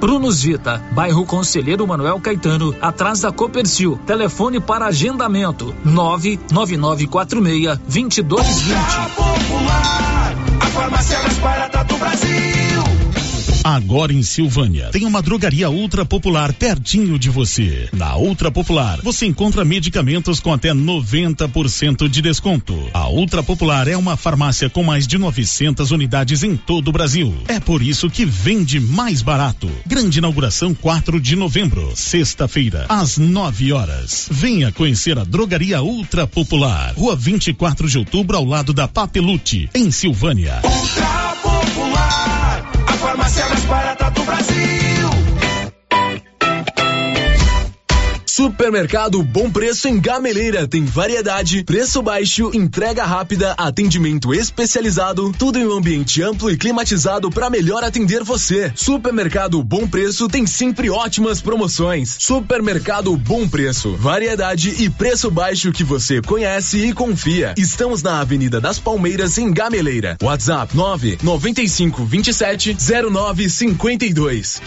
Prunus 0.00 0.42
Vita, 0.42 0.82
bairro 0.92 1.24
Conselheiro 1.24 1.86
Manuel 1.86 2.20
Caetano, 2.20 2.74
atrás 2.80 3.20
da 3.20 3.32
Copercil. 3.32 3.98
Telefone 4.06 4.60
para 4.60 4.86
agendamento: 4.86 5.74
99946 5.84 7.78
2220. 7.78 8.46
Popular, 9.16 10.34
a 10.60 10.66
farmácia 10.66 11.18
mais 11.22 11.38
barata 11.38 11.84
do 11.84 11.96
Brasil. 11.96 12.85
Agora 13.66 14.12
em 14.12 14.22
Silvânia, 14.22 14.90
tem 14.92 15.04
uma 15.04 15.20
drogaria 15.20 15.68
ultra 15.68 16.04
popular 16.04 16.52
pertinho 16.52 17.18
de 17.18 17.28
você. 17.28 17.88
Na 17.92 18.16
Ultra 18.16 18.48
Popular, 18.48 19.00
você 19.02 19.26
encontra 19.26 19.64
medicamentos 19.64 20.38
com 20.38 20.52
até 20.52 20.72
90% 20.72 22.08
de 22.08 22.22
desconto. 22.22 22.78
A 22.94 23.08
Ultra 23.08 23.42
Popular 23.42 23.88
é 23.88 23.96
uma 23.96 24.16
farmácia 24.16 24.70
com 24.70 24.84
mais 24.84 25.04
de 25.04 25.18
900 25.18 25.90
unidades 25.90 26.44
em 26.44 26.56
todo 26.56 26.86
o 26.86 26.92
Brasil. 26.92 27.34
É 27.48 27.58
por 27.58 27.82
isso 27.82 28.08
que 28.08 28.24
vende 28.24 28.78
mais 28.78 29.20
barato. 29.20 29.68
Grande 29.84 30.18
inauguração 30.18 30.72
4 30.72 31.20
de 31.20 31.34
novembro, 31.34 31.90
sexta-feira, 31.96 32.86
às 32.88 33.18
9 33.18 33.72
horas. 33.72 34.28
Venha 34.30 34.70
conhecer 34.70 35.18
a 35.18 35.24
drogaria 35.24 35.82
Ultra 35.82 36.24
Popular. 36.24 36.94
Rua 36.96 37.16
24 37.16 37.88
de 37.88 37.98
outubro, 37.98 38.36
ao 38.36 38.44
lado 38.44 38.72
da 38.72 38.86
Papelute, 38.86 39.68
em 39.74 39.90
Silvânia. 39.90 40.60
Ultra 40.62 41.55
A 42.86 42.92
farmácia 42.92 43.46
mais 43.48 43.64
barata 43.64 44.10
do 44.10 44.22
Brasil. 44.24 44.95
Supermercado 48.36 49.22
Bom 49.22 49.50
Preço 49.50 49.88
em 49.88 49.98
Gameleira 49.98 50.68
tem 50.68 50.84
variedade, 50.84 51.64
preço 51.64 52.02
baixo, 52.02 52.50
entrega 52.52 53.02
rápida, 53.02 53.52
atendimento 53.56 54.34
especializado, 54.34 55.32
tudo 55.38 55.58
em 55.58 55.66
um 55.66 55.72
ambiente 55.72 56.20
amplo 56.20 56.50
e 56.50 56.56
climatizado 56.58 57.30
para 57.30 57.48
melhor 57.48 57.82
atender 57.82 58.22
você. 58.22 58.70
Supermercado 58.74 59.64
Bom 59.64 59.88
Preço 59.88 60.28
tem 60.28 60.46
sempre 60.46 60.90
ótimas 60.90 61.40
promoções. 61.40 62.14
Supermercado 62.18 63.16
Bom 63.16 63.48
Preço, 63.48 63.96
variedade 63.96 64.84
e 64.84 64.90
preço 64.90 65.30
baixo 65.30 65.72
que 65.72 65.82
você 65.82 66.20
conhece 66.20 66.88
e 66.88 66.92
confia. 66.92 67.54
Estamos 67.56 68.02
na 68.02 68.20
Avenida 68.20 68.60
das 68.60 68.78
Palmeiras 68.78 69.38
em 69.38 69.50
Gameleira. 69.50 70.18
WhatsApp 70.22 70.76
9 70.76 71.20
95 71.22 72.04
27 72.04 72.76
09 73.10 73.48
52. 73.48 74.60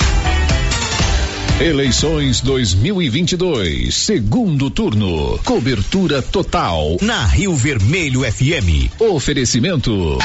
Eleições 1.60 2.40
2022, 2.40 3.94
segundo 3.94 4.70
turno. 4.70 5.38
Cobertura 5.44 6.22
total 6.22 6.96
na 7.02 7.26
Rio 7.26 7.54
Vermelho 7.54 8.22
FM. 8.22 8.90
Oferecimento. 8.98 10.18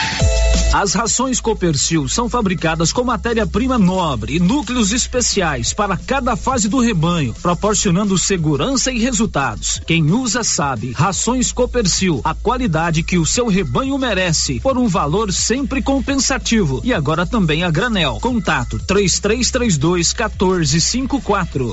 As 0.75 0.93
rações 0.93 1.41
Copercil 1.41 2.09
são 2.09 2.29
fabricadas 2.29 2.93
com 2.93 3.05
matéria-prima 3.05 3.79
nobre 3.79 4.35
e 4.35 4.41
núcleos 4.41 4.91
especiais 4.91 5.73
para 5.73 5.97
cada 5.97 6.35
fase 6.35 6.69
do 6.69 6.81
rebanho, 6.81 7.33
proporcionando 7.41 8.19
segurança 8.19 8.91
e 8.91 8.99
resultados. 8.99 9.81
Quem 9.87 10.11
usa 10.11 10.43
sabe. 10.43 10.91
Rações 10.91 11.53
Copercil, 11.53 12.21
a 12.25 12.35
qualidade 12.35 13.05
que 13.05 13.17
o 13.17 13.25
seu 13.25 13.47
rebanho 13.47 13.97
merece, 13.97 14.59
por 14.59 14.77
um 14.77 14.89
valor 14.89 15.33
sempre 15.33 15.81
compensativo. 15.81 16.81
E 16.83 16.93
agora 16.93 17.25
também 17.25 17.63
a 17.63 17.71
granel. 17.71 18.19
Contato 18.21 18.81
3332 18.81 20.13
1454. 20.13 21.73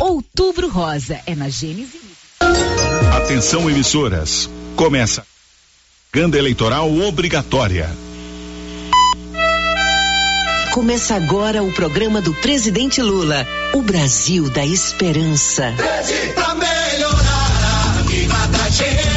Outubro 0.00 0.68
Rosa 0.68 1.18
é 1.26 1.34
na 1.34 1.48
Gênesis. 1.48 2.02
Atenção 3.16 3.68
emissoras. 3.68 4.48
Começa. 4.76 5.24
Propaganda 6.10 6.38
eleitoral 6.38 6.90
obrigatória. 7.00 7.90
Começa 10.72 11.14
agora 11.14 11.62
o 11.62 11.70
programa 11.70 12.22
do 12.22 12.32
presidente 12.32 13.02
Lula, 13.02 13.46
o 13.74 13.82
Brasil 13.82 14.48
da 14.48 14.64
Esperança. 14.64 15.74
Pra 16.34 16.54
melhorar 16.54 17.98
a 17.98 18.02
vida 18.04 18.46
da 18.46 18.70
gente. 18.70 19.07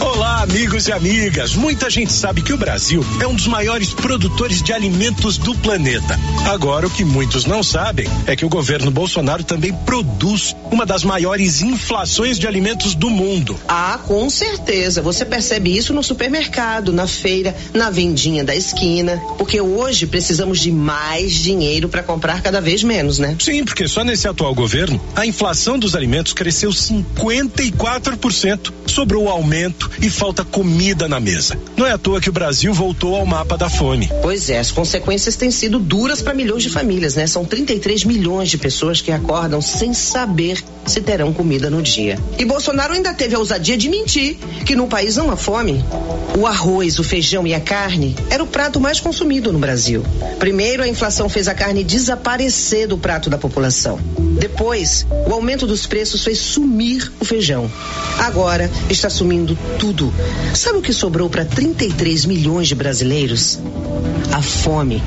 Olá, 0.00 0.40
amigos 0.40 0.88
e 0.88 0.92
amigas. 0.92 1.54
Muita 1.54 1.90
gente 1.90 2.10
sabe 2.10 2.40
que 2.40 2.54
o 2.54 2.56
Brasil 2.56 3.04
é 3.20 3.26
um 3.26 3.34
dos 3.34 3.46
maiores 3.46 3.92
produtores 3.92 4.62
de 4.62 4.72
alimentos 4.72 5.36
do 5.36 5.54
planeta. 5.56 6.18
Agora, 6.46 6.86
o 6.86 6.90
que 6.90 7.04
muitos 7.04 7.44
não 7.44 7.62
sabem 7.62 8.06
é 8.26 8.34
que 8.34 8.46
o 8.46 8.48
governo 8.48 8.90
Bolsonaro 8.90 9.44
também 9.44 9.74
produz 9.84 10.56
uma 10.70 10.86
das 10.86 11.04
maiores 11.04 11.60
inflações 11.60 12.38
de 12.38 12.46
alimentos 12.46 12.94
do 12.94 13.10
mundo. 13.10 13.60
Ah, 13.68 14.00
com 14.06 14.30
certeza. 14.30 15.02
Você 15.02 15.22
percebe 15.22 15.76
isso 15.76 15.92
no 15.92 16.02
supermercado, 16.02 16.90
na 16.90 17.06
feira, 17.06 17.54
na 17.74 17.90
vendinha 17.90 18.42
da 18.42 18.56
esquina. 18.56 19.20
Porque 19.36 19.60
hoje 19.60 20.06
precisamos 20.06 20.60
de 20.60 20.72
mais 20.72 21.34
dinheiro 21.34 21.90
para 21.90 22.02
comprar 22.02 22.40
cada 22.40 22.60
vez 22.60 22.82
menos, 22.82 23.18
né? 23.18 23.36
Sim, 23.38 23.64
porque 23.64 23.86
só 23.86 24.02
nesse 24.02 24.26
atual 24.26 24.54
governo 24.54 24.98
a 25.14 25.26
inflação 25.26 25.78
dos 25.78 25.94
alimentos 25.94 26.32
cresceu 26.32 26.70
54%. 26.70 28.72
Sobrou 28.86 29.28
aumento 29.28 29.73
e 30.00 30.10
falta 30.10 30.44
comida 30.44 31.08
na 31.08 31.20
mesa. 31.20 31.58
Não 31.76 31.86
é 31.86 31.92
à 31.92 31.98
toa 31.98 32.20
que 32.20 32.28
o 32.28 32.32
Brasil 32.32 32.72
voltou 32.72 33.14
ao 33.16 33.26
mapa 33.26 33.56
da 33.56 33.68
fome. 33.68 34.10
Pois 34.22 34.50
é, 34.50 34.58
as 34.58 34.70
consequências 34.70 35.36
têm 35.36 35.50
sido 35.50 35.78
duras 35.78 36.22
para 36.22 36.34
milhões 36.34 36.62
de 36.62 36.70
famílias, 36.70 37.14
né? 37.14 37.26
São 37.26 37.44
33 37.44 38.04
milhões 38.04 38.50
de 38.50 38.58
pessoas 38.58 39.00
que 39.00 39.12
acordam 39.12 39.60
sem 39.60 39.94
saber 39.94 40.62
se 40.86 41.00
terão 41.00 41.32
comida 41.32 41.70
no 41.70 41.82
dia. 41.82 42.18
E 42.38 42.44
Bolsonaro 42.44 42.94
ainda 42.94 43.14
teve 43.14 43.34
a 43.34 43.38
ousadia 43.38 43.76
de 43.76 43.88
mentir 43.88 44.36
que 44.64 44.76
no 44.76 44.86
país 44.86 45.16
não 45.16 45.30
há 45.30 45.36
fome. 45.36 45.84
O 46.38 46.46
arroz, 46.46 46.98
o 46.98 47.04
feijão 47.04 47.46
e 47.46 47.54
a 47.54 47.60
carne 47.60 48.14
era 48.28 48.42
o 48.42 48.46
prato 48.46 48.80
mais 48.80 49.00
consumido 49.00 49.52
no 49.52 49.58
Brasil. 49.58 50.04
Primeiro, 50.38 50.82
a 50.82 50.88
inflação 50.88 51.28
fez 51.28 51.48
a 51.48 51.54
carne 51.54 51.84
desaparecer 51.84 52.88
do 52.88 52.98
prato 52.98 53.30
da 53.30 53.38
população. 53.38 53.98
Depois, 54.38 55.06
o 55.28 55.32
aumento 55.32 55.66
dos 55.66 55.86
preços 55.86 56.24
fez 56.24 56.38
sumir 56.38 57.12
o 57.20 57.24
feijão. 57.24 57.70
Agora, 58.18 58.70
está 58.90 59.08
sumindo 59.08 59.56
tudo. 59.78 60.12
Sabe 60.54 60.78
o 60.78 60.82
que 60.82 60.92
sobrou 60.92 61.30
para 61.30 61.44
33 61.44 62.24
milhões 62.24 62.68
de 62.68 62.74
brasileiros? 62.74 63.58
A 64.32 64.42
fome. 64.42 65.02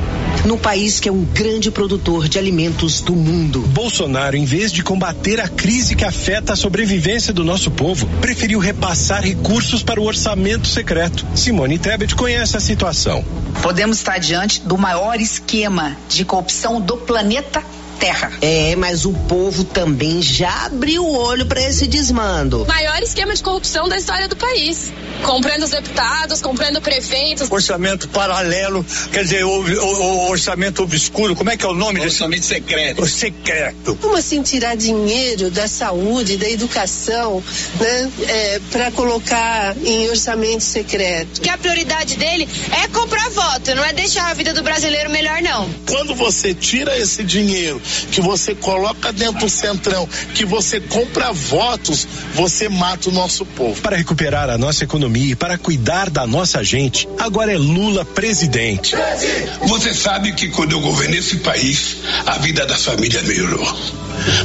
No 0.46 0.58
país 0.58 1.00
que 1.00 1.10
é 1.10 1.12
um 1.12 1.26
grande 1.26 1.70
produtor 1.70 2.30
de 2.30 2.40
alimentos 2.40 3.02
do 3.02 3.14
mundo. 3.14 3.60
Bolsonaro, 3.62 4.38
em 4.38 4.46
vez 4.46 4.72
de 4.72 4.82
combater 4.82 5.42
a 5.42 5.48
crise 5.50 5.67
que 5.68 6.06
afeta 6.06 6.54
a 6.54 6.56
sobrevivência 6.56 7.34
do 7.34 7.44
nosso 7.44 7.70
povo, 7.70 8.08
preferiu 8.22 8.58
repassar 8.58 9.22
recursos 9.22 9.84
para 9.84 10.00
o 10.00 10.06
orçamento 10.06 10.66
secreto. 10.66 11.26
Simone 11.36 11.78
Tebet 11.78 12.16
conhece 12.16 12.56
a 12.56 12.60
situação. 12.62 13.24
Podemos 13.62 13.98
estar 13.98 14.18
diante 14.18 14.62
do 14.62 14.78
maior 14.78 15.20
esquema 15.20 15.98
de 16.08 16.24
corrupção 16.24 16.80
do 16.80 16.96
planeta 16.96 17.62
Terra. 18.00 18.32
É, 18.42 18.76
mas 18.78 19.06
o 19.06 19.12
povo 19.12 19.66
também 19.66 20.22
já 20.22 20.68
abriu 20.68 21.04
o 21.04 21.18
olho 21.18 21.46
para 21.46 21.62
esse 21.62 21.86
desmando. 21.86 22.66
Maior 22.66 23.02
esquema 23.02 23.36
de 23.36 23.44
corrupção 23.44 23.90
da 23.90 23.98
história 23.98 24.28
do 24.28 24.36
país. 24.38 24.92
Comprando 25.24 25.64
os 25.64 25.72
deputados, 25.72 26.42
comprando 26.42 26.82
prefeitos. 26.82 27.50
Orçamento 27.52 28.08
paralelo, 28.10 28.86
quer 29.12 29.24
dizer, 29.24 29.44
o, 29.44 29.50
o, 29.50 30.26
o 30.26 30.30
orçamento 30.30 30.84
obscuro, 30.84 31.36
como 31.36 31.50
é 31.50 31.58
que 31.58 31.66
é 31.66 31.68
o 31.68 31.74
nome 31.74 31.96
desse? 31.96 32.16
Orçamento 32.24 32.46
secreto. 32.46 33.02
O 33.02 33.08
secreto. 33.08 33.96
Como 34.02 34.16
assim 34.16 34.42
tirar 34.42 34.76
dinheiro 34.76 35.50
da 35.50 35.68
saúde, 35.68 36.38
da 36.38 36.50
educação, 36.50 37.44
né, 37.80 38.12
é, 38.28 38.62
para 38.72 38.92
colocar 38.92 39.76
em 39.84 40.10
orçamento 40.10 40.62
secreto? 40.62 41.42
Que 41.42 41.50
a 41.50 41.58
prioridade 41.58 42.16
dele 42.16 42.48
é 42.84 42.88
comprar 42.88 43.30
voto, 43.30 43.76
não 43.76 43.84
é 43.84 43.94
deixar 43.94 44.30
a 44.30 44.34
vida 44.34 44.54
do 44.54 44.64
brasileiro 44.64 45.10
melhor, 45.10 45.42
não. 45.42 45.70
Quando 45.90 46.16
você 46.16 46.54
tira 46.54 46.98
esse 46.98 47.24
dinheiro 47.24 47.82
que 48.12 48.22
você 48.22 48.54
coloca 48.56 49.12
dentro 49.12 49.40
do 49.40 49.50
centrão, 49.50 50.08
que 50.34 50.46
você 50.46 50.80
compra 50.80 51.32
votos, 51.32 52.08
você 52.34 52.70
mata 52.70 53.10
o 53.10 53.12
nosso 53.12 53.46
povo. 53.46 53.82
Para 53.82 53.98
recuperar 53.98 54.50
a 54.50 54.58
nossa 54.58 54.84
economia 54.84 55.07
e 55.16 55.36
para 55.36 55.58
cuidar 55.58 56.10
da 56.10 56.26
nossa 56.28 56.64
gente, 56.64 57.08
agora 57.20 57.54
é 57.54 57.58
Lula 57.58 58.04
presidente. 58.04 58.96
Você 59.68 59.94
sabe 59.94 60.34
que 60.34 60.50
quando 60.50 60.74
eu 60.74 60.80
governei 60.80 61.20
esse 61.20 61.38
país, 61.38 61.98
a 62.26 62.38
vida 62.40 62.66
das 62.66 62.84
famílias 62.84 63.24
melhorou. 63.24 63.66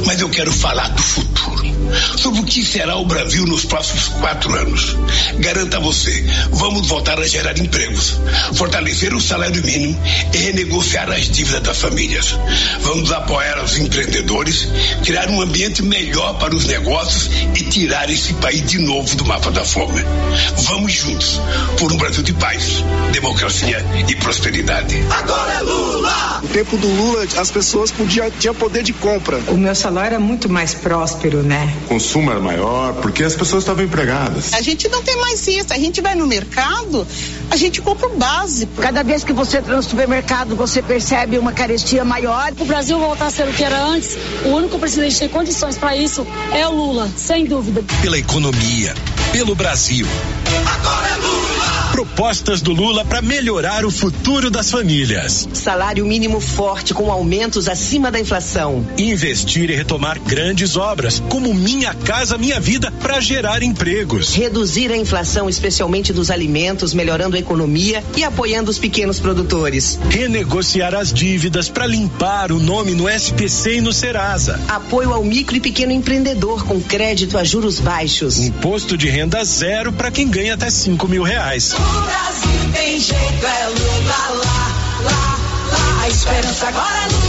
Mas 0.05 0.21
eu 0.21 0.29
quero 0.29 0.51
falar 0.51 0.89
do 0.89 1.01
futuro. 1.01 1.73
Sobre 2.17 2.39
o 2.39 2.43
que 2.43 2.63
será 2.63 2.95
o 2.95 3.05
Brasil 3.05 3.45
nos 3.45 3.65
próximos 3.65 4.07
quatro 4.19 4.53
anos. 4.55 4.95
Garanto 5.39 5.75
a 5.75 5.79
você, 5.79 6.25
vamos 6.51 6.87
voltar 6.87 7.19
a 7.19 7.27
gerar 7.27 7.57
empregos, 7.57 8.19
fortalecer 8.53 9.13
o 9.13 9.21
salário 9.21 9.63
mínimo 9.63 9.99
e 10.33 10.37
renegociar 10.37 11.11
as 11.11 11.29
dívidas 11.29 11.61
das 11.61 11.77
famílias. 11.77 12.35
Vamos 12.81 13.11
apoiar 13.11 13.63
os 13.63 13.77
empreendedores, 13.77 14.67
criar 15.03 15.29
um 15.29 15.41
ambiente 15.41 15.83
melhor 15.83 16.37
para 16.39 16.55
os 16.55 16.65
negócios 16.65 17.29
e 17.55 17.63
tirar 17.63 18.09
esse 18.09 18.33
país 18.35 18.65
de 18.65 18.79
novo 18.79 19.15
do 19.15 19.25
mapa 19.25 19.51
da 19.51 19.65
fome. 19.65 20.01
Vamos 20.63 20.93
juntos 20.93 21.39
por 21.77 21.91
um 21.91 21.97
Brasil 21.97 22.23
de 22.23 22.33
paz, 22.33 22.83
democracia 23.11 23.85
e 24.07 24.15
prosperidade. 24.15 24.95
Agora 25.09 25.53
é 25.53 25.61
Lula! 25.61 26.39
No 26.41 26.49
tempo 26.49 26.77
do 26.77 26.87
Lula, 26.87 27.25
as 27.37 27.51
pessoas 27.51 27.91
podiam 27.91 28.29
tinham 28.31 28.55
poder 28.55 28.83
de 28.83 28.93
compra. 28.93 29.37
O 29.47 29.57
meu 29.63 29.73
salário 29.73 30.15
é 30.15 30.19
muito 30.19 30.49
mais 30.49 30.73
próspero, 30.73 31.41
né? 31.41 31.73
consumo 31.87 32.31
era 32.31 32.39
maior, 32.39 32.93
porque 32.95 33.23
as 33.23 33.35
pessoas 33.35 33.63
estavam 33.63 33.83
empregadas. 33.83 34.53
A 34.53 34.61
gente 34.61 34.89
não 34.89 35.01
tem 35.01 35.15
mais 35.17 35.47
isso. 35.47 35.71
A 35.71 35.77
gente 35.77 36.01
vai 36.01 36.15
no 36.15 36.27
mercado, 36.27 37.07
a 37.49 37.55
gente 37.55 37.81
compra 37.81 38.07
o 38.07 38.17
básico. 38.17 38.81
Cada 38.81 39.03
vez 39.03 39.23
que 39.23 39.31
você 39.31 39.57
entra 39.57 39.75
no 39.75 39.83
supermercado, 39.83 40.55
você 40.55 40.81
percebe 40.81 41.37
uma 41.37 41.53
carestia 41.53 42.03
maior. 42.03 42.51
O 42.59 42.65
Brasil 42.65 42.99
voltar 42.99 43.27
a 43.27 43.31
ser 43.31 43.47
o 43.47 43.53
que 43.53 43.63
era 43.63 43.81
antes, 43.85 44.17
o 44.43 44.49
único 44.49 44.77
presidente 44.77 45.13
que 45.13 45.19
tem 45.21 45.29
condições 45.29 45.77
para 45.77 45.95
isso 45.95 46.27
é 46.51 46.67
o 46.67 46.71
Lula, 46.71 47.09
sem 47.15 47.45
dúvida. 47.45 47.83
Pela 48.01 48.17
economia, 48.17 48.93
pelo 49.31 49.55
Brasil. 49.55 50.05
Agora 50.65 51.07
é 51.07 51.15
Lula! 51.15 51.42
Propostas 52.03 52.61
do 52.61 52.73
Lula 52.73 53.05
para 53.05 53.21
melhorar 53.21 53.85
o 53.85 53.89
futuro 53.89 54.51
das 54.51 54.69
famílias. 54.69 55.47
Salário 55.53 56.05
mínimo 56.05 56.41
forte 56.41 56.93
com 56.93 57.09
aumentos 57.09 57.69
acima 57.69 58.11
da 58.11 58.19
inflação. 58.19 58.85
Investir 58.97 59.69
e 59.69 59.75
retomar 59.75 60.19
grandes 60.19 60.75
obras, 60.75 61.23
como 61.29 61.53
Minha 61.53 61.93
Casa 61.93 62.37
Minha 62.37 62.59
Vida, 62.59 62.91
para 62.91 63.21
gerar 63.21 63.63
empregos. 63.63 64.35
Reduzir 64.35 64.91
a 64.91 64.97
inflação, 64.97 65.47
especialmente 65.47 66.11
dos 66.11 66.29
alimentos, 66.29 66.93
melhorando 66.93 67.37
a 67.37 67.39
economia 67.39 68.03
e 68.17 68.23
apoiando 68.25 68.69
os 68.69 68.77
pequenos 68.77 69.21
produtores. 69.21 69.97
Renegociar 70.09 70.93
as 70.93 71.13
dívidas 71.13 71.69
para 71.69 71.87
limpar 71.87 72.51
o 72.51 72.59
nome 72.59 72.91
no 72.91 73.07
SPC 73.07 73.77
e 73.77 73.81
no 73.81 73.93
Serasa. 73.93 74.59
Apoio 74.67 75.13
ao 75.13 75.23
micro 75.23 75.55
e 75.55 75.61
pequeno 75.61 75.93
empreendedor 75.93 76.65
com 76.65 76.81
crédito 76.81 77.37
a 77.37 77.45
juros 77.45 77.79
baixos. 77.79 78.39
Imposto 78.39 78.97
de 78.97 79.07
renda 79.07 79.41
zero 79.45 79.93
para 79.93 80.11
quem 80.11 80.27
ganha 80.27 80.55
até 80.55 80.69
5 80.69 81.07
mil 81.07 81.23
reais. 81.23 81.73
O 81.97 82.01
Brasil 82.01 82.71
tem 82.73 82.99
jeito, 82.99 83.45
é 83.45 83.67
Lula 83.67 84.29
lá, 84.29 84.71
lá, 85.01 85.37
lá. 85.71 86.03
A 86.03 86.09
esperança 86.09 86.67
agora 86.67 86.97
é 86.97 87.07
Lula 87.07 87.22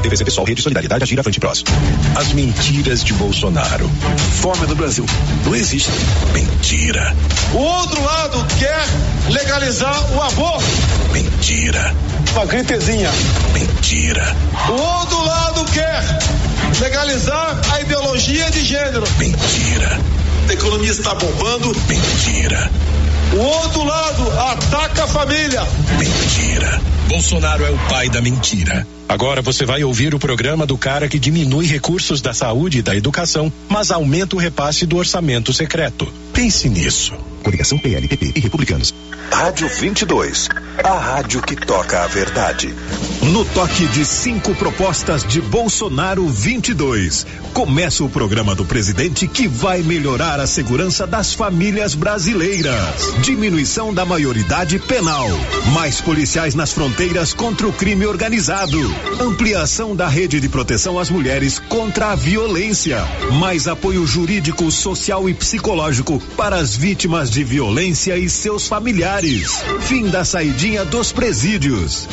PTVC 0.00 0.24
Pessoal, 0.24 0.46
Rede 0.46 0.62
Solidariedade, 0.62 1.04
Agir 1.04 1.20
Avante 1.20 1.38
Prós. 1.38 1.62
As 2.16 2.32
mentiras 2.32 3.04
de 3.04 3.12
Bolsonaro. 3.12 3.90
Fome 4.40 4.66
no 4.66 4.74
Brasil. 4.74 5.04
Não 5.44 5.54
existe. 5.54 5.90
Mentira. 6.32 7.14
O 7.52 7.58
outro 7.58 8.02
lado 8.02 8.46
quer 8.58 8.82
legalizar 9.30 10.12
o 10.14 10.22
aborto. 10.22 10.64
Mentira. 11.12 11.94
Uma 12.32 12.46
gritezinha. 12.46 13.10
Mentira. 13.52 14.34
O 14.70 14.72
outro 14.72 15.22
lado 15.22 15.64
quer 15.66 16.02
legalizar 16.80 17.60
a 17.72 17.80
ideologia 17.82 18.50
de 18.50 18.64
gênero. 18.64 19.04
Mentira. 19.18 20.00
A 20.48 20.52
economia 20.52 20.90
está 20.90 21.14
bombando. 21.14 21.76
Mentira. 21.86 22.70
O 23.34 23.38
outro 23.38 23.84
lado 23.84 24.30
ataca 24.40 25.04
a 25.04 25.06
família. 25.06 25.62
Mentira. 25.98 26.80
Bolsonaro 27.06 27.64
é 27.64 27.70
o 27.70 27.78
pai 27.88 28.08
da 28.08 28.22
mentira. 28.22 28.86
Agora 29.10 29.42
você 29.42 29.66
vai 29.66 29.82
ouvir 29.82 30.14
o 30.14 30.20
programa 30.20 30.64
do 30.64 30.78
cara 30.78 31.08
que 31.08 31.18
diminui 31.18 31.66
recursos 31.66 32.20
da 32.20 32.32
saúde 32.32 32.78
e 32.78 32.82
da 32.82 32.94
educação, 32.94 33.52
mas 33.68 33.90
aumenta 33.90 34.36
o 34.36 34.38
repasse 34.38 34.86
do 34.86 34.96
orçamento 34.96 35.52
secreto. 35.52 36.06
Pense 36.32 36.68
nisso. 36.68 37.12
Coligação 37.42 37.76
PLPP 37.76 38.34
e 38.36 38.40
Republicanos. 38.40 38.94
Rádio 39.32 39.68
22, 39.68 40.48
a 40.82 40.98
rádio 40.98 41.40
que 41.40 41.54
toca 41.56 42.02
a 42.02 42.06
verdade. 42.06 42.74
No 43.22 43.44
toque 43.44 43.86
de 43.86 44.04
cinco 44.04 44.54
propostas 44.54 45.24
de 45.24 45.40
Bolsonaro 45.40 46.26
22, 46.28 47.26
começa 47.52 48.02
o 48.02 48.08
programa 48.08 48.54
do 48.54 48.64
presidente 48.64 49.28
que 49.28 49.46
vai 49.46 49.82
melhorar 49.82 50.40
a 50.40 50.46
segurança 50.46 51.06
das 51.06 51.32
famílias 51.32 51.94
brasileiras. 51.94 53.14
Diminuição 53.22 53.94
da 53.94 54.04
maioridade 54.04 54.78
penal, 54.80 55.28
mais 55.72 56.00
policiais 56.00 56.54
nas 56.54 56.72
fronteiras 56.72 57.32
contra 57.32 57.68
o 57.68 57.72
crime 57.72 58.06
organizado, 58.06 58.78
ampliação 59.20 59.94
da 59.94 60.08
rede 60.08 60.40
de 60.40 60.48
proteção 60.48 60.98
às 60.98 61.10
mulheres 61.10 61.58
contra 61.58 62.12
a 62.12 62.14
violência, 62.14 62.98
mais 63.38 63.68
apoio 63.68 64.06
jurídico, 64.06 64.70
social 64.70 65.28
e 65.28 65.34
psicológico 65.34 66.20
para 66.36 66.56
as 66.56 66.76
vítimas 66.76 67.30
de 67.30 67.44
violência 67.44 68.16
e 68.16 68.28
seus 68.28 68.66
familiares. 68.66 69.62
Fim 69.80 70.08
da 70.08 70.24
saidinha 70.24 70.84
dos 70.84 71.12
presídios. 71.12 72.08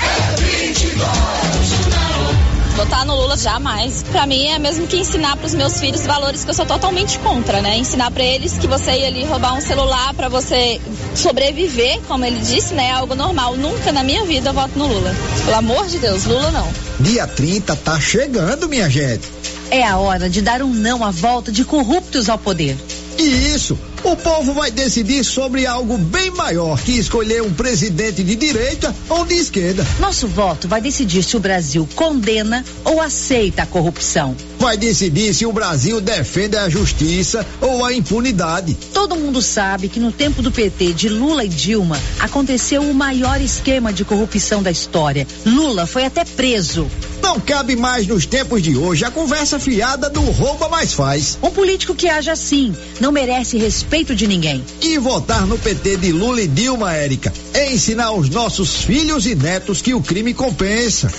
Votar 2.77 3.07
no 3.07 3.15
Lula 3.15 3.35
jamais. 3.35 4.03
Pra 4.11 4.27
mim 4.27 4.49
é 4.49 4.59
mesmo 4.59 4.85
que 4.85 4.97
ensinar 4.97 5.35
pros 5.37 5.55
meus 5.55 5.79
filhos 5.79 6.05
valores 6.05 6.45
que 6.45 6.51
eu 6.51 6.53
sou 6.53 6.63
totalmente 6.63 7.17
contra, 7.17 7.59
né? 7.59 7.75
Ensinar 7.75 8.11
pra 8.11 8.23
eles 8.23 8.55
que 8.55 8.67
você 8.67 8.91
ir 8.91 9.05
ali 9.05 9.25
roubar 9.25 9.55
um 9.55 9.61
celular 9.61 10.13
pra 10.13 10.29
você 10.29 10.79
sobreviver, 11.15 11.99
como 12.07 12.23
ele 12.23 12.39
disse, 12.39 12.75
né? 12.75 12.89
É 12.89 12.91
algo 12.91 13.15
normal. 13.15 13.57
Nunca 13.57 13.91
na 13.91 14.03
minha 14.03 14.23
vida 14.25 14.51
eu 14.51 14.53
voto 14.53 14.77
no 14.77 14.85
Lula. 14.85 15.11
Pelo 15.43 15.57
amor 15.57 15.87
de 15.87 15.97
Deus, 15.97 16.25
Lula 16.25 16.51
não. 16.51 16.71
Dia 16.99 17.25
30 17.25 17.75
tá 17.77 17.99
chegando, 17.99 18.69
minha 18.69 18.87
gente. 18.87 19.27
É 19.71 19.83
a 19.83 19.97
hora 19.97 20.29
de 20.29 20.39
dar 20.39 20.61
um 20.61 20.71
não 20.71 21.03
à 21.03 21.09
volta 21.09 21.51
de 21.51 21.65
corruptos 21.65 22.29
ao 22.29 22.37
poder. 22.37 22.77
E 23.17 23.55
isso, 23.55 23.77
o 24.03 24.15
povo 24.15 24.53
vai 24.53 24.69
decidir 24.69 25.23
sobre 25.23 25.65
algo 25.65 25.97
bem 25.97 26.29
maior 26.31 26.79
que 26.79 26.91
escolher 26.91 27.41
um 27.41 27.51
presidente 27.51 28.23
de 28.23 28.35
direita 28.35 28.95
ou 29.09 29.25
de 29.25 29.33
esquerda. 29.33 29.85
Nosso 29.99 30.27
voto 30.27 30.67
vai 30.67 30.79
decidir 30.79 31.23
se 31.23 31.35
o 31.35 31.39
Brasil 31.39 31.87
condena 31.95 32.63
ou 32.85 33.01
aceita 33.01 33.63
a 33.63 33.65
corrupção. 33.65 34.35
Vai 34.59 34.77
decidir 34.77 35.33
se 35.33 35.45
o 35.45 35.51
Brasil 35.51 35.99
defende 35.99 36.57
a 36.57 36.69
justiça 36.69 37.45
ou 37.59 37.83
a 37.83 37.93
impunidade. 37.93 38.77
Todo 38.93 39.15
mundo 39.15 39.41
sabe 39.41 39.89
que 39.89 39.99
no 39.99 40.11
tempo 40.11 40.41
do 40.41 40.51
PT 40.51 40.93
de 40.93 41.09
Lula 41.09 41.43
e 41.43 41.49
Dilma 41.49 41.99
aconteceu 42.19 42.81
o 42.81 42.93
maior 42.93 43.41
esquema 43.41 43.91
de 43.91 44.05
corrupção 44.05 44.61
da 44.61 44.71
história. 44.71 45.27
Lula 45.45 45.85
foi 45.85 46.05
até 46.05 46.23
preso. 46.23 46.87
Não 47.27 47.41
cabe 47.41 47.75
mais 47.75 48.07
nos 48.07 48.25
tempos 48.25 48.61
de 48.61 48.77
hoje 48.77 49.03
a 49.03 49.11
conversa 49.11 49.59
fiada 49.59 50.09
do 50.09 50.21
rouba 50.21 50.69
mais 50.69 50.93
faz. 50.93 51.37
Um 51.43 51.51
político 51.51 51.93
que 51.93 52.07
age 52.07 52.29
assim 52.29 52.73
não 53.01 53.11
merece 53.11 53.57
respeito 53.57 54.15
de 54.15 54.25
ninguém. 54.25 54.63
E 54.81 54.97
votar 54.97 55.45
no 55.45 55.59
PT 55.59 55.97
de 55.97 56.13
Lula 56.13 56.41
e 56.41 56.47
Dilma, 56.47 56.93
Érica, 56.93 57.33
é 57.53 57.69
ensinar 57.69 58.05
aos 58.05 58.29
nossos 58.29 58.77
filhos 58.77 59.25
e 59.25 59.35
netos 59.35 59.81
que 59.81 59.93
o 59.93 59.99
crime 59.99 60.33
compensa. 60.33 61.11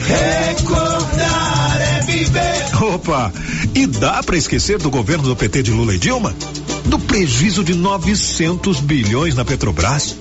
Recordar 0.00 1.78
é 1.78 2.00
viver. 2.06 2.82
Opa! 2.82 3.30
E 3.74 3.86
dá 3.86 4.22
para 4.22 4.38
esquecer 4.38 4.78
do 4.78 4.88
governo 4.88 5.24
do 5.24 5.36
PT 5.36 5.62
de 5.62 5.70
Lula 5.72 5.94
e 5.94 5.98
Dilma? 5.98 6.34
Do 6.86 6.98
prejuízo 6.98 7.62
de 7.62 7.74
900 7.74 8.80
bilhões 8.80 9.34
na 9.34 9.44
Petrobras? 9.44 10.16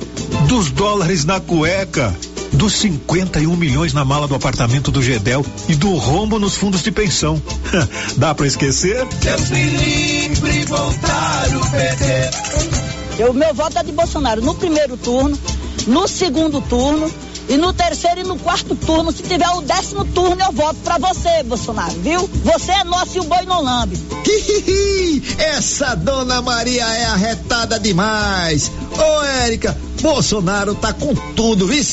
Dos 0.50 0.70
dólares 0.70 1.24
na 1.24 1.40
cueca? 1.40 2.14
Dos 2.54 2.74
51 2.74 3.56
milhões 3.56 3.94
na 3.94 4.06
mala 4.06 4.28
do 4.28 4.36
apartamento 4.36 4.92
do 4.92 5.02
Gedel 5.02 5.46
e 5.68 5.76
do 5.76 5.94
rombo 5.96 6.40
nos 6.40 6.56
fundos 6.56 6.82
de 6.82 6.92
pensão. 6.92 7.42
Dá 8.18 8.34
para 8.34 8.48
esquecer? 8.48 9.06
Deus 9.22 9.50
me 9.50 9.64
livre 9.64 10.66
voltar 10.66 11.48
o 11.56 11.72
PT. 11.72 13.24
O 13.30 13.34
meu 13.34 13.54
voto 13.54 13.80
é 13.80 13.84
de 13.84 13.92
Bolsonaro 13.92 14.42
no 14.42 14.56
primeiro 14.56 14.96
turno, 14.96 15.38
no 15.88 16.08
segundo 16.08 16.62
turno 16.62 17.12
e 17.50 17.58
no 17.58 17.74
terceiro 17.74 18.22
e 18.22 18.24
no 18.24 18.38
quarto 18.38 18.76
turno. 18.76 19.12
Se 19.12 19.24
tiver 19.24 19.50
o 19.50 19.62
décimo 19.62 20.06
turno, 20.06 20.42
eu 20.42 20.52
voto 20.52 20.78
pra 20.84 20.98
você, 20.98 21.44
Bolsonaro, 21.44 21.94
viu? 22.02 22.30
Você 22.44 22.72
é 22.72 22.84
nosso 22.84 23.18
e 23.18 23.20
o 23.20 23.24
boi 23.24 23.44
não 23.46 23.64
lambe. 23.64 23.98
Essa 25.38 25.96
dona 25.96 26.42
Maria 26.42 26.86
é 26.86 27.06
arretada 27.06 27.80
demais. 27.80 28.72
Ô, 28.92 29.24
Érica, 29.44 29.78
Bolsonaro 30.02 30.76
tá 30.76 30.94
com 30.94 31.16
tudo, 31.36 31.68
viu? 31.68 31.84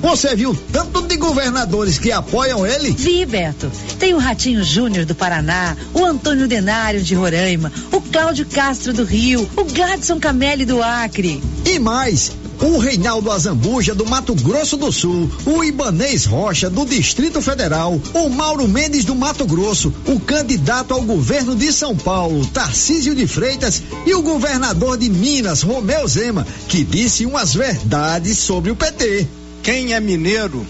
Você 0.00 0.34
viu 0.34 0.56
tanto 0.72 1.02
de 1.02 1.16
governadores 1.16 1.98
que 1.98 2.10
apoiam 2.10 2.66
ele? 2.66 2.90
Vi, 2.92 3.26
Beto. 3.26 3.70
Tem 3.98 4.14
o 4.14 4.18
Ratinho 4.18 4.64
Júnior 4.64 5.04
do 5.04 5.14
Paraná, 5.14 5.76
o 5.92 6.04
Antônio 6.04 6.48
Denário 6.48 7.02
de 7.02 7.14
Roraima, 7.14 7.70
o 7.92 8.00
Cláudio 8.00 8.46
Castro 8.46 8.92
do 8.94 9.04
Rio, 9.04 9.48
o 9.56 9.64
Gladson 9.64 10.18
Camelli 10.18 10.64
do 10.64 10.82
Acre. 10.82 11.42
E 11.66 11.78
mais, 11.78 12.32
o 12.62 12.78
Reinaldo 12.78 13.30
Azambuja 13.30 13.94
do 13.94 14.06
Mato 14.06 14.34
Grosso 14.34 14.76
do 14.76 14.90
Sul, 14.90 15.30
o 15.46 15.62
Ibanês 15.62 16.24
Rocha 16.24 16.70
do 16.70 16.84
Distrito 16.84 17.40
Federal, 17.40 18.00
o 18.14 18.28
Mauro 18.28 18.68
Mendes 18.68 19.04
do 19.04 19.14
Mato 19.14 19.46
Grosso, 19.46 19.92
o 20.06 20.18
candidato 20.18 20.94
ao 20.94 21.02
governo 21.02 21.54
de 21.54 21.72
São 21.72 21.96
Paulo, 21.96 22.46
Tarcísio 22.46 23.14
de 23.14 23.26
Freitas 23.26 23.82
e 24.06 24.14
o 24.14 24.22
governador 24.22 24.96
de 24.96 25.08
Minas, 25.08 25.62
Romeu 25.62 26.06
Zema, 26.08 26.46
que 26.68 26.84
disse 26.84 27.26
umas 27.26 27.54
verdades 27.54 28.38
sobre 28.38 28.70
o 28.70 28.76
PT. 28.76 29.39
Quem 29.62 29.92
é 29.92 30.00
mineiro 30.00 30.66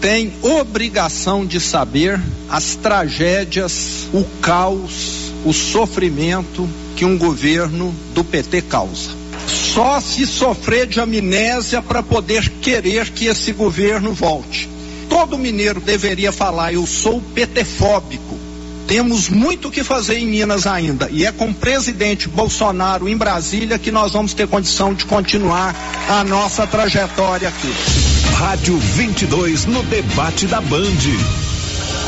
tem 0.00 0.32
obrigação 0.42 1.44
de 1.44 1.58
saber 1.58 2.20
as 2.48 2.76
tragédias, 2.76 4.06
o 4.12 4.22
caos, 4.40 5.32
o 5.44 5.52
sofrimento 5.52 6.68
que 6.94 7.04
um 7.04 7.18
governo 7.18 7.94
do 8.14 8.22
PT 8.22 8.62
causa. 8.62 9.10
só 9.48 10.00
se 10.00 10.26
sofrer 10.26 10.86
de 10.86 11.00
amnésia 11.00 11.82
para 11.82 12.02
poder 12.02 12.48
querer 12.60 13.10
que 13.10 13.26
esse 13.26 13.52
governo 13.52 14.12
volte. 14.12 14.68
Todo 15.08 15.38
mineiro 15.38 15.80
deveria 15.80 16.30
falar: 16.30 16.72
eu 16.72 16.86
sou 16.86 17.20
petefóbico. 17.34 18.38
Temos 18.86 19.28
muito 19.28 19.68
o 19.68 19.70
que 19.70 19.82
fazer 19.82 20.18
em 20.18 20.26
Minas 20.26 20.66
ainda. 20.66 21.08
E 21.10 21.24
é 21.24 21.32
com 21.32 21.48
o 21.48 21.54
presidente 21.54 22.28
Bolsonaro 22.28 23.08
em 23.08 23.16
Brasília 23.16 23.78
que 23.78 23.90
nós 23.90 24.12
vamos 24.12 24.34
ter 24.34 24.46
condição 24.46 24.92
de 24.92 25.06
continuar 25.06 25.74
a 26.08 26.22
nossa 26.22 26.66
trajetória 26.66 27.48
aqui. 27.48 28.03
Rádio 28.34 28.76
22 28.76 29.64
no 29.66 29.82
debate 29.84 30.48
da 30.48 30.60
Band. 30.60 30.82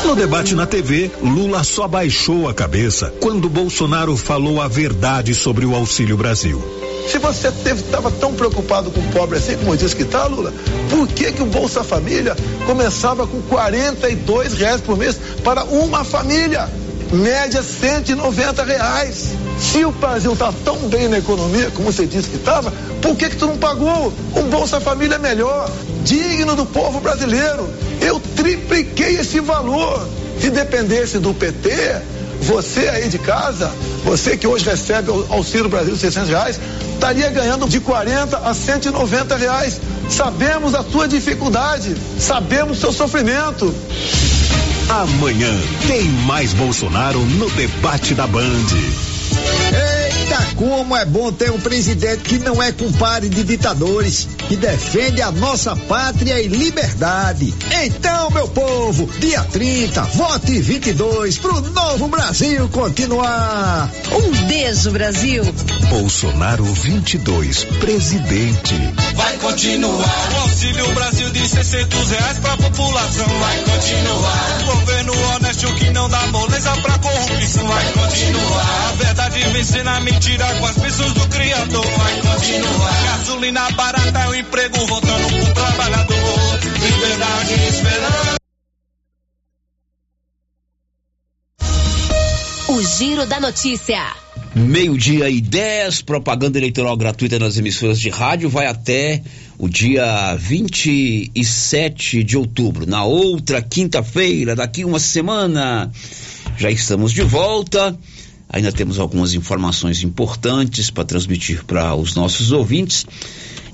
No 0.05 0.13
debate 0.13 0.55
na 0.55 0.65
TV, 0.65 1.09
Lula 1.21 1.63
só 1.63 1.87
baixou 1.87 2.49
a 2.49 2.53
cabeça 2.53 3.13
quando 3.21 3.47
Bolsonaro 3.47 4.15
falou 4.17 4.61
a 4.61 4.67
verdade 4.67 5.33
sobre 5.33 5.65
o 5.65 5.73
Auxílio 5.73 6.17
Brasil. 6.17 6.61
Se 7.09 7.17
você 7.17 7.47
estava 7.47 8.11
tão 8.11 8.33
preocupado 8.33 8.91
com 8.91 8.99
o 8.99 9.11
pobre 9.11 9.37
assim 9.37 9.55
como 9.57 9.77
disse 9.77 9.95
que 9.95 10.03
está, 10.03 10.27
Lula, 10.27 10.53
por 10.89 11.07
que, 11.07 11.31
que 11.31 11.41
o 11.41 11.45
Bolsa 11.45 11.81
Família 11.81 12.35
começava 12.65 13.25
com 13.25 13.41
42 13.43 14.53
reais 14.53 14.81
por 14.81 14.97
mês 14.97 15.17
para 15.45 15.63
uma 15.63 16.03
família? 16.03 16.69
Média 17.11 17.63
190 17.63 18.63
reais. 18.63 19.29
Se 19.59 19.83
o 19.85 19.91
Brasil 19.91 20.33
está 20.33 20.53
tão 20.63 20.77
bem 20.89 21.07
na 21.07 21.19
economia, 21.19 21.71
como 21.71 21.91
você 21.91 22.05
disse 22.05 22.29
que 22.29 22.35
estava, 22.35 22.71
por 23.01 23.15
que, 23.15 23.29
que 23.29 23.37
tu 23.37 23.47
não 23.47 23.57
pagou 23.57 24.13
um 24.35 24.43
Bolsa 24.43 24.79
Família 24.79 25.17
melhor, 25.17 25.69
digno 26.03 26.55
do 26.55 26.65
povo 26.65 26.99
brasileiro? 26.99 27.67
Eu 28.01 28.19
tripliquei 28.35 29.17
esse 29.19 29.39
valor. 29.39 30.07
Se 30.39 30.51
dependesse 30.51 31.17
do 31.17 31.33
PT, 31.33 31.71
você 32.41 32.87
aí 32.89 33.09
de 33.09 33.17
casa, 33.17 33.71
você 34.03 34.37
que 34.37 34.45
hoje 34.45 34.65
recebe 34.65 35.09
o 35.09 35.25
Auxílio 35.29 35.67
Brasil 35.67 35.93
de 35.93 35.99
600 35.99 36.29
reais, 36.29 36.59
estaria 36.93 37.29
ganhando 37.29 37.67
de 37.67 37.79
40 37.79 38.37
a 38.37 38.53
190 38.53 39.35
reais. 39.35 39.79
Sabemos 40.09 40.75
a 40.75 40.83
sua 40.83 41.07
dificuldade, 41.07 41.95
sabemos 42.19 42.77
o 42.77 42.81
seu 42.81 42.93
sofrimento. 42.93 43.73
Amanhã 44.89 45.53
tem 45.85 46.03
mais 46.25 46.53
Bolsonaro 46.53 47.19
no 47.19 47.49
debate 47.49 48.15
da 48.15 48.25
Band. 48.25 49.06
Como 50.57 50.97
é 50.97 51.05
bom 51.05 51.31
ter 51.31 51.51
um 51.51 51.59
presidente 51.59 52.23
que 52.23 52.39
não 52.39 52.61
é 52.61 52.71
compadre 52.71 53.29
de 53.29 53.43
ditadores, 53.43 54.27
que 54.47 54.55
defende 54.55 55.21
a 55.21 55.31
nossa 55.31 55.75
pátria 55.75 56.41
e 56.41 56.47
liberdade. 56.47 57.53
Então, 57.83 58.31
meu 58.31 58.47
povo, 58.47 59.07
dia 59.19 59.43
30, 59.43 60.01
vote 60.01 60.59
22 60.59 61.37
pro 61.37 61.61
novo 61.61 62.07
Brasil 62.07 62.67
continuar. 62.69 63.91
Um 64.11 64.47
beijo, 64.47 64.91
Brasil. 64.91 65.43
Bolsonaro 65.89 66.63
22, 66.63 67.63
presidente. 67.79 68.75
Vai 69.13 69.37
continuar. 69.37 70.31
O 70.33 70.41
Auxílio 70.41 70.91
Brasil 70.93 71.29
de 71.29 71.47
600 71.47 72.09
reais 72.09 72.39
pra 72.39 72.57
população. 72.57 73.27
Vai 73.39 73.57
continuar. 73.63 74.63
Governo 74.65 75.13
honesto 75.35 75.73
que 75.75 75.89
não 75.91 76.09
dá 76.09 76.25
moleza 76.27 76.71
pra 76.77 76.97
corrupção. 76.97 77.67
Vai 77.67 77.91
continuar. 77.93 78.89
A 78.89 78.91
verdade 79.03 79.39
vencer 79.49 79.83
na 79.83 79.99
mentira 79.99 80.46
com 80.55 80.65
as 80.65 80.77
bênçãos 80.77 81.13
do 81.13 81.27
Criador. 81.27 81.85
Vai 81.85 82.21
continuar. 82.21 83.03
Gasolina 83.05 83.71
barata 83.71 84.19
é 84.19 84.27
o 84.27 84.35
emprego 84.35 84.85
voltando 84.87 85.27
pro 85.27 85.53
trabalhador. 85.53 86.59
Liberdade 86.81 87.53
e 87.53 87.67
esperança. 87.69 88.37
O 92.69 92.81
Giro 92.83 93.25
da 93.25 93.39
Notícia. 93.39 94.27
Meio-dia 94.55 95.29
e 95.29 95.39
10, 95.39 96.01
propaganda 96.01 96.57
eleitoral 96.57 96.97
gratuita 96.97 97.37
nas 97.37 97.57
emissoras 97.57 97.99
de 97.99 98.09
rádio 98.09 98.49
vai 98.49 98.65
até 98.65 99.21
o 99.57 99.69
dia 99.69 100.35
27 100.35 102.23
de 102.23 102.37
outubro. 102.37 102.87
Na 102.87 103.03
outra 103.03 103.61
quinta-feira, 103.61 104.55
daqui 104.55 104.83
uma 104.83 104.99
semana, 104.99 105.91
já 106.57 106.71
estamos 106.71 107.13
de 107.13 107.21
volta. 107.21 107.97
Ainda 108.49 108.71
temos 108.71 108.97
algumas 108.99 109.33
informações 109.33 110.03
importantes 110.03 110.89
para 110.89 111.03
transmitir 111.03 111.63
para 111.65 111.93
os 111.95 112.15
nossos 112.15 112.51
ouvintes. 112.53 113.05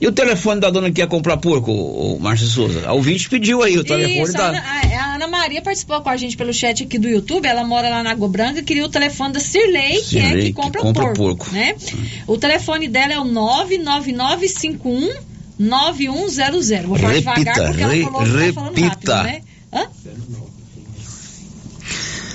E 0.02 0.08
o 0.08 0.12
telefone 0.12 0.60
da 0.60 0.70
dona 0.72 0.88
que 0.90 0.96
quer 0.96 1.08
comprar 1.08 1.38
porco, 1.38 1.72
o 1.72 2.20
Márcio 2.20 2.48
Souza? 2.48 2.86
A 2.88 2.92
ouvinte 2.94 3.30
pediu 3.30 3.62
aí 3.62 3.78
o 3.78 3.84
telefone 3.84 4.24
Isso, 4.24 4.34
da. 4.34 4.46
a, 4.46 4.50
Ana, 4.50 4.60
a- 4.60 4.98
a 5.12 5.16
Ana 5.16 5.28
Maria 5.28 5.62
participou 5.62 6.02
com 6.02 6.10
a 6.10 6.18
gente 6.18 6.36
pelo 6.36 6.52
chat 6.54 6.84
aqui 6.84 6.98
do 6.98 7.08
YouTube. 7.08 7.46
Ela 7.48 7.64
mora 7.64 7.88
lá 7.88 8.02
na 8.04 8.12
Água 8.12 8.28
Branca 8.28 8.60
e 8.60 8.64
queria 8.64 8.84
o 8.84 8.90
telefone 8.90 9.32
da 9.34 9.40
Cirlei, 9.40 10.02
que 10.02 10.18
é 10.18 10.32
que 10.32 10.42
que 10.48 10.54
compra, 10.54 10.82
compra 10.82 11.04
porco. 11.14 11.46
porco. 11.46 11.52
Né? 11.54 11.76
O 12.28 12.36
telefone 12.38 12.88
dela 12.90 13.14
é 13.14 13.20
o 13.20 13.24
99951 13.24 15.14
9100. 15.60 16.82
Vou 16.88 16.98
falar 16.98 17.14
Repita, 17.14 17.34
devagar 17.36 17.68
porque 17.68 17.84
ela 17.84 17.94
re- 17.94 18.04
falou 18.04 18.24
que 18.24 18.30
tá 18.48 18.54
falando 18.54 18.76
repita. 18.76 19.16
rápido, 19.16 19.34
né? 19.34 19.42
Hã? 19.72 19.88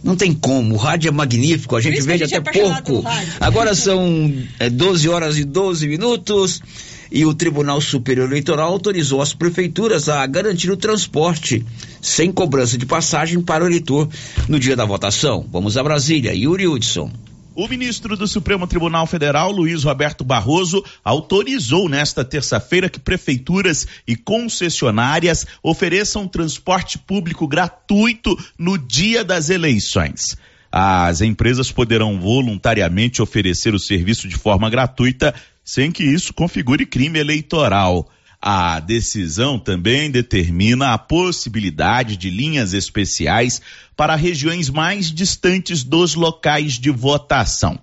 Não 0.03 0.15
tem 0.17 0.33
como, 0.33 0.75
o 0.75 0.77
rádio 0.77 1.07
é 1.07 1.11
magnífico, 1.11 1.75
a 1.75 1.81
gente 1.81 2.01
vende 2.01 2.23
é 2.23 2.25
até 2.25 2.37
apaixonado 2.37 2.83
pouco. 2.83 3.07
Agora 3.39 3.73
são 3.73 4.33
é, 4.59 4.69
12 4.69 5.07
horas 5.07 5.37
e 5.37 5.45
12 5.45 5.87
minutos 5.87 6.61
e 7.09 7.25
o 7.25 7.33
Tribunal 7.33 7.79
Superior 7.79 8.27
Eleitoral 8.27 8.71
autorizou 8.71 9.21
as 9.21 9.33
prefeituras 9.33 10.09
a 10.09 10.25
garantir 10.25 10.71
o 10.71 10.77
transporte 10.77 11.63
sem 12.01 12.31
cobrança 12.31 12.77
de 12.77 12.85
passagem 12.85 13.39
para 13.39 13.63
o 13.63 13.67
eleitor 13.67 14.09
no 14.49 14.59
dia 14.59 14.75
da 14.75 14.83
votação. 14.83 15.45
Vamos 15.51 15.77
a 15.77 15.83
Brasília, 15.83 16.33
Yuri 16.33 16.67
Hudson. 16.67 17.11
O 17.55 17.67
ministro 17.67 18.17
do 18.17 18.27
Supremo 18.27 18.65
Tribunal 18.65 19.05
Federal, 19.05 19.51
Luiz 19.51 19.83
Roberto 19.83 20.23
Barroso, 20.23 20.83
autorizou 21.03 21.87
nesta 21.87 22.25
terça-feira 22.25 22.89
que 22.89 22.99
prefeituras 22.99 23.87
e 24.07 24.15
concessionárias 24.15 25.45
ofereçam 25.61 26.27
transporte 26.27 26.97
público 26.97 27.47
gratuito 27.47 28.35
no 28.57 28.75
dia 28.75 29.23
das 29.23 29.51
eleições. 29.51 30.35
As 30.71 31.21
empresas 31.21 31.71
poderão 31.71 32.19
voluntariamente 32.19 33.21
oferecer 33.21 33.75
o 33.75 33.79
serviço 33.79 34.27
de 34.27 34.35
forma 34.35 34.67
gratuita, 34.67 35.35
sem 35.63 35.91
que 35.91 36.03
isso 36.03 36.33
configure 36.33 36.87
crime 36.87 37.19
eleitoral. 37.19 38.09
A 38.45 38.81
decisão 38.81 39.57
também 39.57 40.11
determina 40.11 40.91
a 40.91 40.97
possibilidade 40.97 42.17
de 42.17 42.29
linhas 42.29 42.73
especiais 42.73 43.61
para 43.95 44.17
regiões 44.17 44.69
mais 44.69 45.09
distantes 45.09 45.81
dos 45.81 46.13
locais 46.13 46.73
de 46.73 46.89
votação. 46.89 47.79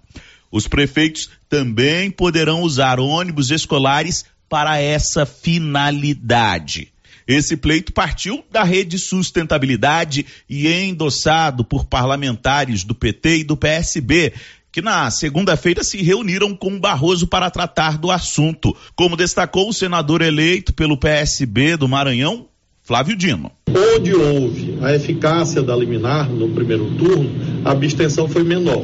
Os 0.52 0.68
prefeitos 0.68 1.30
também 1.48 2.10
poderão 2.10 2.60
usar 2.60 3.00
ônibus 3.00 3.50
escolares 3.50 4.26
para 4.50 4.78
essa 4.78 5.24
finalidade. 5.24 6.92
Esse 7.26 7.56
pleito 7.56 7.92
partiu 7.92 8.44
da 8.50 8.62
Rede 8.62 8.98
Sustentabilidade 8.98 10.26
e 10.46 10.66
é 10.66 10.84
endossado 10.84 11.64
por 11.64 11.86
parlamentares 11.86 12.84
do 12.84 12.94
PT 12.94 13.38
e 13.38 13.44
do 13.44 13.56
PSB, 13.56 14.34
que 14.72 14.80
na 14.80 15.10
segunda-feira 15.10 15.82
se 15.82 16.02
reuniram 16.02 16.54
com 16.54 16.78
Barroso 16.78 17.26
para 17.26 17.50
tratar 17.50 17.98
do 17.98 18.10
assunto, 18.10 18.76
como 18.94 19.16
destacou 19.16 19.68
o 19.68 19.72
senador 19.72 20.22
eleito 20.22 20.72
pelo 20.72 20.96
PSB 20.96 21.76
do 21.76 21.88
Maranhão, 21.88 22.46
Flávio 22.82 23.16
Dino. 23.16 23.50
Onde 23.68 24.14
houve 24.14 24.78
a 24.82 24.94
eficácia 24.94 25.62
da 25.62 25.76
liminar 25.76 26.28
no 26.28 26.48
primeiro 26.50 26.90
turno, 26.96 27.30
a 27.64 27.72
abstenção 27.72 28.28
foi 28.28 28.42
menor. 28.42 28.82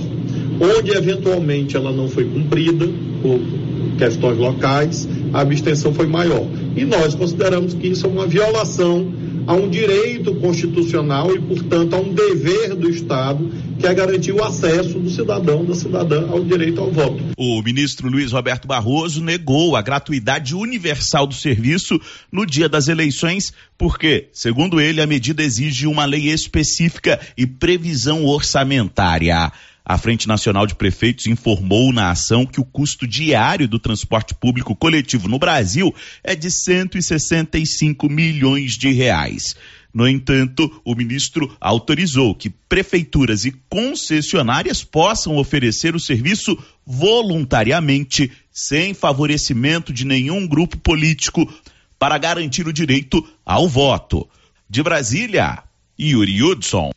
Onde 0.61 0.91
eventualmente 0.93 1.77
ela 1.77 1.93
não 1.93 2.09
foi 2.09 2.25
cumprida 2.25 2.87
por 3.23 3.41
questões 3.97 4.39
locais, 4.39 5.09
a 5.33 5.41
abstenção 5.41 5.93
foi 5.93 6.07
maior. 6.07 6.47
E 6.77 6.85
nós 6.85 7.15
consideramos 7.15 7.75
que 7.75 7.89
isso 7.89 8.07
é 8.07 8.09
uma 8.09 8.27
violação 8.27 9.13
a 9.47 9.55
um 9.55 9.69
direito 9.69 10.35
constitucional 10.37 11.33
e, 11.35 11.41
portanto, 11.41 11.95
a 11.95 12.01
um 12.01 12.13
dever 12.13 12.75
do 12.75 12.91
Estado, 12.91 13.49
que 13.79 13.87
é 13.87 13.95
garantir 13.95 14.33
o 14.33 14.43
acesso 14.43 14.99
do 14.99 15.09
cidadão, 15.09 15.65
da 15.65 15.75
cidadã 15.75 16.29
ao 16.29 16.43
direito 16.45 16.81
ao 16.81 16.91
voto. 16.91 17.23
O 17.37 17.63
ministro 17.63 18.09
Luiz 18.09 18.33
Roberto 18.33 18.67
Barroso 18.67 19.23
negou 19.23 19.77
a 19.77 19.83
gratuidade 19.83 20.55
universal 20.55 21.27
do 21.27 21.35
serviço 21.35 22.01
no 22.31 22.45
dia 22.45 22.69
das 22.69 22.89
eleições, 22.89 23.53
porque, 23.79 24.29
segundo 24.33 24.81
ele, 24.81 25.01
a 25.01 25.07
medida 25.07 25.45
exige 25.45 25.87
uma 25.87 26.05
lei 26.05 26.29
específica 26.29 27.21
e 27.37 27.47
previsão 27.47 28.25
orçamentária. 28.25 29.53
A 29.89 29.97
Frente 29.97 30.27
Nacional 30.27 30.67
de 30.67 30.75
Prefeitos 30.75 31.29
informou 31.29 31.93
na 31.93 32.11
ação 32.11 32.45
que 32.45 32.61
o 32.61 32.65
custo 32.65 33.07
diário 33.07 33.69
do 33.69 33.79
transporte 33.79 34.35
público 34.35 34.75
coletivo 34.75 35.29
no 35.29 35.39
Brasil 35.39 35.95
é 36.25 36.35
de 36.35 36.51
165 36.51 38.09
milhões 38.09 38.73
de 38.73 38.91
reais. 38.91 39.55
No 39.95 40.09
entanto, 40.09 40.83
o 40.85 40.93
ministro 40.97 41.57
autorizou 41.61 42.35
que 42.35 42.51
prefeituras 42.51 43.45
e 43.45 43.53
concessionárias 43.71 44.83
possam 44.83 45.37
oferecer 45.37 45.95
o 45.95 46.01
serviço 46.01 46.59
voluntariamente, 46.85 48.33
sem 48.51 48.93
favorecimento 48.93 49.93
de 49.93 50.05
nenhum 50.05 50.49
grupo 50.49 50.77
político, 50.79 51.49
para 51.97 52.19
garantir 52.19 52.67
o 52.67 52.73
direito 52.73 53.25
ao 53.45 53.69
voto. 53.69 54.29
De 54.69 54.83
Brasília, 54.83 55.63
Yuri 55.97 56.43
Hudson. 56.43 56.91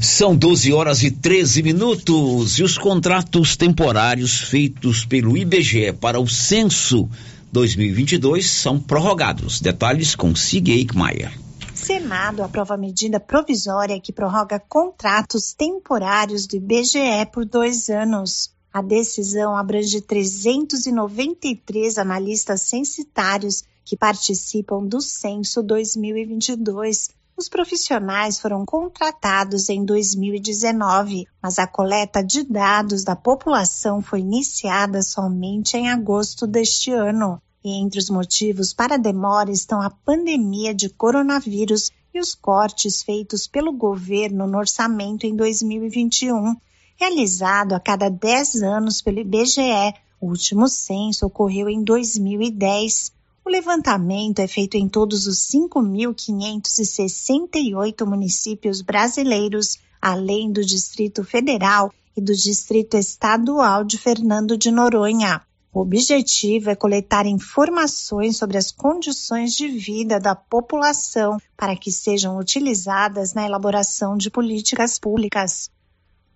São 0.00 0.36
12 0.36 0.72
horas 0.72 1.02
e 1.02 1.10
13 1.10 1.60
minutos 1.60 2.56
e 2.60 2.62
os 2.62 2.78
contratos 2.78 3.56
temporários 3.56 4.42
feitos 4.42 5.04
pelo 5.04 5.36
IBGE 5.36 5.92
para 5.92 6.20
o 6.20 6.28
censo 6.28 7.08
2022 7.50 8.48
são 8.48 8.78
prorrogados. 8.78 9.60
Detalhes 9.60 10.14
com 10.14 10.36
Sig 10.36 10.70
Eichmeier. 10.70 11.32
Senado 11.74 12.44
aprova 12.44 12.76
medida 12.76 13.18
provisória 13.18 14.00
que 14.00 14.12
prorroga 14.12 14.60
contratos 14.60 15.52
temporários 15.52 16.46
do 16.46 16.54
IBGE 16.56 17.26
por 17.32 17.44
dois 17.44 17.88
anos. 17.88 18.52
A 18.72 18.80
decisão 18.80 19.56
abrange 19.56 20.00
393 20.00 21.98
analistas 21.98 22.62
censitários 22.62 23.64
que 23.84 23.96
participam 23.96 24.86
do 24.86 25.00
censo 25.00 25.60
2022 25.60 27.17
os 27.38 27.48
profissionais 27.48 28.40
foram 28.40 28.66
contratados 28.66 29.68
em 29.68 29.84
2019, 29.84 31.24
mas 31.40 31.60
a 31.60 31.68
coleta 31.68 32.20
de 32.20 32.42
dados 32.42 33.04
da 33.04 33.14
população 33.14 34.02
foi 34.02 34.18
iniciada 34.18 35.00
somente 35.02 35.76
em 35.76 35.88
agosto 35.88 36.48
deste 36.48 36.90
ano. 36.90 37.40
E 37.64 37.80
entre 37.80 38.00
os 38.00 38.10
motivos 38.10 38.74
para 38.74 38.96
a 38.96 38.98
demora 38.98 39.52
estão 39.52 39.80
a 39.80 39.88
pandemia 39.88 40.74
de 40.74 40.88
coronavírus 40.88 41.92
e 42.12 42.18
os 42.18 42.34
cortes 42.34 43.04
feitos 43.04 43.46
pelo 43.46 43.72
governo 43.72 44.48
no 44.48 44.58
orçamento 44.58 45.24
em 45.24 45.36
2021, 45.36 46.56
realizado 46.96 47.72
a 47.72 47.78
cada 47.78 48.08
10 48.08 48.62
anos 48.62 49.00
pelo 49.00 49.20
IBGE. 49.20 49.94
O 50.20 50.26
último 50.30 50.66
censo 50.66 51.26
ocorreu 51.26 51.68
em 51.68 51.84
2010. 51.84 53.12
O 53.48 53.50
levantamento 53.50 54.40
é 54.40 54.46
feito 54.46 54.76
em 54.76 54.86
todos 54.86 55.26
os 55.26 55.38
5.568 55.48 58.04
municípios 58.04 58.82
brasileiros, 58.82 59.78
além 60.02 60.52
do 60.52 60.62
Distrito 60.62 61.24
Federal 61.24 61.90
e 62.14 62.20
do 62.20 62.34
Distrito 62.34 62.98
Estadual 62.98 63.84
de 63.84 63.96
Fernando 63.96 64.54
de 64.54 64.70
Noronha. 64.70 65.40
O 65.72 65.80
objetivo 65.80 66.68
é 66.68 66.74
coletar 66.74 67.24
informações 67.24 68.36
sobre 68.36 68.58
as 68.58 68.70
condições 68.70 69.54
de 69.54 69.66
vida 69.66 70.20
da 70.20 70.34
população 70.34 71.38
para 71.56 71.74
que 71.74 71.90
sejam 71.90 72.36
utilizadas 72.36 73.32
na 73.32 73.46
elaboração 73.46 74.18
de 74.18 74.30
políticas 74.30 74.98
públicas. 74.98 75.70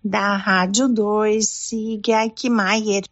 Da 0.03 0.35
Rádio 0.35 0.89
2, 0.89 1.47
siga 1.47 2.23
Eichmeier. 2.23 3.03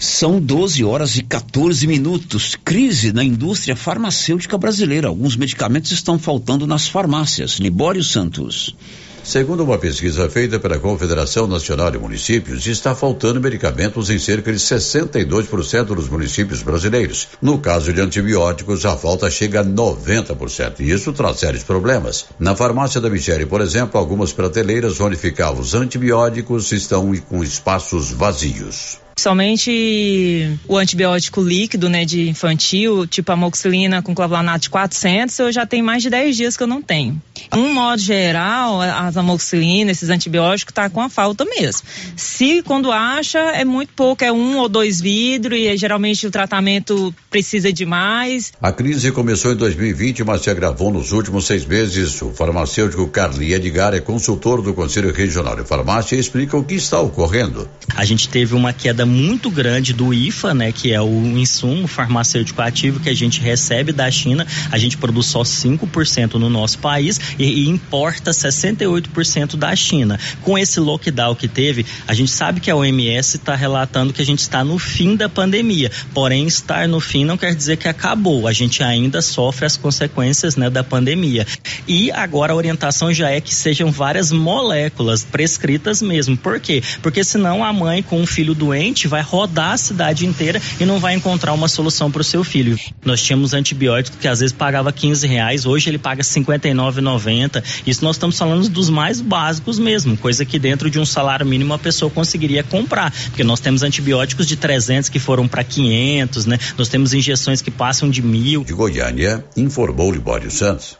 São 0.00 0.40
12 0.40 0.82
horas 0.82 1.16
e 1.16 1.22
14 1.22 1.86
minutos. 1.86 2.56
Crise 2.64 3.12
na 3.12 3.22
indústria 3.22 3.76
farmacêutica 3.76 4.56
brasileira. 4.56 5.08
Alguns 5.08 5.36
medicamentos 5.36 5.92
estão 5.92 6.18
faltando 6.18 6.66
nas 6.66 6.88
farmácias. 6.88 7.58
Libório 7.58 8.02
Santos. 8.02 8.74
Segundo 9.22 9.62
uma 9.62 9.76
pesquisa 9.76 10.30
feita 10.30 10.58
pela 10.58 10.78
Confederação 10.78 11.46
Nacional 11.46 11.90
de 11.90 11.98
Municípios, 11.98 12.66
está 12.66 12.94
faltando 12.94 13.42
medicamentos 13.42 14.08
em 14.08 14.18
cerca 14.18 14.50
de 14.50 14.58
62% 14.58 15.84
dos 15.84 16.08
municípios 16.08 16.62
brasileiros. 16.62 17.28
No 17.42 17.58
caso 17.58 17.92
de 17.92 18.00
antibióticos, 18.00 18.86
a 18.86 18.96
falta 18.96 19.30
chega 19.30 19.60
a 19.60 19.64
90%, 19.64 20.80
e 20.80 20.90
isso 20.90 21.12
traz 21.12 21.40
sérios 21.40 21.62
problemas. 21.62 22.24
Na 22.38 22.56
farmácia 22.56 23.02
da 23.02 23.10
Michele, 23.10 23.44
por 23.44 23.60
exemplo, 23.60 24.00
algumas 24.00 24.32
prateleiras 24.32 24.98
onde 24.98 25.16
ficavam 25.16 25.60
os 25.60 25.74
antibióticos 25.74 26.72
estão 26.72 27.14
com 27.28 27.44
espaços 27.44 28.10
vazios. 28.10 28.98
Principalmente 29.20 30.58
o 30.66 30.78
antibiótico 30.78 31.42
líquido, 31.42 31.90
né, 31.90 32.06
de 32.06 32.30
infantil, 32.30 33.06
tipo 33.06 33.30
amoxicilina 33.30 34.00
com 34.00 34.14
clavulanato 34.14 34.60
de 34.60 34.70
400, 34.70 35.38
eu 35.40 35.52
já 35.52 35.66
tenho 35.66 35.84
mais 35.84 36.02
de 36.02 36.08
10 36.08 36.34
dias 36.34 36.56
que 36.56 36.62
eu 36.62 36.66
não 36.66 36.80
tenho. 36.80 37.20
Um 37.54 37.74
modo 37.74 38.00
geral, 38.00 38.80
as 38.80 39.18
amoxicilinas, 39.18 39.98
esses 39.98 40.08
antibióticos, 40.08 40.72
tá 40.72 40.88
com 40.88 41.02
a 41.02 41.10
falta 41.10 41.44
mesmo. 41.44 41.82
Se 42.16 42.62
quando 42.62 42.90
acha, 42.90 43.38
é 43.38 43.62
muito 43.62 43.92
pouco, 43.94 44.24
é 44.24 44.32
um 44.32 44.56
ou 44.56 44.70
dois 44.70 45.02
vidros 45.02 45.58
e 45.58 45.76
geralmente 45.76 46.26
o 46.26 46.30
tratamento 46.30 47.14
precisa 47.28 47.70
de 47.70 47.84
mais. 47.84 48.54
A 48.62 48.72
crise 48.72 49.12
começou 49.12 49.52
em 49.52 49.56
2020, 49.56 50.24
mas 50.24 50.40
se 50.40 50.48
agravou 50.48 50.90
nos 50.90 51.12
últimos 51.12 51.46
seis 51.46 51.66
meses. 51.66 52.22
O 52.22 52.30
farmacêutico 52.30 53.06
Carli 53.08 53.52
Edgar 53.52 53.92
é 53.92 54.00
consultor 54.00 54.62
do 54.62 54.72
Conselho 54.72 55.12
Regional 55.12 55.56
de 55.56 55.64
Farmácia 55.64 56.16
e 56.16 56.20
explica 56.20 56.56
o 56.56 56.64
que 56.64 56.74
está 56.74 57.00
ocorrendo. 57.00 57.68
A 57.94 58.04
gente 58.06 58.26
teve 58.28 58.54
uma 58.54 58.72
queda 58.72 59.04
muito 59.10 59.50
grande 59.50 59.92
do 59.92 60.14
IFA, 60.14 60.54
né, 60.54 60.72
que 60.72 60.92
é 60.92 61.00
o 61.00 61.38
insumo 61.38 61.86
farmacêutico 61.86 62.62
ativo 62.62 63.00
que 63.00 63.08
a 63.08 63.14
gente 63.14 63.40
recebe 63.40 63.92
da 63.92 64.10
China. 64.10 64.46
A 64.70 64.78
gente 64.78 64.96
produz 64.96 65.26
só 65.26 65.42
5% 65.42 66.34
no 66.34 66.48
nosso 66.48 66.78
país 66.78 67.20
e, 67.38 67.44
e 67.44 67.68
importa 67.68 68.30
68% 68.30 69.56
da 69.56 69.74
China. 69.74 70.18
Com 70.42 70.56
esse 70.56 70.78
lockdown 70.78 71.34
que 71.34 71.48
teve, 71.48 71.84
a 72.06 72.14
gente 72.14 72.30
sabe 72.30 72.60
que 72.60 72.70
a 72.70 72.76
OMS 72.76 73.36
está 73.36 73.54
relatando 73.54 74.12
que 74.12 74.22
a 74.22 74.26
gente 74.26 74.40
está 74.40 74.64
no 74.64 74.78
fim 74.78 75.16
da 75.16 75.28
pandemia. 75.28 75.90
Porém, 76.14 76.46
estar 76.46 76.86
no 76.86 77.00
fim 77.00 77.24
não 77.24 77.36
quer 77.36 77.54
dizer 77.54 77.76
que 77.76 77.88
acabou. 77.88 78.46
A 78.46 78.52
gente 78.52 78.82
ainda 78.82 79.20
sofre 79.20 79.66
as 79.66 79.76
consequências 79.76 80.56
né, 80.56 80.70
da 80.70 80.84
pandemia. 80.84 81.46
E 81.88 82.10
agora 82.12 82.52
a 82.52 82.56
orientação 82.56 83.12
já 83.12 83.30
é 83.30 83.40
que 83.40 83.54
sejam 83.54 83.90
várias 83.90 84.30
moléculas 84.30 85.24
prescritas 85.24 86.00
mesmo. 86.00 86.36
Por 86.36 86.60
quê? 86.60 86.82
Porque 87.02 87.24
senão 87.24 87.64
a 87.64 87.72
mãe 87.72 88.02
com 88.02 88.20
um 88.20 88.26
filho 88.26 88.54
doente 88.54 88.99
vai 89.08 89.22
rodar 89.22 89.72
a 89.72 89.76
cidade 89.76 90.26
inteira 90.26 90.60
e 90.78 90.84
não 90.84 90.98
vai 90.98 91.14
encontrar 91.14 91.52
uma 91.52 91.68
solução 91.68 92.10
para 92.10 92.20
o 92.20 92.24
seu 92.24 92.42
filho. 92.44 92.78
Nós 93.04 93.22
tínhamos 93.22 93.54
antibióticos 93.54 94.18
que 94.18 94.28
às 94.28 94.40
vezes 94.40 94.52
pagava 94.52 94.92
15 94.92 95.26
reais, 95.26 95.66
hoje 95.66 95.90
ele 95.90 95.98
paga 95.98 96.22
59,90. 96.22 97.62
Isso 97.86 98.04
nós 98.04 98.16
estamos 98.16 98.38
falando 98.38 98.68
dos 98.68 98.90
mais 98.90 99.20
básicos 99.20 99.78
mesmo, 99.78 100.16
coisa 100.16 100.44
que 100.44 100.58
dentro 100.58 100.90
de 100.90 100.98
um 100.98 101.06
salário 101.06 101.46
mínimo 101.46 101.74
a 101.74 101.78
pessoa 101.78 102.10
conseguiria 102.10 102.62
comprar, 102.62 103.12
porque 103.24 103.44
nós 103.44 103.60
temos 103.60 103.82
antibióticos 103.82 104.46
de 104.46 104.56
300 104.56 105.08
que 105.08 105.18
foram 105.18 105.46
para 105.48 105.64
500, 105.64 106.46
né? 106.46 106.58
Nós 106.76 106.88
temos 106.88 107.14
injeções 107.14 107.62
que 107.62 107.70
passam 107.70 108.10
de 108.10 108.22
mil. 108.22 108.64
De 108.64 108.72
Goiânia, 108.72 109.44
informou 109.56 110.12
Libório 110.12 110.50
Santos. 110.50 110.98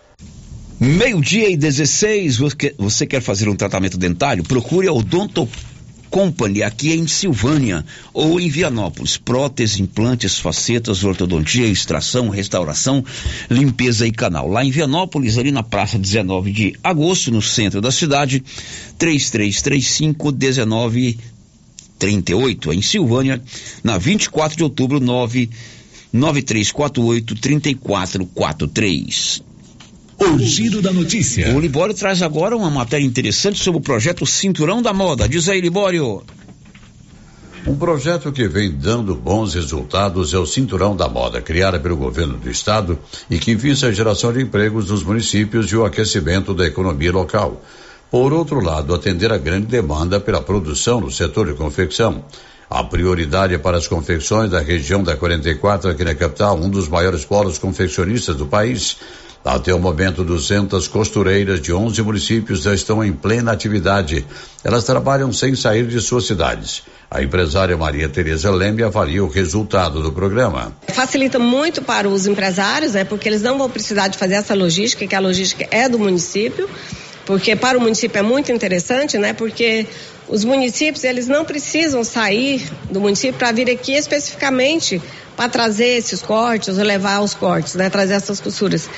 Meio-dia 0.81 1.51
e 1.51 1.59
16, 1.59 2.39
você 2.79 3.07
quer 3.07 3.21
fazer 3.21 3.51
um 3.51 3.55
tratamento 3.55 3.99
dentário? 3.99 4.43
Procure 4.43 4.89
a 4.89 4.93
Odonto 4.93 5.47
Company 6.11 6.62
aqui 6.62 6.93
em 6.93 7.07
Silvânia 7.07 7.82
ou 8.12 8.39
em 8.41 8.49
Vianópolis. 8.49 9.16
Prótese, 9.16 9.81
implantes, 9.81 10.39
facetas, 10.39 11.05
ortodontia, 11.05 11.66
extração, 11.66 12.28
restauração, 12.28 13.03
limpeza 13.49 14.05
e 14.07 14.12
canal. 14.12 14.49
Lá 14.49 14.62
em 14.65 14.70
Vianópolis, 14.70 15.39
ali 15.39 15.53
na 15.53 15.62
praça 15.62 15.99
19 15.99 16.53
de 16.53 16.74
agosto, 16.82 17.31
no 17.31 17.41
centro 17.41 17.81
da 17.81 17.93
cidade, 17.93 18.43
3335 18.99 20.32
1938. 20.32 22.73
Em 22.73 22.82
Silvânia, 22.82 23.41
na 23.85 23.97
24 23.97 24.57
de 24.57 24.65
outubro, 24.65 24.99
9 24.99 25.49
9348 26.12 27.37
3443. 27.37 29.50
O 30.23 30.39
Giro 30.39 30.83
da 30.83 30.93
Notícia. 30.93 31.57
O 31.57 31.59
Libório 31.59 31.95
traz 31.95 32.21
agora 32.21 32.55
uma 32.55 32.71
matéria 32.71 33.07
interessante 33.07 33.59
sobre 33.59 33.81
o 33.81 33.83
projeto 33.83 34.27
Cinturão 34.27 34.83
da 34.83 34.93
Moda. 34.93 35.27
Diz 35.27 35.49
aí, 35.49 35.63
Libório. 35.63 36.23
Um 37.67 37.75
projeto 37.75 38.31
que 38.31 38.47
vem 38.47 38.71
dando 38.71 39.15
bons 39.15 39.55
resultados 39.55 40.35
é 40.35 40.39
o 40.39 40.45
Cinturão 40.45 40.95
da 40.95 41.09
Moda, 41.09 41.41
criado 41.41 41.81
pelo 41.81 41.97
governo 41.97 42.37
do 42.37 42.51
estado 42.51 42.99
e 43.31 43.39
que 43.39 43.55
visa 43.55 43.87
a 43.87 43.93
geração 43.93 44.31
de 44.31 44.43
empregos 44.43 44.91
nos 44.91 45.03
municípios 45.03 45.73
e 45.73 45.77
o 45.77 45.87
aquecimento 45.87 46.53
da 46.53 46.67
economia 46.67 47.11
local. 47.11 47.65
Por 48.11 48.35
outro 48.35 48.61
lado, 48.61 48.95
atender 48.95 49.33
a 49.33 49.39
grande 49.39 49.69
demanda 49.69 50.21
pela 50.21 50.43
produção 50.43 51.01
no 51.01 51.11
setor 51.11 51.47
de 51.47 51.55
confecção. 51.55 52.23
A 52.69 52.85
prioridade 52.85 53.55
é 53.55 53.59
para 53.59 53.79
as 53.79 53.89
confecções 53.89 54.51
da 54.51 54.61
região 54.61 55.03
da 55.03 55.17
44 55.17 55.91
aqui 55.91 56.05
na 56.05 56.15
capital, 56.15 56.59
um 56.59 56.69
dos 56.69 56.89
maiores 56.89 57.25
polos 57.25 57.57
confeccionistas 57.57 58.37
do 58.37 58.47
país. 58.47 58.99
Até 59.45 59.73
o 59.73 59.79
momento, 59.79 60.23
200 60.23 60.87
costureiras 60.89 61.61
de 61.61 61.73
11 61.73 62.03
municípios 62.03 62.62
já 62.62 62.75
estão 62.75 63.03
em 63.03 63.12
plena 63.12 63.53
atividade. 63.53 64.27
Elas 64.62 64.85
trabalham 64.85 65.33
sem 65.33 65.55
sair 65.55 65.87
de 65.87 66.01
suas 66.01 66.27
cidades. 66.27 66.83
A 67.11 67.23
empresária 67.23 67.77
Maria 67.77 68.09
Tereza 68.09 68.51
Leme 68.51 68.83
avalia 68.83 69.25
o 69.25 69.29
resultado 69.29 70.03
do 70.03 70.12
programa. 70.12 70.77
Facilita 70.89 71.39
muito 71.39 71.81
para 71.81 72.09
os 72.09 72.27
empresários, 72.27 72.95
é 72.95 73.03
porque 73.03 73.29
eles 73.29 73.41
não 73.41 73.57
vão 73.57 73.71
precisar 73.71 74.09
de 74.09 74.19
fazer 74.19 74.35
essa 74.35 74.55
logística, 74.55 75.07
que 75.07 75.15
a 75.15 75.21
logística 75.21 75.67
é 75.71 75.89
do 75.89 75.99
município 75.99 76.69
porque 77.31 77.55
para 77.55 77.79
o 77.79 77.81
município 77.81 78.19
é 78.19 78.23
muito 78.23 78.51
interessante, 78.51 79.17
né? 79.17 79.33
Porque 79.33 79.87
os 80.27 80.45
municípios 80.45 81.05
eles 81.05 81.29
não 81.29 81.45
precisam 81.45 82.03
sair 82.03 82.69
do 82.91 83.01
município 83.01 83.39
para 83.39 83.53
vir 83.53 83.71
aqui 83.71 83.93
especificamente 83.93 85.01
para 85.37 85.49
trazer 85.49 85.99
esses 85.99 86.21
cortes 86.23 86.77
ou 86.77 86.85
levar 86.85 87.21
os 87.21 87.33
cortes, 87.33 87.77
né? 87.77 87.89
Trazer 87.89 88.15
essas 88.15 88.41
costuras. 88.41 88.91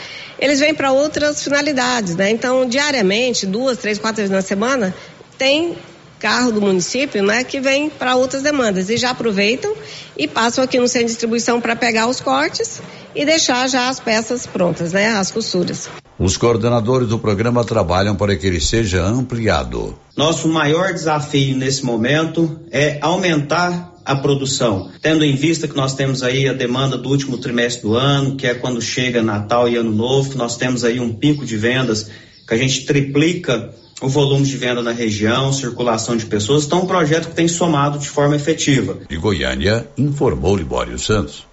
Eles 0.43 0.59
vêm 0.59 0.75
para 0.75 0.91
outras 0.91 1.41
finalidades, 1.45 2.17
né? 2.17 2.29
Então, 2.29 2.69
diariamente, 2.69 3.47
duas, 3.47 3.79
três, 3.79 3.97
quatro 3.97 4.17
vezes 4.17 4.33
na 4.33 4.43
semana, 4.43 4.93
tem 5.39 5.77
carro 6.19 6.51
do 6.51 6.61
município, 6.61 7.23
né, 7.23 7.45
que 7.45 7.61
vem 7.61 7.89
para 7.89 8.17
outras 8.17 8.43
demandas 8.43 8.91
e 8.91 8.97
já 8.97 9.11
aproveitam 9.11 9.73
e 10.17 10.27
passam 10.27 10.65
aqui 10.65 10.81
no 10.81 10.89
centro 10.89 11.07
de 11.07 11.13
distribuição 11.13 11.61
para 11.61 11.77
pegar 11.77 12.09
os 12.09 12.21
cortes 12.21 12.83
e 13.15 13.25
deixar 13.25 13.69
já 13.69 13.89
as 13.89 14.01
peças 14.01 14.45
prontas, 14.45 14.93
né, 14.93 15.11
as 15.11 15.31
costuras. 15.31 15.89
Os 16.19 16.37
coordenadores 16.37 17.09
do 17.09 17.21
programa 17.21 17.65
trabalham 17.65 18.17
para 18.17 18.35
que 18.35 18.47
ele 18.47 18.61
seja 18.61 19.05
ampliado. 19.05 19.97
Nosso 20.17 20.49
maior 20.49 20.93
desafio 20.93 21.57
nesse 21.57 21.85
momento 21.85 22.61
é 22.71 22.99
aumentar 23.01 23.92
a 24.05 24.17
produção, 24.17 24.91
tendo 25.01 25.25
em 25.25 25.35
vista 25.35 25.69
que 25.69 25.77
nós 25.77 25.95
temos 25.95 26.23
aí 26.23 26.49
a 26.49 26.53
demanda 26.53 26.99
do 26.99 27.09
último 27.09 27.39
trimestre 27.39 27.83
do 27.83 27.95
ano, 27.95 28.37
que 28.37 28.47
é 28.47 28.55
quando 28.55 28.81
chega 28.81 29.23
Natal 29.23 29.69
e 29.69 29.77
Ano 29.77 29.93
Novo, 29.93 30.37
nós 30.37 30.57
temos 30.57 30.85
aí 30.85 30.99
um 30.99 31.13
pico 31.13 31.45
de 31.45 31.57
vendas 31.57 32.11
que 32.47 32.55
a 32.55 32.57
gente 32.57 32.85
triplica 32.85 33.73
o 34.01 34.09
volume 34.09 34.45
de 34.45 34.57
venda 34.57 34.83
na 34.83 34.91
região, 34.91 35.53
circulação 35.53 36.17
de 36.17 36.27
pessoas. 36.27 36.65
Então, 36.65 36.83
um 36.83 36.87
projeto 36.87 37.29
que 37.29 37.35
tem 37.37 37.47
somado 37.47 37.99
de 37.99 38.09
forma 38.09 38.35
efetiva. 38.35 38.99
De 39.09 39.17
Goiânia, 39.17 39.87
informou 39.97 40.57
Libório 40.57 40.99
Santos. 40.99 41.52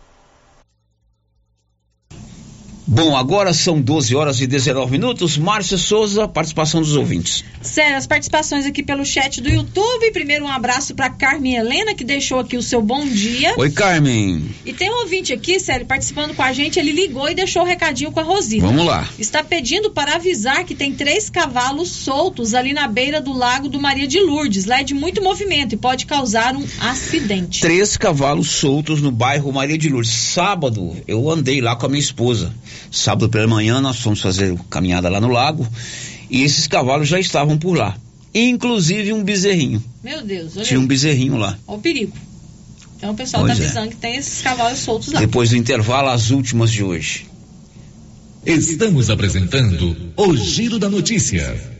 Bom, 2.92 3.16
agora 3.16 3.54
são 3.54 3.80
12 3.80 4.16
horas 4.16 4.42
e 4.42 4.48
19 4.48 4.90
minutos. 4.90 5.38
Márcia 5.38 5.78
Souza, 5.78 6.28
participação 6.28 6.82
dos 6.82 6.96
ouvintes. 6.96 7.46
Sério, 7.62 7.96
as 7.96 8.08
participações 8.08 8.66
aqui 8.66 8.82
pelo 8.82 9.06
chat 9.06 9.40
do 9.42 9.48
YouTube. 9.48 10.12
Primeiro, 10.12 10.46
um 10.46 10.48
abraço 10.48 10.96
para 10.96 11.08
Carmen 11.08 11.56
Helena, 11.56 11.94
que 11.94 12.04
deixou 12.04 12.40
aqui 12.40 12.58
o 12.58 12.64
seu 12.64 12.82
bom 12.82 13.06
dia. 13.06 13.54
Oi, 13.60 13.70
Carmen. 13.70 14.44
E 14.66 14.74
tem 14.74 14.90
um 14.90 15.02
ouvinte 15.02 15.32
aqui, 15.32 15.60
Sério, 15.60 15.86
participando 15.86 16.34
com 16.34 16.42
a 16.42 16.52
gente. 16.52 16.80
Ele 16.80 16.92
ligou 16.92 17.30
e 17.30 17.36
deixou 17.36 17.62
o 17.62 17.66
um 17.66 17.68
recadinho 17.68 18.12
com 18.12 18.22
a 18.22 18.24
Rosita. 18.24 18.66
Vamos 18.66 18.84
lá. 18.84 19.08
Está 19.20 19.44
pedindo 19.44 19.92
para 19.92 20.16
avisar 20.16 20.64
que 20.64 20.74
tem 20.74 20.92
três 20.92 21.30
cavalos 21.30 21.90
soltos 21.90 22.56
ali 22.56 22.74
na 22.74 22.88
beira 22.88 23.22
do 23.22 23.34
lago 23.34 23.70
do 23.70 23.80
Maria 23.80 24.08
de 24.08 24.20
Lourdes. 24.20 24.66
Lá 24.66 24.80
é 24.80 24.84
de 24.84 24.96
muito 24.96 25.22
movimento 25.22 25.74
e 25.74 25.78
pode 25.78 26.08
causar 26.08 26.56
um 26.56 26.66
acidente. 26.80 27.62
Três 27.62 27.96
cavalos 27.96 28.50
soltos 28.50 29.00
no 29.00 29.12
bairro 29.12 29.54
Maria 29.54 29.78
de 29.78 29.90
Lourdes. 29.90 30.12
Sábado, 30.12 30.98
eu 31.08 31.30
andei 31.30 31.62
lá 31.62 31.76
com 31.76 31.86
a 31.86 31.90
minha 31.90 32.02
esposa. 32.02 32.52
Sábado 32.92 33.30
pela 33.30 33.48
manhã 33.48 33.80
nós 33.82 34.00
fomos 34.00 34.22
fazer 34.22 34.58
caminhada 34.70 35.10
lá 35.10 35.20
no 35.20 35.30
lago 35.30 35.68
e 36.30 36.44
esses 36.44 36.68
cavalos 36.68 37.08
já 37.08 37.20
estavam 37.20 37.58
por 37.58 37.78
lá. 37.78 37.98
Inclusive 38.34 39.14
um 39.14 39.24
bezerrinho. 39.24 39.84
Meu 40.04 40.22
Deus, 40.22 40.56
olha 40.56 40.66
Tinha 40.66 40.80
um 40.80 40.88
bezerrinho 40.88 41.38
lá. 41.38 41.58
Olha 41.68 41.78
o 41.78 41.82
perigo. 41.82 42.14
Então 42.98 43.12
o 43.12 43.16
pessoal 43.16 43.44
Pois 43.44 43.54
está 43.54 43.64
é. 43.64 43.68
avisando 43.68 43.90
que 43.90 43.96
tem 43.96 44.16
esses 44.16 44.42
cavalos 44.42 44.80
soltos 44.80 45.12
lá. 45.14 45.20
Depois 45.20 45.50
do 45.50 45.58
intervalo, 45.58 46.10
as 46.10 46.30
últimas 46.32 46.72
de 46.72 46.84
hoje. 46.84 47.26
Estamos 48.46 49.10
apresentando 49.10 49.96
o 50.16 50.36
Giro 50.36 50.80
da 50.80 50.90
Notícia. 50.90 51.80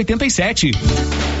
5787. 0.03 1.40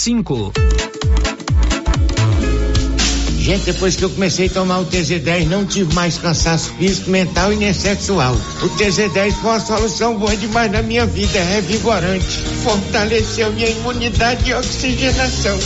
Gente, 3.37 3.65
depois 3.65 3.95
que 3.95 4.03
eu 4.03 4.09
comecei 4.09 4.47
a 4.47 4.49
tomar 4.49 4.79
o 4.79 4.85
TZ10, 4.87 5.47
não 5.47 5.63
tive 5.63 5.93
mais 5.93 6.17
cansaço 6.17 6.71
físico, 6.73 7.11
mental 7.11 7.53
e 7.53 7.55
nem 7.55 7.71
sexual. 7.71 8.35
O 8.63 8.69
TZ10 8.69 9.33
foi 9.33 9.51
uma 9.51 9.59
solução 9.59 10.17
boa 10.17 10.35
demais 10.35 10.71
na 10.71 10.81
minha 10.81 11.05
vida, 11.05 11.37
é 11.37 11.55
revigorante. 11.55 12.25
Fortaleceu 12.63 13.51
minha 13.51 13.69
imunidade 13.69 14.49
e 14.49 14.53
oxigenação. 14.55 15.59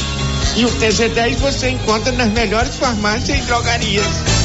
E 0.57 0.65
o 0.65 0.69
TZ10 0.69 1.35
você 1.37 1.69
encontra 1.69 2.11
nas 2.11 2.29
melhores 2.33 2.75
farmácias 2.75 3.39
e 3.39 3.41
drogarias. 3.43 4.44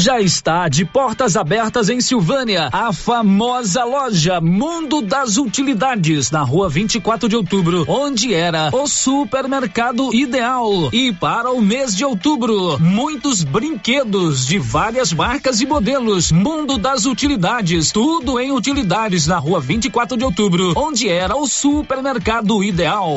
Já 0.00 0.18
está 0.18 0.66
de 0.66 0.82
portas 0.82 1.36
abertas 1.36 1.90
em 1.90 2.00
Silvânia, 2.00 2.70
a 2.72 2.90
famosa 2.90 3.84
loja 3.84 4.40
Mundo 4.40 5.02
das 5.02 5.36
Utilidades, 5.36 6.30
na 6.30 6.40
rua 6.40 6.70
24 6.70 7.28
de 7.28 7.36
outubro, 7.36 7.84
onde 7.86 8.32
era 8.32 8.70
o 8.72 8.86
supermercado 8.86 10.14
ideal. 10.14 10.88
E 10.90 11.12
para 11.12 11.50
o 11.50 11.60
mês 11.60 11.94
de 11.94 12.02
outubro, 12.02 12.78
muitos 12.80 13.44
brinquedos 13.44 14.46
de 14.46 14.58
várias 14.58 15.12
marcas 15.12 15.60
e 15.60 15.66
modelos. 15.66 16.32
Mundo 16.32 16.78
das 16.78 17.04
Utilidades, 17.04 17.92
tudo 17.92 18.40
em 18.40 18.52
utilidades 18.52 19.26
na 19.26 19.36
rua 19.36 19.60
24 19.60 20.16
de 20.16 20.24
outubro, 20.24 20.72
onde 20.76 21.10
era 21.10 21.36
o 21.36 21.46
supermercado 21.46 22.64
ideal. 22.64 23.16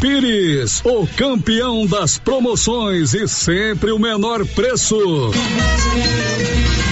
Pires, 0.00 0.80
o 0.84 1.06
campeão 1.06 1.86
das 1.86 2.18
promoções 2.18 3.14
e 3.14 3.28
sempre 3.28 3.90
o 3.90 3.98
menor 3.98 4.46
preço. 4.46 5.30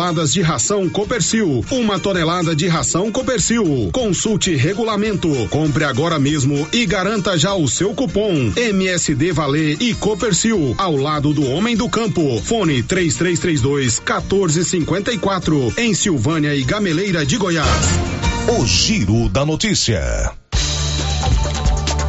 toneladas 0.00 0.32
de 0.32 0.40
ração 0.40 0.88
Copercil, 0.88 1.62
uma 1.70 2.00
tonelada 2.00 2.56
de 2.56 2.66
ração 2.66 3.12
Copercil. 3.12 3.90
Consulte 3.92 4.56
regulamento, 4.56 5.28
compre 5.50 5.84
agora 5.84 6.18
mesmo 6.18 6.66
e 6.72 6.86
garanta 6.86 7.36
já 7.36 7.54
o 7.54 7.68
seu 7.68 7.92
cupom 7.92 8.50
MSD 8.56 9.30
Valer 9.30 9.76
e 9.78 9.92
Copercil 9.92 10.74
ao 10.78 10.96
lado 10.96 11.34
do 11.34 11.46
homem 11.46 11.76
do 11.76 11.86
campo. 11.86 12.40
Fone 12.42 12.82
3332 12.82 14.00
1454 14.00 15.74
em 15.76 15.92
Silvânia 15.92 16.56
e 16.56 16.64
Gameleira 16.64 17.26
de 17.26 17.36
Goiás. 17.36 17.68
O 18.58 18.64
Giro 18.64 19.28
da 19.28 19.44
Notícia. 19.44 20.32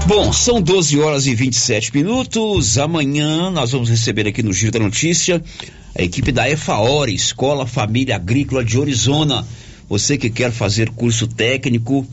Bom, 0.08 0.32
são 0.32 0.62
12 0.62 0.98
horas 0.98 1.28
e 1.28 1.36
27 1.36 1.94
minutos. 1.94 2.78
Amanhã 2.78 3.52
nós 3.52 3.74
vamos 3.74 3.90
receber 3.90 4.28
aqui 4.30 4.42
no 4.42 4.54
Giro 4.54 4.72
da 4.72 4.80
Notícia 4.80 5.44
a 5.98 6.02
equipe 6.02 6.32
da 6.32 6.50
EFAORE, 6.50 7.14
Escola 7.14 7.66
Família 7.66 8.16
Agrícola 8.16 8.64
de 8.64 8.78
Orizona. 8.78 9.46
Você 9.90 10.18
que 10.18 10.30
quer 10.30 10.52
fazer 10.52 10.90
curso 10.90 11.28
técnico 11.28 12.08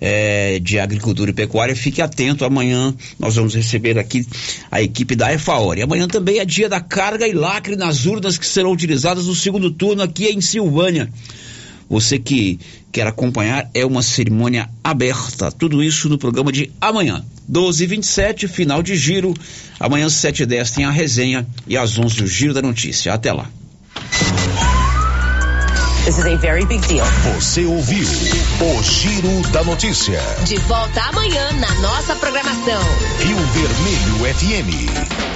é, 0.00 0.58
de 0.60 0.78
agricultura 0.78 1.30
e 1.30 1.34
pecuária, 1.34 1.74
fique 1.74 2.00
atento. 2.00 2.44
Amanhã 2.44 2.94
nós 3.18 3.34
vamos 3.34 3.54
receber 3.54 3.98
aqui 3.98 4.24
a 4.70 4.80
equipe 4.80 5.16
da 5.16 5.32
EFAORE. 5.32 5.82
Amanhã 5.82 6.06
também 6.06 6.38
é 6.38 6.44
dia 6.44 6.68
da 6.68 6.80
carga 6.80 7.26
e 7.26 7.32
lacre 7.32 7.76
nas 7.76 8.06
urnas 8.06 8.38
que 8.38 8.46
serão 8.46 8.70
utilizadas 8.70 9.26
no 9.26 9.34
segundo 9.34 9.70
turno 9.70 10.02
aqui 10.02 10.26
em 10.26 10.40
Silvânia. 10.40 11.10
Você 11.88 12.18
que 12.18 12.58
quer 12.90 13.06
acompanhar, 13.06 13.70
é 13.74 13.84
uma 13.84 14.02
cerimônia 14.02 14.68
aberta. 14.82 15.52
Tudo 15.52 15.82
isso 15.82 16.08
no 16.08 16.18
programa 16.18 16.50
de 16.50 16.70
amanhã. 16.80 17.24
12 17.48 17.84
e 17.84 17.86
27 17.86 18.48
final 18.48 18.82
de 18.82 18.96
giro. 18.96 19.34
Amanhã, 19.78 20.08
7 20.08 20.42
e 20.42 20.46
10 20.46 20.70
tem 20.70 20.84
a 20.84 20.90
resenha 20.90 21.46
e 21.66 21.76
às 21.76 21.98
11 21.98 22.22
o 22.22 22.26
giro 22.26 22.54
da 22.54 22.62
notícia. 22.62 23.14
Até 23.14 23.32
lá. 23.32 23.48
This 26.06 26.18
is 26.18 26.24
a 26.26 26.36
very 26.36 26.64
big 26.64 26.86
deal. 26.86 27.04
Você 27.34 27.64
ouviu 27.64 28.06
o 28.06 28.82
Giro 28.84 29.42
da 29.50 29.64
Notícia. 29.64 30.20
De 30.44 30.56
volta 30.58 31.00
amanhã 31.02 31.50
na 31.54 31.74
nossa 31.80 32.14
programação. 32.14 32.80
Rio 33.18 33.36
Vermelho 33.36 34.34
FM. 34.36 35.35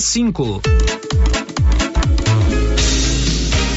cinco. 0.00 0.60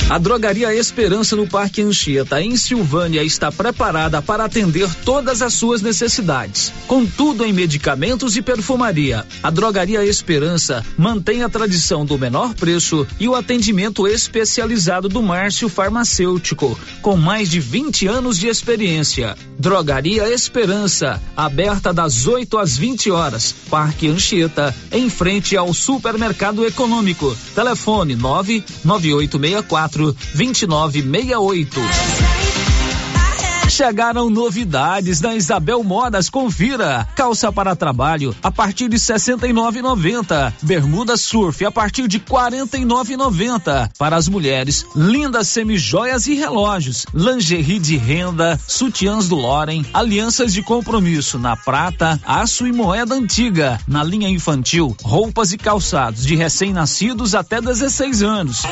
A 0.10 0.18
Drogaria 0.18 0.74
Esperança 0.74 1.36
no 1.36 1.46
Parque 1.46 1.84
Anchieta, 1.84 2.42
em 2.42 2.58
Silvânia, 2.58 3.24
está 3.24 3.52
preparada 3.52 4.24
para 4.24 4.46
atender 4.46 4.92
todas 5.06 5.44
as 5.44 5.54
suas 5.54 5.84
necessidades. 5.84 6.74
Com 6.88 7.06
tudo 7.06 7.46
em 7.46 7.54
medicamentos 7.54 8.36
e 8.36 8.42
perfumaria, 8.42 9.24
a 9.44 9.52
Drogaria 9.52 10.04
Esperança 10.04 10.84
mantém 10.98 11.44
a 11.44 11.50
tradição 11.50 12.04
do 12.04 12.18
menor 12.18 12.56
preço 12.56 13.06
e 13.20 13.30
o 13.30 13.36
atendimento 13.36 14.08
especializado 14.08 15.08
do 15.08 15.22
Márcio 15.22 15.70
Farmacêutico, 15.70 16.76
com 17.04 17.16
mais 17.16 17.48
de 17.48 17.60
20 17.60 18.08
anos 18.08 18.40
de 18.40 18.48
experiência. 18.48 19.38
Drogaria 19.60 20.28
Esperança, 20.28 21.22
aberta 21.38 21.94
das 21.94 22.26
8 22.26 22.58
às 22.58 22.76
20 22.76 23.12
horas. 23.12 23.54
Parque 23.70 24.08
Anchieta, 24.08 24.76
em 24.92 25.08
frente 25.08 25.56
ao 25.56 25.72
Supermercado 25.72 26.66
Econômico. 26.66 27.38
Telefone 27.54 28.16
99864 28.16 29.99
2968. 30.34 31.80
Chegaram 33.70 34.32
novidades 34.32 35.22
na 35.22 35.36
Isabel 35.36 35.84
Modas, 35.84 36.28
confira. 36.30 37.08
Calça 37.16 37.52
para 37.52 37.76
trabalho 37.76 38.36
a 38.42 38.52
partir 38.52 38.90
de 38.90 38.98
69,90. 38.98 40.54
Bermuda 40.64 41.16
surf 41.16 41.64
a 41.64 41.72
partir 41.72 42.08
de 42.08 42.20
49,90. 42.20 43.92
Para 43.98 44.18
as 44.18 44.28
mulheres, 44.28 44.86
lindas 44.96 45.50
semijoias 45.50 46.26
e 46.26 46.34
relógios, 46.34 47.06
lingerie 47.14 47.80
de 47.80 47.96
renda, 47.96 48.60
sutiãs 48.68 49.30
do 49.30 49.36
Loren, 49.36 49.86
alianças 49.94 50.52
de 50.52 50.64
compromisso 50.64 51.38
na 51.38 51.56
prata, 51.56 52.20
aço 52.26 52.66
e 52.66 52.74
moeda 52.74 53.14
antiga. 53.14 53.80
Na 53.88 54.04
linha 54.04 54.28
infantil, 54.28 54.98
roupas 55.04 55.54
e 55.54 55.58
calçados 55.58 56.26
de 56.26 56.36
recém-nascidos 56.36 57.36
até 57.36 57.62
16 57.62 58.24
anos. 58.24 58.64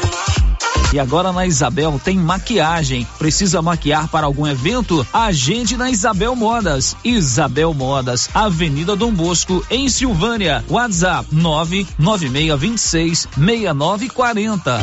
E 0.93 0.99
agora 0.99 1.34
na 1.34 1.45
Isabel 1.45 1.99
tem 2.01 2.18
maquiagem. 2.18 3.05
Precisa 3.19 3.61
maquiar 3.61 4.07
para 4.07 4.26
algum 4.26 4.47
evento? 4.47 5.05
Agende 5.11 5.76
na 5.76 5.91
Isabel 5.91 6.34
Modas. 6.34 6.95
Isabel 7.03 7.73
Modas, 7.73 8.30
Avenida 8.34 8.95
Dom 8.95 9.11
Bosco, 9.11 9.65
em 9.69 9.89
Silvânia. 9.89 10.64
WhatsApp 10.69 11.27
99626 11.34 13.27
6940. 13.35 14.80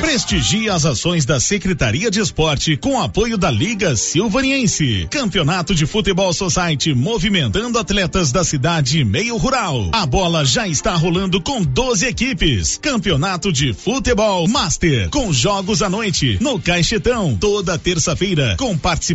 Prestigie 0.00 0.70
as 0.70 0.86
ações 0.86 1.26
da 1.26 1.38
Secretaria 1.38 2.10
de 2.10 2.20
Esporte 2.20 2.76
com 2.76 3.00
apoio 3.00 3.36
da 3.36 3.50
Liga 3.50 3.96
Silvaniense. 3.96 5.08
Campeonato 5.10 5.74
de 5.74 5.84
Futebol 5.84 6.32
Society 6.32 6.94
movimentando 6.94 7.78
atletas 7.78 8.32
da 8.32 8.44
cidade 8.44 9.00
e 9.00 9.04
meio 9.04 9.36
rural. 9.36 9.90
A 9.92 10.06
bola 10.06 10.44
já 10.44 10.66
está 10.66 10.94
rolando 10.94 11.40
com 11.40 11.62
12 11.62 12.06
equipes. 12.06 12.78
Campeonato 12.80 13.52
de 13.52 13.74
Futebol 13.74 14.48
Master 14.48 15.10
com 15.10 15.33
jogos 15.36 15.82
à 15.82 15.90
noite 15.90 16.38
no 16.40 16.58
Caixetão 16.58 17.36
toda 17.36 17.78
terça-feira 17.78 18.56
com 18.58 18.76
participação 18.76 19.14